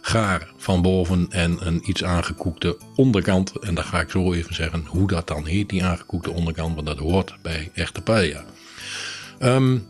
gaar 0.02 0.48
van 0.58 0.82
boven 0.82 1.28
en 1.30 1.58
een 1.60 1.82
iets 1.86 2.04
aangekoekte 2.04 2.78
onderkant. 2.96 3.60
En 3.60 3.76
dan 3.76 3.84
ga 3.84 4.00
ik 4.00 4.10
zo 4.10 4.34
even 4.34 4.56
zeggen 4.56 4.86
hoe 4.88 5.08
dat 5.08 5.28
dan 5.28 5.46
heet, 5.46 5.70
die 5.70 5.84
aangekoekte 5.84 6.32
onderkant. 6.32 6.76
Want 6.76 6.88
dat 6.88 6.98
hoort 6.98 7.36
bij 7.41 7.72
echte 7.74 8.02
paella. 8.02 8.43
Um, 9.39 9.88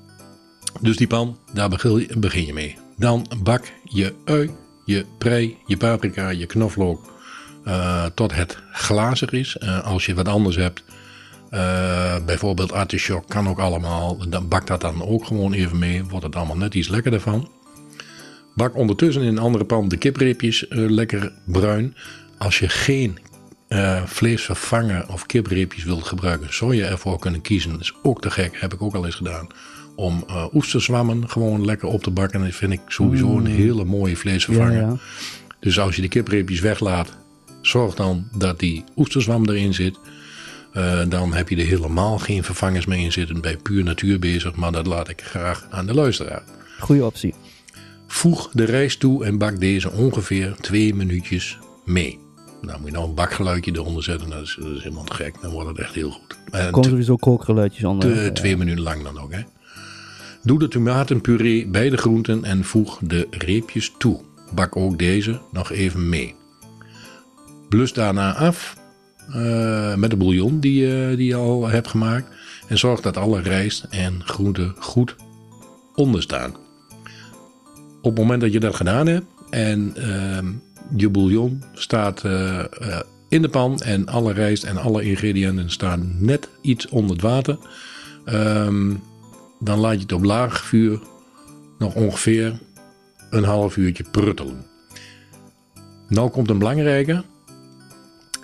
dus 0.82 0.98
die 0.98 1.08
pan, 1.08 1.40
daar 1.54 1.70
begin 2.18 2.46
je 2.46 2.54
mee. 2.54 2.78
Dan 2.98 3.28
bak 3.44 3.72
je 3.84 4.14
ui, 4.26 4.52
je 4.86 5.06
prei, 5.18 5.58
je 5.66 5.78
paprika, 5.78 6.30
je 6.30 6.46
knoflook 6.46 7.14
uh, 7.66 8.06
tot 8.06 8.34
het 8.34 8.58
glazig 8.72 9.32
is. 9.32 9.60
Als 9.84 10.06
je 10.06 10.14
wat 10.14 10.28
anders 10.28 10.56
hebt, 10.56 10.84
uh, 11.52 12.16
bijvoorbeeld 12.26 12.72
artichok 12.72 13.28
kan 13.28 13.50
ook 13.50 13.60
allemaal. 13.60 14.30
Dan 14.30 14.48
bak 14.48 14.68
dat 14.68 14.82
dan 14.82 15.04
ook 15.04 15.26
gewoon 15.26 15.54
even 15.54 15.80
mee. 15.80 16.04
Wordt 16.04 16.26
het 16.26 16.36
allemaal 16.36 16.58
net 16.58 16.74
iets 16.74 16.88
lekkerder 16.88 17.22
van. 17.22 17.50
Bak 18.56 18.76
ondertussen 18.76 19.22
in 19.22 19.28
een 19.28 19.38
andere 19.38 19.66
pan 19.66 19.88
de 19.88 19.98
kipreepjes 19.98 20.66
uh, 20.70 20.90
lekker 20.90 21.34
bruin. 21.46 21.96
Als 22.38 22.60
je 22.60 22.70
geen 22.70 23.18
uh, 23.70 24.04
vleesvervanger 24.06 25.06
of 25.12 25.26
kipreepjes 25.26 25.84
wilt 25.84 26.04
gebruiken, 26.04 26.54
zou 26.54 26.76
je 26.76 26.86
ervoor 26.86 27.20
kunnen 27.20 27.42
kiezen. 27.42 27.72
Dat 27.72 27.82
is 27.82 27.94
ook 28.04 28.22
te 28.22 28.32
gek, 28.32 28.60
heb 28.60 28.74
ik 28.74 28.82
ook 28.82 28.96
al 28.96 29.06
eens 29.06 29.16
gedaan. 29.16 29.48
Om 29.96 30.24
uh, 30.28 30.46
oesterzwammen 30.54 31.30
gewoon 31.30 31.66
lekker 31.66 31.88
op 31.88 32.04
te 32.04 32.12
bakken. 32.12 32.42
Dat 32.44 32.56
vind 32.56 32.72
ik 32.72 32.82
sowieso 32.88 33.28
een 33.38 33.40
mm. 33.40 33.46
hele 33.46 33.86
mooie 33.86 34.18
vleesvervanger. 34.18 34.82
Ja, 34.82 34.88
ja. 34.88 34.98
Dus 35.60 35.80
als 35.80 35.96
je 35.96 36.02
de 36.02 36.08
kipreepjes 36.08 36.60
weglaat, 36.60 37.18
zorg 37.62 37.96
dan 37.96 38.28
dat 38.38 38.60
die 38.60 38.84
oesterzwam 38.96 39.50
erin 39.50 39.74
zit. 39.74 40.00
Uh, 40.78 41.02
dan 41.10 41.34
heb 41.34 41.50
je 41.50 41.56
er 41.56 41.66
helemaal 41.66 42.18
geen 42.18 42.44
vervangers 42.44 42.86
mee 42.86 43.04
in 43.04 43.12
zitten. 43.12 43.42
Bij 43.42 43.58
puur 43.58 43.84
natuur 43.84 44.20
bezig, 44.20 44.56
maar 44.56 44.72
dat 44.72 44.88
laat 44.88 45.10
ik 45.10 45.22
graag 45.22 45.68
aan 45.70 45.86
de 45.86 45.94
luisteraar. 45.94 46.44
Goeie 46.80 47.06
optie. 47.06 47.34
Voeg 48.08 48.50
de 48.54 48.64
rijst 48.64 49.00
toe 49.00 49.26
en 49.26 49.38
bak 49.38 49.60
deze 49.60 49.92
ongeveer 49.92 50.56
twee 50.62 50.96
minuutjes 50.96 51.58
mee. 51.86 52.20
Nou 52.62 52.80
moet 52.80 52.88
je 52.88 52.94
nou 52.94 53.08
een 53.08 53.16
bakgeluidje 53.16 53.72
eronder 53.76 54.04
zetten. 54.04 54.30
Dat 54.30 54.42
is, 54.42 54.58
dat 54.60 54.72
is 54.72 54.84
helemaal 54.84 55.04
te 55.04 55.14
gek. 55.14 55.42
Dan 55.42 55.52
wordt 55.52 55.70
het 55.70 55.80
echt 55.80 55.94
heel 55.94 56.12
goed. 56.12 56.38
Er 56.52 56.72
komen 56.72 56.90
sowieso 56.90 57.16
kookgeluidjes 57.16 57.84
onder. 57.84 58.34
twee 58.34 58.58
minuten 58.58 58.84
lang 58.84 59.04
dan 59.04 59.20
ook. 59.20 59.32
Hè. 59.32 59.42
Doe 60.44 60.60
de 60.60 60.68
tomatenpuree 60.68 61.68
bij 61.68 61.90
de 61.90 61.98
groenten 61.98 62.44
en 62.44 62.64
voeg 62.64 63.00
de 63.02 63.28
reepjes 63.30 63.94
toe. 63.98 64.22
Bak 64.54 64.76
ook 64.76 65.00
deze 65.00 65.42
nog 65.52 65.72
even 65.72 66.10
mee. 66.10 66.36
Blus 67.70 67.94
daarna 67.94 68.34
af 68.34 68.76
uh, 69.30 69.96
met 69.96 70.10
de 70.10 70.18
bouillon 70.18 70.60
die, 70.60 70.82
uh, 70.82 71.18
die 71.18 71.28
je 71.28 71.36
al 71.36 71.68
hebt 71.68 71.88
gemaakt. 71.88 72.36
En 72.68 72.78
zorg 72.78 73.02
dat 73.02 73.18
alle 73.18 73.42
rijst 73.42 73.86
en 73.90 74.22
groenten 74.24 74.76
goed 74.80 75.16
onderstaan. 75.96 76.56
Op 78.02 78.16
het 78.16 78.18
moment 78.18 78.42
dat 78.42 78.54
je 78.54 78.60
dat 78.60 78.76
gedaan 78.76 79.08
hebt 79.08 79.26
en 79.50 79.94
uh, 79.98 80.38
je 80.96 81.10
bouillon 81.10 81.64
staat 81.74 82.24
uh, 82.24 82.64
in 83.30 83.42
de 83.42 83.50
pan 83.50 83.80
en 83.80 84.08
alle 84.08 84.34
rijst 84.34 84.64
en 84.64 84.78
alle 84.78 85.04
ingrediënten 85.04 85.70
staan 85.70 86.16
net 86.20 86.50
iets 86.62 86.88
onder 86.88 87.12
het 87.12 87.22
water, 87.22 87.58
ehm, 88.26 88.94
dan 89.60 89.80
laat 89.80 89.94
je 89.94 90.00
het 90.00 90.12
op 90.12 90.24
laag 90.24 90.66
vuur 90.66 91.00
nog 91.78 91.96
ongeveer 91.96 92.60
een 93.30 93.44
half 93.44 93.78
uurtje 93.78 94.06
pruttelen. 94.12 94.66
Nou 96.08 96.30
komt 96.30 96.50
een 96.50 96.58
belangrijke 96.58 97.24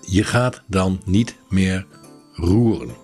je 0.06 0.24
gaat 0.24 0.62
dan 0.68 1.01
niet 1.06 1.36
meer 1.49 1.86
roeren. 2.34 3.01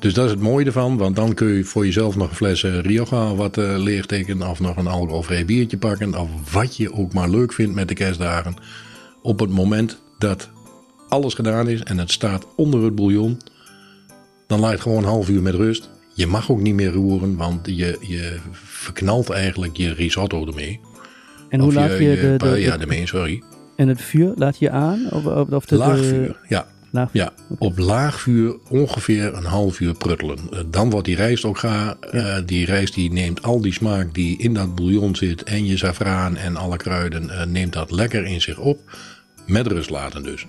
Dus 0.00 0.14
dat 0.14 0.24
is 0.24 0.30
het 0.30 0.40
mooie 0.40 0.64
ervan, 0.64 0.96
want 0.96 1.16
dan 1.16 1.34
kun 1.34 1.48
je 1.48 1.64
voor 1.64 1.84
jezelf 1.84 2.16
nog 2.16 2.30
een 2.30 2.36
fles 2.36 2.62
eh, 2.62 2.78
Rioja 2.78 3.34
wat 3.34 3.58
uh, 3.58 3.76
leegtekenen 3.76 4.48
of 4.48 4.60
nog 4.60 4.76
een 4.76 4.86
alcoholvrij 4.86 5.44
biertje 5.44 5.78
pakken 5.78 6.14
of 6.14 6.52
wat 6.52 6.76
je 6.76 6.92
ook 6.92 7.12
maar 7.12 7.28
leuk 7.28 7.52
vindt 7.52 7.74
met 7.74 7.88
de 7.88 7.94
kerstdagen. 7.94 8.54
Op 9.22 9.40
het 9.40 9.50
moment 9.50 10.02
dat 10.18 10.50
alles 11.08 11.34
gedaan 11.34 11.68
is 11.68 11.82
en 11.82 11.98
het 11.98 12.10
staat 12.10 12.46
onder 12.56 12.82
het 12.82 12.94
bouillon, 12.94 13.40
dan 14.46 14.60
laat 14.60 14.72
je 14.72 14.80
gewoon 14.80 14.98
een 14.98 15.04
half 15.04 15.28
uur 15.28 15.42
met 15.42 15.54
rust. 15.54 15.90
Je 16.14 16.26
mag 16.26 16.50
ook 16.50 16.60
niet 16.60 16.74
meer 16.74 16.92
roeren, 16.92 17.36
want 17.36 17.66
je, 17.66 17.98
je 18.00 18.38
verknalt 18.52 19.30
eigenlijk 19.30 19.76
je 19.76 19.92
risotto 19.92 20.46
ermee. 20.46 20.80
En 21.48 21.60
hoe 21.60 21.72
laat 21.72 21.90
je, 21.90 22.04
je 22.04 22.20
de, 22.20 22.36
de, 22.36 22.60
ja, 22.60 22.78
ermee, 22.78 23.06
sorry. 23.06 23.42
En 23.80 23.88
het 23.88 24.02
vuur 24.02 24.32
laat 24.34 24.58
je 24.58 24.70
aan? 24.70 25.10
Of, 25.10 25.26
of 25.50 25.64
de, 25.64 25.76
laag 25.76 25.98
vuur, 25.98 26.36
ja. 26.48 26.66
Laag 26.90 27.08
Ja, 27.12 27.32
op 27.58 27.78
laag 27.78 28.20
vuur 28.20 28.56
ongeveer 28.68 29.34
een 29.34 29.44
half 29.44 29.80
uur 29.80 29.94
pruttelen. 29.94 30.38
Eh, 30.50 30.60
dan 30.66 30.90
wordt 30.90 31.06
die 31.06 31.16
rijst 31.16 31.44
ook 31.44 31.58
gaar. 31.58 31.96
Ja. 32.12 32.38
Uh, 32.38 32.46
die 32.46 32.64
rijst 32.64 32.94
die 32.94 33.12
neemt 33.12 33.42
al 33.42 33.60
die 33.60 33.72
smaak 33.72 34.14
die 34.14 34.38
in 34.38 34.54
dat 34.54 34.74
bouillon 34.74 35.16
zit 35.16 35.42
en 35.42 35.66
je 35.66 35.76
saffraan 35.76 36.36
en 36.36 36.56
alle 36.56 36.76
kruiden, 36.76 37.24
uh, 37.24 37.44
neemt 37.44 37.72
dat 37.72 37.90
lekker 37.90 38.24
in 38.24 38.40
zich 38.40 38.58
op. 38.58 38.78
Met 39.46 39.66
rust 39.66 39.90
laten 39.90 40.22
dus. 40.22 40.46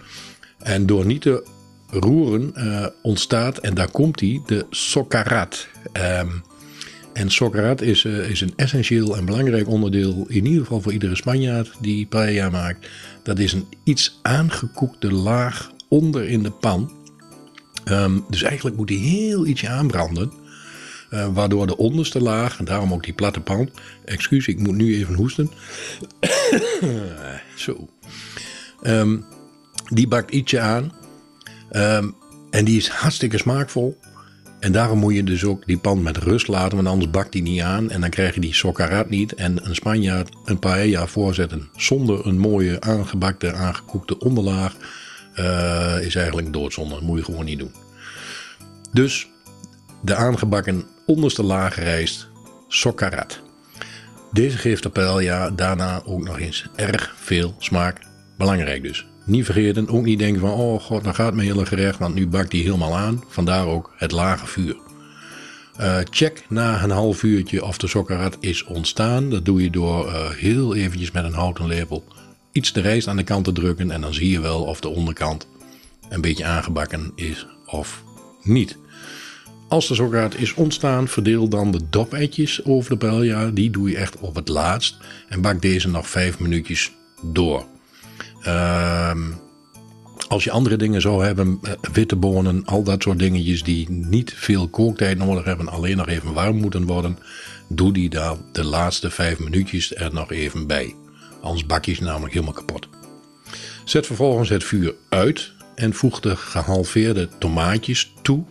En 0.59 0.85
door 0.85 1.05
niet 1.05 1.21
te 1.21 1.47
roeren 1.89 2.53
uh, 2.57 2.85
ontstaat, 3.01 3.57
en 3.57 3.73
daar 3.73 3.91
komt 3.91 4.19
hij, 4.19 4.41
de 4.45 4.65
sokkarat. 4.69 5.67
Um, 6.19 6.43
en 7.13 7.29
sokkarat 7.29 7.81
is, 7.81 8.05
is 8.05 8.41
een 8.41 8.53
essentieel 8.55 9.17
en 9.17 9.25
belangrijk 9.25 9.67
onderdeel, 9.67 10.25
in 10.27 10.45
ieder 10.45 10.61
geval 10.61 10.81
voor 10.81 10.91
iedere 10.91 11.15
Spanjaard 11.15 11.71
die 11.79 12.05
paella 12.05 12.49
maakt. 12.49 12.87
Dat 13.23 13.39
is 13.39 13.53
een 13.53 13.67
iets 13.83 14.19
aangekoekte 14.21 15.11
laag 15.11 15.71
onder 15.87 16.29
in 16.29 16.43
de 16.43 16.51
pan. 16.51 16.91
Um, 17.85 18.25
dus 18.29 18.43
eigenlijk 18.43 18.77
moet 18.77 18.87
die 18.87 18.99
heel 18.99 19.45
ietsje 19.45 19.69
aanbranden. 19.69 20.31
Uh, 21.11 21.27
waardoor 21.33 21.67
de 21.67 21.77
onderste 21.77 22.21
laag, 22.21 22.59
en 22.59 22.65
daarom 22.65 22.93
ook 22.93 23.03
die 23.03 23.13
platte 23.13 23.39
pan. 23.39 23.69
Excuus, 24.05 24.47
ik 24.47 24.59
moet 24.59 24.75
nu 24.75 24.95
even 24.95 25.15
hoesten. 25.15 25.51
Zo. 27.55 27.89
Um, 28.83 29.25
die 29.89 30.07
bakt 30.07 30.31
ietsje 30.31 30.59
aan. 30.59 30.91
Um, 31.71 32.15
en 32.49 32.65
die 32.65 32.77
is 32.77 32.87
hartstikke 32.87 33.37
smaakvol. 33.37 33.97
En 34.61 34.71
daarom 34.71 34.99
moet 34.99 35.13
je 35.15 35.23
dus 35.23 35.43
ook 35.43 35.65
die 35.65 35.77
pan 35.77 36.01
met 36.01 36.17
rust 36.17 36.47
laten, 36.47 36.75
want 36.75 36.87
anders 36.87 37.11
bakt 37.11 37.31
die 37.31 37.41
niet 37.41 37.61
aan. 37.61 37.89
En 37.89 38.01
dan 38.01 38.09
krijg 38.09 38.33
je 38.33 38.41
die 38.41 38.53
sokkarat 38.53 39.09
niet. 39.09 39.33
En 39.33 39.65
een 39.65 39.75
Spanjaard 39.75 40.35
een 40.45 40.59
paella 40.59 41.07
voorzetten 41.07 41.69
zonder 41.75 42.25
een 42.25 42.37
mooie 42.37 42.81
aangebakte, 42.81 43.53
aangekoekte 43.53 44.19
onderlaag 44.19 44.75
uh, 45.39 45.95
is 46.01 46.15
eigenlijk 46.15 46.53
doodzonde. 46.53 46.93
Dat 46.93 47.03
moet 47.03 47.17
je 47.17 47.23
gewoon 47.23 47.45
niet 47.45 47.59
doen. 47.59 47.71
Dus 48.91 49.27
de 50.01 50.15
aangebakken 50.15 50.83
onderste 51.05 51.43
laag 51.43 51.75
rijst, 51.75 52.29
sokkarat. 52.67 53.41
Deze 54.31 54.57
geeft 54.57 54.83
de 54.83 54.89
paella 54.89 55.49
daarna 55.49 56.01
ook 56.05 56.23
nog 56.23 56.39
eens 56.39 56.67
erg 56.75 57.13
veel 57.17 57.55
smaak. 57.57 57.99
Belangrijk 58.37 58.83
dus. 58.83 59.10
Niet 59.31 59.45
vergeten, 59.45 59.87
ook 59.87 60.03
niet 60.03 60.19
denken 60.19 60.41
van, 60.41 60.51
oh 60.51 60.81
god, 60.81 61.03
dan 61.03 61.15
gaat 61.15 61.33
mijn 61.33 61.47
hele 61.47 61.65
gerecht, 61.65 61.99
want 61.99 62.15
nu 62.15 62.27
bakt 62.27 62.51
hij 62.51 62.61
helemaal 62.61 62.97
aan. 62.97 63.23
Vandaar 63.27 63.65
ook 63.65 63.91
het 63.97 64.11
lage 64.11 64.45
vuur. 64.45 64.75
Uh, 65.79 65.97
check 66.09 66.45
na 66.49 66.83
een 66.83 66.89
half 66.89 67.23
uurtje 67.23 67.65
of 67.65 67.77
de 67.77 67.87
sokkerrat 67.87 68.37
is 68.39 68.63
ontstaan. 68.63 69.29
Dat 69.29 69.45
doe 69.45 69.63
je 69.63 69.69
door 69.69 70.05
uh, 70.05 70.29
heel 70.29 70.75
eventjes 70.75 71.11
met 71.11 71.23
een 71.23 71.33
houten 71.33 71.67
lepel 71.67 72.03
iets 72.51 72.73
de 72.73 72.81
rijst 72.81 73.07
aan 73.07 73.17
de 73.17 73.23
kant 73.23 73.45
te 73.45 73.51
drukken. 73.51 73.91
En 73.91 74.01
dan 74.01 74.13
zie 74.13 74.29
je 74.29 74.41
wel 74.41 74.63
of 74.63 74.79
de 74.79 74.89
onderkant 74.89 75.47
een 76.09 76.21
beetje 76.21 76.45
aangebakken 76.45 77.11
is 77.15 77.47
of 77.65 78.03
niet. 78.43 78.77
Als 79.67 79.87
de 79.87 79.95
sokkerrat 79.95 80.35
is 80.35 80.53
ontstaan, 80.53 81.07
verdeel 81.07 81.47
dan 81.47 81.71
de 81.71 81.81
dopetjes 81.89 82.65
over 82.65 82.91
de 82.91 82.97
paella. 82.97 83.49
Die 83.49 83.69
doe 83.69 83.89
je 83.89 83.97
echt 83.97 84.19
op 84.19 84.35
het 84.35 84.47
laatst. 84.47 84.97
En 85.29 85.41
bak 85.41 85.61
deze 85.61 85.89
nog 85.89 86.09
vijf 86.09 86.39
minuutjes 86.39 86.91
door. 87.21 87.65
Uh, 88.47 89.11
als 90.27 90.43
je 90.43 90.51
andere 90.51 90.77
dingen 90.77 91.01
zou 91.01 91.25
hebben, 91.25 91.59
uh, 91.63 91.71
witte 91.93 92.15
bonen, 92.15 92.65
al 92.65 92.83
dat 92.83 93.03
soort 93.03 93.19
dingetjes 93.19 93.63
die 93.63 93.89
niet 93.89 94.33
veel 94.35 94.67
kooktijd 94.67 95.17
nodig 95.17 95.43
hebben, 95.43 95.67
alleen 95.67 95.97
nog 95.97 96.07
even 96.07 96.33
warm 96.33 96.57
moeten 96.57 96.85
worden, 96.85 97.17
doe 97.67 97.93
die 97.93 98.09
dan 98.09 98.45
de 98.51 98.63
laatste 98.63 99.09
vijf 99.09 99.39
minuutjes 99.39 99.95
er 99.95 100.13
nog 100.13 100.31
even 100.31 100.67
bij. 100.67 100.95
Anders 101.41 101.65
bak 101.65 101.85
je 101.85 101.97
namelijk 102.01 102.33
helemaal 102.33 102.53
kapot. 102.53 102.87
Zet 103.85 104.05
vervolgens 104.05 104.49
het 104.49 104.63
vuur 104.63 104.95
uit 105.09 105.51
en 105.75 105.93
voeg 105.93 106.19
de 106.19 106.35
gehalveerde 106.35 107.29
tomaatjes 107.39 108.13
toe. 108.21 108.43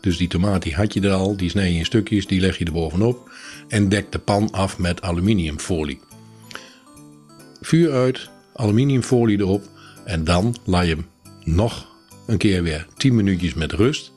Dus 0.00 0.16
die 0.16 0.28
tomaat 0.28 0.62
die 0.62 0.74
had 0.74 0.92
je 0.92 1.00
er 1.00 1.12
al, 1.12 1.36
die 1.36 1.50
snij 1.50 1.72
je 1.72 1.78
in 1.78 1.84
stukjes, 1.84 2.26
die 2.26 2.40
leg 2.40 2.58
je 2.58 2.64
er 2.64 2.72
bovenop. 2.72 3.30
En 3.68 3.88
dek 3.88 4.12
de 4.12 4.18
pan 4.18 4.50
af 4.50 4.78
met 4.78 5.02
aluminiumfolie. 5.02 6.00
Vuur 7.60 7.92
uit, 7.92 8.30
aluminiumfolie 8.56 9.38
erop 9.38 9.62
en 10.04 10.24
dan 10.24 10.56
laat 10.64 10.86
je 10.86 10.94
hem 10.94 11.06
nog 11.44 11.86
een 12.26 12.38
keer 12.38 12.62
weer 12.62 12.86
10 12.96 13.14
minuutjes 13.14 13.54
met 13.54 13.72
rust. 13.72 14.12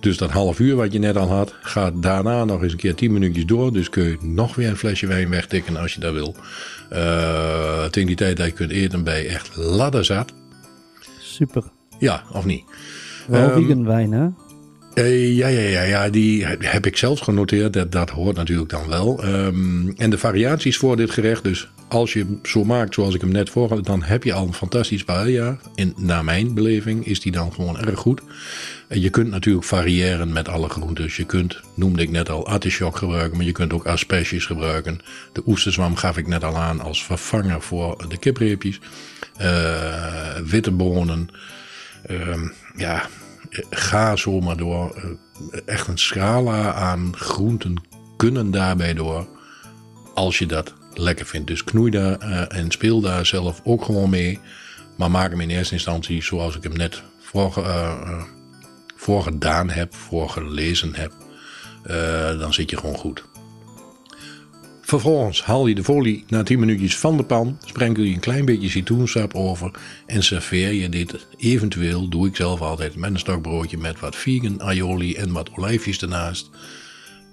Dus 0.00 0.16
dat 0.16 0.30
half 0.30 0.58
uur 0.58 0.76
wat 0.76 0.92
je 0.92 0.98
net 0.98 1.16
al 1.16 1.28
had, 1.28 1.54
gaat 1.60 2.02
daarna 2.02 2.44
nog 2.44 2.62
eens 2.62 2.72
een 2.72 2.78
keer 2.78 2.94
10 2.94 3.12
minuutjes 3.12 3.46
door. 3.46 3.72
Dus 3.72 3.90
kun 3.90 4.04
je 4.04 4.16
nog 4.20 4.54
weer 4.54 4.68
een 4.68 4.76
flesje 4.76 5.06
wijn 5.06 5.30
wegtikken 5.30 5.76
als 5.76 5.94
je 5.94 6.00
dat 6.00 6.12
wil. 6.12 6.34
Uh, 6.92 7.84
tegen 7.84 8.06
die 8.06 8.16
tijd 8.16 8.36
dat 8.36 8.46
je 8.46 8.52
kunt 8.52 8.70
eten 8.70 9.04
ben 9.04 9.18
je 9.18 9.28
echt 9.28 9.56
ladderzat. 9.56 10.32
Super. 11.18 11.62
Ja, 11.98 12.22
of 12.32 12.44
niet? 12.44 12.64
Wel 13.26 13.56
um, 13.56 13.84
wijn 13.84 14.12
hè? 14.12 14.28
Uh, 14.94 15.36
ja, 15.36 15.48
ja, 15.48 15.60
ja, 15.60 15.82
ja, 15.82 16.08
die 16.08 16.46
heb 16.46 16.86
ik 16.86 16.96
zelfs 16.96 17.20
genoteerd. 17.20 17.72
Dat, 17.72 17.92
dat 17.92 18.10
hoort 18.10 18.36
natuurlijk 18.36 18.70
dan 18.70 18.88
wel. 18.88 19.24
Um, 19.24 19.94
en 19.96 20.10
de 20.10 20.18
variaties 20.18 20.76
voor 20.76 20.96
dit 20.96 21.10
gerecht. 21.10 21.44
Dus 21.44 21.68
als 21.88 22.12
je 22.12 22.18
hem 22.18 22.38
zo 22.42 22.64
maakt 22.64 22.94
zoals 22.94 23.14
ik 23.14 23.20
hem 23.20 23.32
net 23.32 23.50
voor 23.50 23.82
dan 23.82 24.02
heb 24.02 24.24
je 24.24 24.32
al 24.32 24.46
een 24.46 24.54
fantastisch 24.54 25.04
paella. 25.04 25.58
En 25.74 25.94
naar 25.96 26.24
mijn 26.24 26.54
beleving 26.54 27.06
is 27.06 27.20
die 27.20 27.32
dan 27.32 27.52
gewoon 27.52 27.78
erg 27.78 27.98
goed. 27.98 28.20
Je 28.88 29.10
kunt 29.10 29.30
natuurlijk 29.30 29.66
variëren 29.66 30.32
met 30.32 30.48
alle 30.48 30.68
groentes. 30.68 31.16
Je 31.16 31.24
kunt, 31.24 31.60
noemde 31.74 32.02
ik 32.02 32.10
net 32.10 32.30
al, 32.30 32.46
artichok 32.46 32.96
gebruiken, 32.96 33.36
maar 33.36 33.46
je 33.46 33.52
kunt 33.52 33.72
ook 33.72 33.86
asperges 33.86 34.46
gebruiken. 34.46 35.00
De 35.32 35.42
oesterzwam 35.46 35.96
gaf 35.96 36.16
ik 36.16 36.26
net 36.26 36.44
al 36.44 36.56
aan 36.56 36.80
als 36.80 37.04
vervanger 37.04 37.62
voor 37.62 38.04
de 38.08 38.18
kipreepjes. 38.18 38.80
Uh, 39.40 40.36
witte 40.44 40.70
bonen. 40.70 41.28
Uh, 42.10 42.50
ja, 42.76 43.08
ga 43.70 44.16
zomaar 44.16 44.56
door. 44.56 44.94
Eh, 44.94 45.60
echt 45.66 45.86
een 45.86 45.98
scala 45.98 46.72
aan 46.72 47.16
groenten 47.16 47.74
kunnen 48.16 48.50
daarbij 48.50 48.94
door. 48.94 49.28
Als 50.14 50.38
je 50.38 50.46
dat 50.46 50.74
lekker 50.94 51.26
vindt. 51.26 51.46
Dus 51.46 51.64
knoei 51.64 51.90
daar 51.90 52.22
uh, 52.22 52.58
en 52.58 52.70
speel 52.70 53.00
daar 53.00 53.26
zelf 53.26 53.60
ook 53.64 53.84
gewoon 53.84 54.10
mee. 54.10 54.40
Maar 54.96 55.10
maak 55.10 55.30
hem 55.30 55.40
in 55.40 55.50
eerste 55.50 55.74
instantie 55.74 56.22
zoals 56.22 56.56
ik 56.56 56.62
hem 56.62 56.76
net 56.76 57.02
voor, 57.18 57.54
uh, 57.58 58.22
voor 58.96 59.22
gedaan 59.22 59.70
heb, 59.70 59.94
voor 59.94 60.30
gelezen 60.30 60.94
heb. 60.94 61.12
Dan 62.38 62.52
zit 62.52 62.70
je 62.70 62.76
gewoon 62.76 62.96
goed. 62.96 63.29
Vervolgens 64.90 65.42
haal 65.42 65.66
je 65.66 65.74
de 65.74 65.84
folie 65.84 66.24
na 66.28 66.42
10 66.42 66.58
minuutjes 66.58 66.98
van 66.98 67.16
de 67.16 67.24
pan, 67.24 67.58
sprenkel 67.64 68.02
je 68.02 68.14
een 68.14 68.20
klein 68.20 68.44
beetje 68.44 68.68
citroensap 68.68 69.34
over 69.34 69.70
en 70.06 70.22
serveer 70.22 70.72
je 70.72 70.88
dit 70.88 71.26
eventueel, 71.36 72.08
doe 72.08 72.26
ik 72.26 72.36
zelf 72.36 72.60
altijd, 72.60 72.96
met 72.96 73.10
een 73.10 73.18
stokbroodje 73.18 73.76
met 73.76 74.00
wat 74.00 74.16
vegan 74.16 74.60
aioli 74.60 75.14
en 75.14 75.32
wat 75.32 75.50
olijfjes 75.56 76.02
ernaast. 76.02 76.50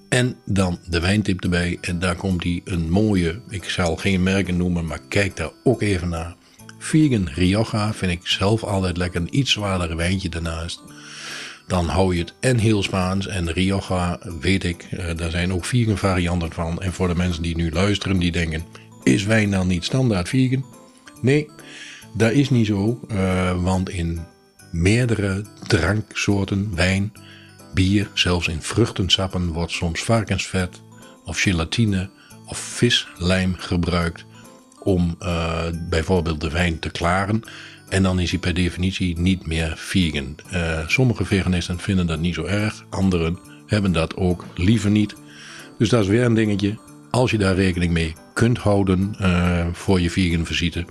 En 0.10 0.36
dan 0.46 0.80
de 0.86 1.00
wijntip 1.00 1.42
erbij 1.44 1.78
en 1.82 2.00
daar 2.00 2.16
komt 2.16 2.44
hij 2.44 2.62
een 2.66 2.90
mooie, 2.90 3.42
ik 3.50 3.64
zal 3.64 3.96
geen 3.96 4.24
merken 4.24 4.58
noemen, 4.58 4.86
maar 4.86 5.02
kijk 5.08 5.36
daar 5.36 5.52
ook 5.64 5.82
even 5.82 6.10
naar. 6.10 6.36
Vegan 6.80 7.30
Rioja 7.34 7.94
vind 7.94 8.12
ik 8.12 8.28
zelf 8.28 8.64
altijd 8.64 8.98
lekker, 8.98 9.22
een 9.22 9.38
iets 9.38 9.52
zwaardere 9.52 9.96
wijntje 9.96 10.30
ernaast 10.30 10.82
dan 11.68 11.88
hou 11.88 12.16
je 12.16 12.22
het 12.22 12.34
en 12.40 12.58
heel 12.58 12.84
Spaans. 12.84 13.28
En 13.28 13.52
Rioja, 13.52 14.20
weet 14.40 14.64
ik, 14.64 14.88
uh, 14.92 15.06
daar 15.16 15.32
zijn 15.32 15.54
ook 15.54 15.66
vegan 15.66 15.98
varianten 15.98 16.52
van. 16.52 16.82
En 16.82 16.94
voor 16.94 17.08
de 17.08 17.16
mensen 17.16 17.44
die 17.44 17.56
nu 17.56 17.72
luisteren, 17.72 18.20
die 18.20 18.32
denken: 18.32 18.64
is 19.04 19.24
wijn 19.24 19.52
dan 19.52 19.68
niet 19.68 19.84
standaard 19.84 20.30
vegan? 20.30 20.66
Nee, 21.22 21.50
dat 22.14 22.32
is 22.32 22.50
niet 22.50 22.66
zo. 22.66 23.00
Uh, 23.12 23.64
want 23.64 23.90
in 23.90 24.20
meerdere 24.72 25.46
dranksoorten, 25.68 26.76
wijn, 26.76 27.14
bier, 27.74 28.10
zelfs 28.14 28.48
in 28.48 28.62
vruchtensappen 28.62 29.48
wordt 29.48 29.72
soms 29.72 30.04
varkensvet 30.04 30.82
of 31.26 31.40
gelatine 31.40 32.10
of 32.46 32.58
vislijm 32.58 33.56
gebruikt 33.58 34.26
om 34.80 35.16
uh, 35.22 35.64
bijvoorbeeld 35.90 36.42
de 36.42 36.50
wijn 36.50 36.80
te 36.80 36.90
klaren. 36.90 37.44
En 37.90 38.04
dan 38.04 38.20
is 38.20 38.30
hij 38.30 38.40
per 38.40 38.54
definitie 38.54 39.20
niet 39.20 39.46
meer 39.48 39.74
vegan. 39.78 40.36
Uh, 40.54 40.88
sommige 40.88 41.26
veganisten 41.26 41.80
vinden 41.80 42.08
dat 42.08 42.20
niet 42.20 42.34
zo 42.34 42.44
erg, 42.44 42.86
anderen 42.90 43.40
hebben 43.66 43.92
dat 43.92 44.16
ook 44.16 44.46
liever 44.56 44.90
niet. 44.92 45.16
Dus 45.78 45.90
dat 45.90 46.02
is 46.02 46.08
weer 46.08 46.24
een 46.26 46.34
dingetje. 46.34 46.78
Als 47.12 47.32
je 47.32 47.38
daar 47.38 47.56
rekening 47.56 47.94
mee 47.94 48.14
kunt 48.34 48.58
houden 48.58 49.16
uh, 49.22 49.66
voor 49.72 50.00
je 50.02 50.10
vegan 50.10 50.46
visite, 50.46 50.86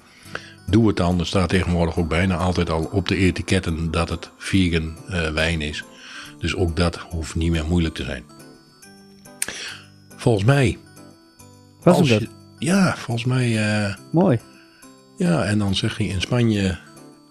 doe 0.66 0.86
het 0.86 0.96
dan. 0.96 1.20
Er 1.20 1.26
staat 1.26 1.48
tegenwoordig 1.48 1.98
ook 1.98 2.08
bijna 2.08 2.36
altijd 2.36 2.70
al 2.70 2.84
op 2.92 3.08
de 3.08 3.16
etiketten 3.16 3.90
dat 3.90 4.08
het 4.08 4.30
vegan 4.38 4.96
eh, 5.08 5.30
wijn 5.30 5.60
is. 5.60 5.84
Dus 6.38 6.54
ook 6.54 6.76
dat 6.76 6.96
hoeft 6.96 7.34
niet 7.34 7.50
meer 7.50 7.66
moeilijk 7.66 7.94
te 7.94 8.04
zijn. 8.04 8.24
Volgens 10.16 10.44
mij. 10.44 10.78
Was 11.82 11.98
hem 11.98 12.08
dat? 12.08 12.28
ja, 12.58 12.96
volgens 12.96 13.26
mij. 13.26 13.56
eh, 13.86 13.94
Mooi. 14.12 14.40
ja, 15.16 15.44
en 15.44 15.58
dan 15.58 15.74
zeg 15.74 15.98
je 15.98 16.06
in 16.08 16.20
Spanje 16.20 16.78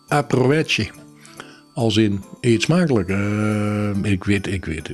aproveche. 0.07 0.89
Als 1.73 1.97
in 1.97 2.21
eet 2.41 2.61
smakelijk. 2.61 3.09
Eh, 3.09 4.11
ik 4.11 4.23
weet, 4.23 4.47
ik 4.47 4.65
weet. 4.65 4.89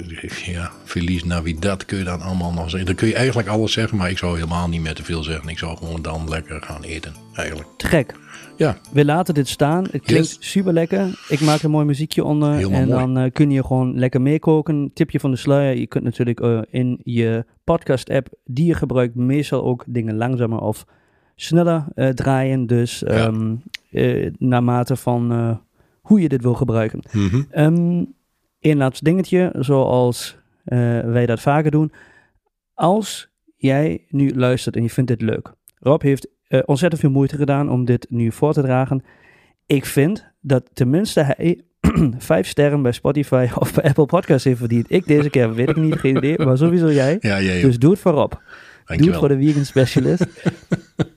Ja, 0.45 0.71
Feliz 0.83 1.23
Navidad 1.23 1.85
kun 1.85 1.97
je 1.97 2.03
dan 2.03 2.21
allemaal 2.21 2.53
nog 2.53 2.69
zeggen. 2.69 2.85
Dan 2.85 2.95
kun 2.95 3.07
je 3.07 3.15
eigenlijk 3.15 3.47
alles 3.47 3.73
zeggen, 3.73 3.97
maar 3.97 4.09
ik 4.09 4.17
zou 4.17 4.35
helemaal 4.35 4.67
niet 4.67 4.81
meer 4.81 4.93
te 4.93 5.03
veel 5.03 5.23
zeggen. 5.23 5.49
Ik 5.49 5.57
zou 5.57 5.77
gewoon 5.77 6.01
dan 6.01 6.29
lekker 6.29 6.61
gaan 6.61 6.83
eten, 6.83 7.13
eigenlijk. 7.33 7.69
Te 7.77 7.87
gek. 7.87 8.13
Ja, 8.57 8.77
We 8.91 9.05
laten 9.05 9.33
dit 9.33 9.47
staan. 9.47 9.83
Het 9.91 10.01
klinkt 10.01 10.27
Yes. 10.27 10.37
super 10.39 10.73
lekker. 10.73 11.25
Ik 11.27 11.39
maak 11.41 11.59
er 11.59 11.65
een 11.65 11.71
mooi 11.71 11.85
muziekje 11.85 12.23
onder. 12.23 12.53
Helemaal 12.53 12.79
en 12.81 12.87
mooi. 12.87 12.99
dan 12.99 13.17
eh, 13.17 13.31
kun 13.31 13.51
je 13.51 13.63
gewoon 13.65 13.99
lekker 13.99 14.21
meekoken. 14.21 14.91
Tipje 14.93 15.19
van 15.19 15.31
de 15.31 15.37
sluier. 15.37 15.77
Je 15.79 15.87
kunt 15.87 16.03
natuurlijk 16.03 16.39
eh, 16.39 16.59
in 16.69 16.99
je 17.03 17.45
podcast-app 17.63 18.27
die 18.45 18.65
je 18.65 18.73
gebruikt 18.73 19.15
meestal 19.15 19.63
ook 19.63 19.83
dingen 19.87 20.15
langzamer 20.17 20.59
of 20.59 20.85
sneller 21.43 21.85
eh, 21.95 22.09
draaien. 22.09 22.67
Dus 22.67 23.03
ehm, 23.03 23.55
eh, 23.91 24.31
naarmate 24.37 24.95
van 24.95 25.31
eh, 25.31 25.55
hoe 26.01 26.21
je 26.21 26.29
dit 26.29 26.41
wil 26.41 26.53
gebruiken. 26.53 27.01
Ehm 27.51 28.03
Eén 28.59 28.77
laatste 28.77 29.03
dingetje, 29.03 29.53
zoals 29.59 30.37
wij 31.03 31.25
dat 31.25 31.41
vaker 31.41 31.71
doen. 31.71 31.91
Als 32.73 33.29
jij 33.57 34.05
nu 34.09 34.35
luistert 34.35 34.75
en 34.75 34.83
je 34.83 34.89
vindt 34.89 35.09
dit 35.09 35.21
leuk. 35.21 35.53
Rob 35.79 36.01
heeft 36.01 36.27
ontzettend 36.65 37.01
veel 37.01 37.09
moeite 37.11 37.35
gedaan 37.35 37.69
om 37.69 37.85
dit 37.85 38.05
nu 38.09 38.31
voor 38.31 38.53
te 38.53 38.61
dragen. 38.61 39.03
Ik 39.65 39.85
vind 39.85 40.27
dat 40.39 40.69
tenminste 40.73 41.21
hij 41.23 41.61
vijf 42.17 42.47
sterren 42.47 42.81
bij 42.81 42.91
Spotify 42.91 43.47
of 43.55 43.73
bij 43.73 43.83
Apple 43.83 44.05
Podcasts 44.05 44.43
heeft 44.43 44.59
verdiend. 44.59 44.91
Ik 44.91 45.07
deze 45.07 45.29
keer 45.29 45.53
weet 45.53 45.69
ik 45.69 45.75
niet, 45.75 45.99
geen 45.99 46.17
idee, 46.17 46.45
maar 46.45 46.57
sowieso 46.57 46.91
jij. 46.91 47.17
Ja. 47.19 47.39
Dus 47.61 47.79
doe 47.79 47.91
het 47.91 47.99
voor 47.99 48.11
Rob. 48.11 48.31
Doe 48.31 48.39
het 48.39 48.87
Dankjewel. 48.87 49.19
voor 49.19 49.27
de 49.27 49.37
vegan 49.37 49.65
specialist. 49.65 50.25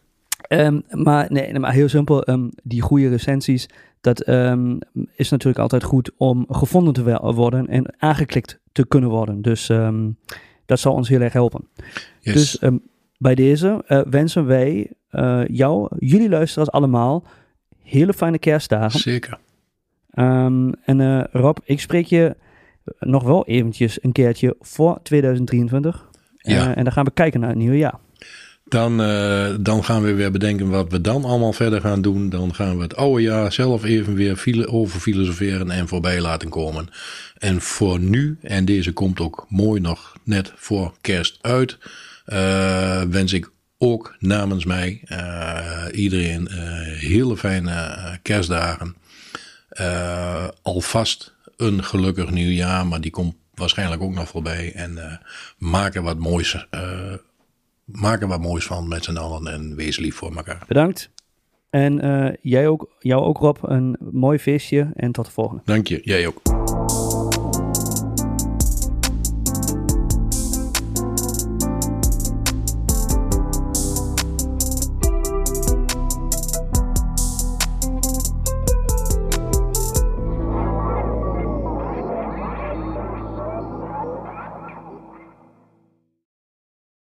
Ehm, 0.59 0.81
maar 0.91 1.27
nee, 1.29 1.59
maar 1.59 1.73
heel 1.73 1.89
simpel. 1.89 2.23
ehm, 2.23 2.49
die 2.63 2.81
goede 2.81 3.09
recensies, 3.09 3.69
dat 4.01 4.21
ehm, 4.21 4.79
is 5.17 5.31
natuurlijk 5.31 5.63
altijd 5.63 5.83
goed 5.83 6.11
om 6.17 6.47
gevonden 6.49 6.93
te 6.93 7.33
worden 7.35 7.69
en 7.69 7.95
aangeklikt 7.99 8.61
te 8.73 8.87
kunnen 8.87 9.11
worden. 9.11 9.43
Dus 9.43 9.67
dat 10.67 10.81
zal 10.81 10.95
ons 10.95 11.09
heel 11.09 11.21
erg 11.21 11.33
helpen. 11.33 11.69
Yes. 12.21 12.35
Dus 12.35 12.59
bij 13.25 13.35
deze 13.35 13.83
eh, 13.87 14.01
wensen 14.11 14.47
wij 14.47 14.91
eh, 15.09 15.43
jou, 15.47 15.89
jullie 15.99 16.29
luisteraars 16.29 16.71
allemaal, 16.71 17.27
hele 17.83 18.13
fijne 18.13 18.39
kerstdagen. 18.39 19.01
Zeker. 19.01 19.39
En 20.85 21.01
eh, 21.01 21.25
Rob, 21.33 21.57
ik 21.65 21.81
spreek 21.81 22.07
je 22.07 22.37
nog 22.99 23.23
wel 23.23 23.47
eventjes 23.47 24.03
een 24.03 24.13
keertje 24.13 24.57
voor 24.61 24.99
2023. 25.03 26.09
Ja. 26.37 26.75
En 26.75 26.85
dan 26.85 26.93
gaan 26.93 27.05
we 27.05 27.11
kijken 27.11 27.41
naar 27.41 27.49
het 27.49 27.59
nieuwe 27.59 27.77
jaar. 27.77 27.99
Dan, 28.75 29.03
eh, 29.03 29.55
dan 29.61 29.85
gaan 29.85 30.03
we 30.03 30.15
weer 30.15 30.31
bedenken 30.31 30.69
wat 30.69 30.91
we 30.91 31.01
dan 31.01 31.25
allemaal 31.25 31.53
verder 31.53 31.81
gaan 31.81 32.03
doen. 32.03 32.29
Dan 32.29 32.55
gaan 32.55 32.77
we 32.77 32.83
het 32.83 32.97
oude 32.97 33.23
jaar 33.23 33.53
zelf 33.53 33.85
even 33.85 34.15
weer 34.15 34.69
over 34.69 35.01
filosoferen 35.01 35.71
en 35.71 35.89
voorbij 35.89 36.21
laten 36.21 36.49
komen. 36.49 36.89
En 37.39 37.61
voor 37.61 38.01
nu, 38.01 38.39
en 38.43 38.65
deze 38.65 38.93
komt 38.93 39.21
ook 39.21 39.47
mooi 39.49 39.81
nog 39.81 40.17
net 40.25 40.53
voor 40.57 40.95
kerst 41.01 41.39
uit, 41.41 41.79
eh, 42.25 43.03
wens 43.03 43.33
ik 43.33 43.51
ook 43.79 44.17
namens 44.19 44.65
mij 44.65 45.01
eh, 45.05 45.85
iedereen 45.93 46.49
hele 46.99 47.37
fijne 47.37 48.19
kerstdagen. 48.23 48.97
Alvast 50.63 51.35
een 51.57 51.85
gelukkig 51.85 52.31
nieuwjaar, 52.31 52.87
maar 52.87 53.01
die 53.01 53.11
komt 53.11 53.35
waarschijnlijk 53.55 54.03
ook 54.03 54.15
nog 54.15 54.29
voorbij. 54.29 54.73
En 54.75 55.21
maak 55.59 55.95
er 55.95 56.03
wat 56.03 56.19
moois 56.19 56.67
maak 57.85 58.23
er 58.23 58.29
wat 58.29 58.41
moois 58.41 58.65
van 58.65 58.89
met 58.89 59.05
z'n 59.05 59.17
allen 59.17 59.53
en 59.53 59.77
wees 59.77 59.99
lief 59.99 60.15
voor 60.15 60.37
elkaar. 60.37 60.65
Bedankt. 60.67 61.11
En 61.71 62.01
eh, 62.01 62.35
jij 62.41 62.69
ook, 62.69 62.91
jou 62.99 63.23
ook 63.23 63.39
Rob, 63.39 63.57
een 63.63 63.97
mooi 64.13 64.39
feestje 64.39 64.91
en 64.95 65.13
tot 65.13 65.25
de 65.25 65.31
volgende. 65.31 65.63
Dank 65.65 65.87
je, 65.87 66.01
jij 66.03 66.27
ook. 66.27 66.41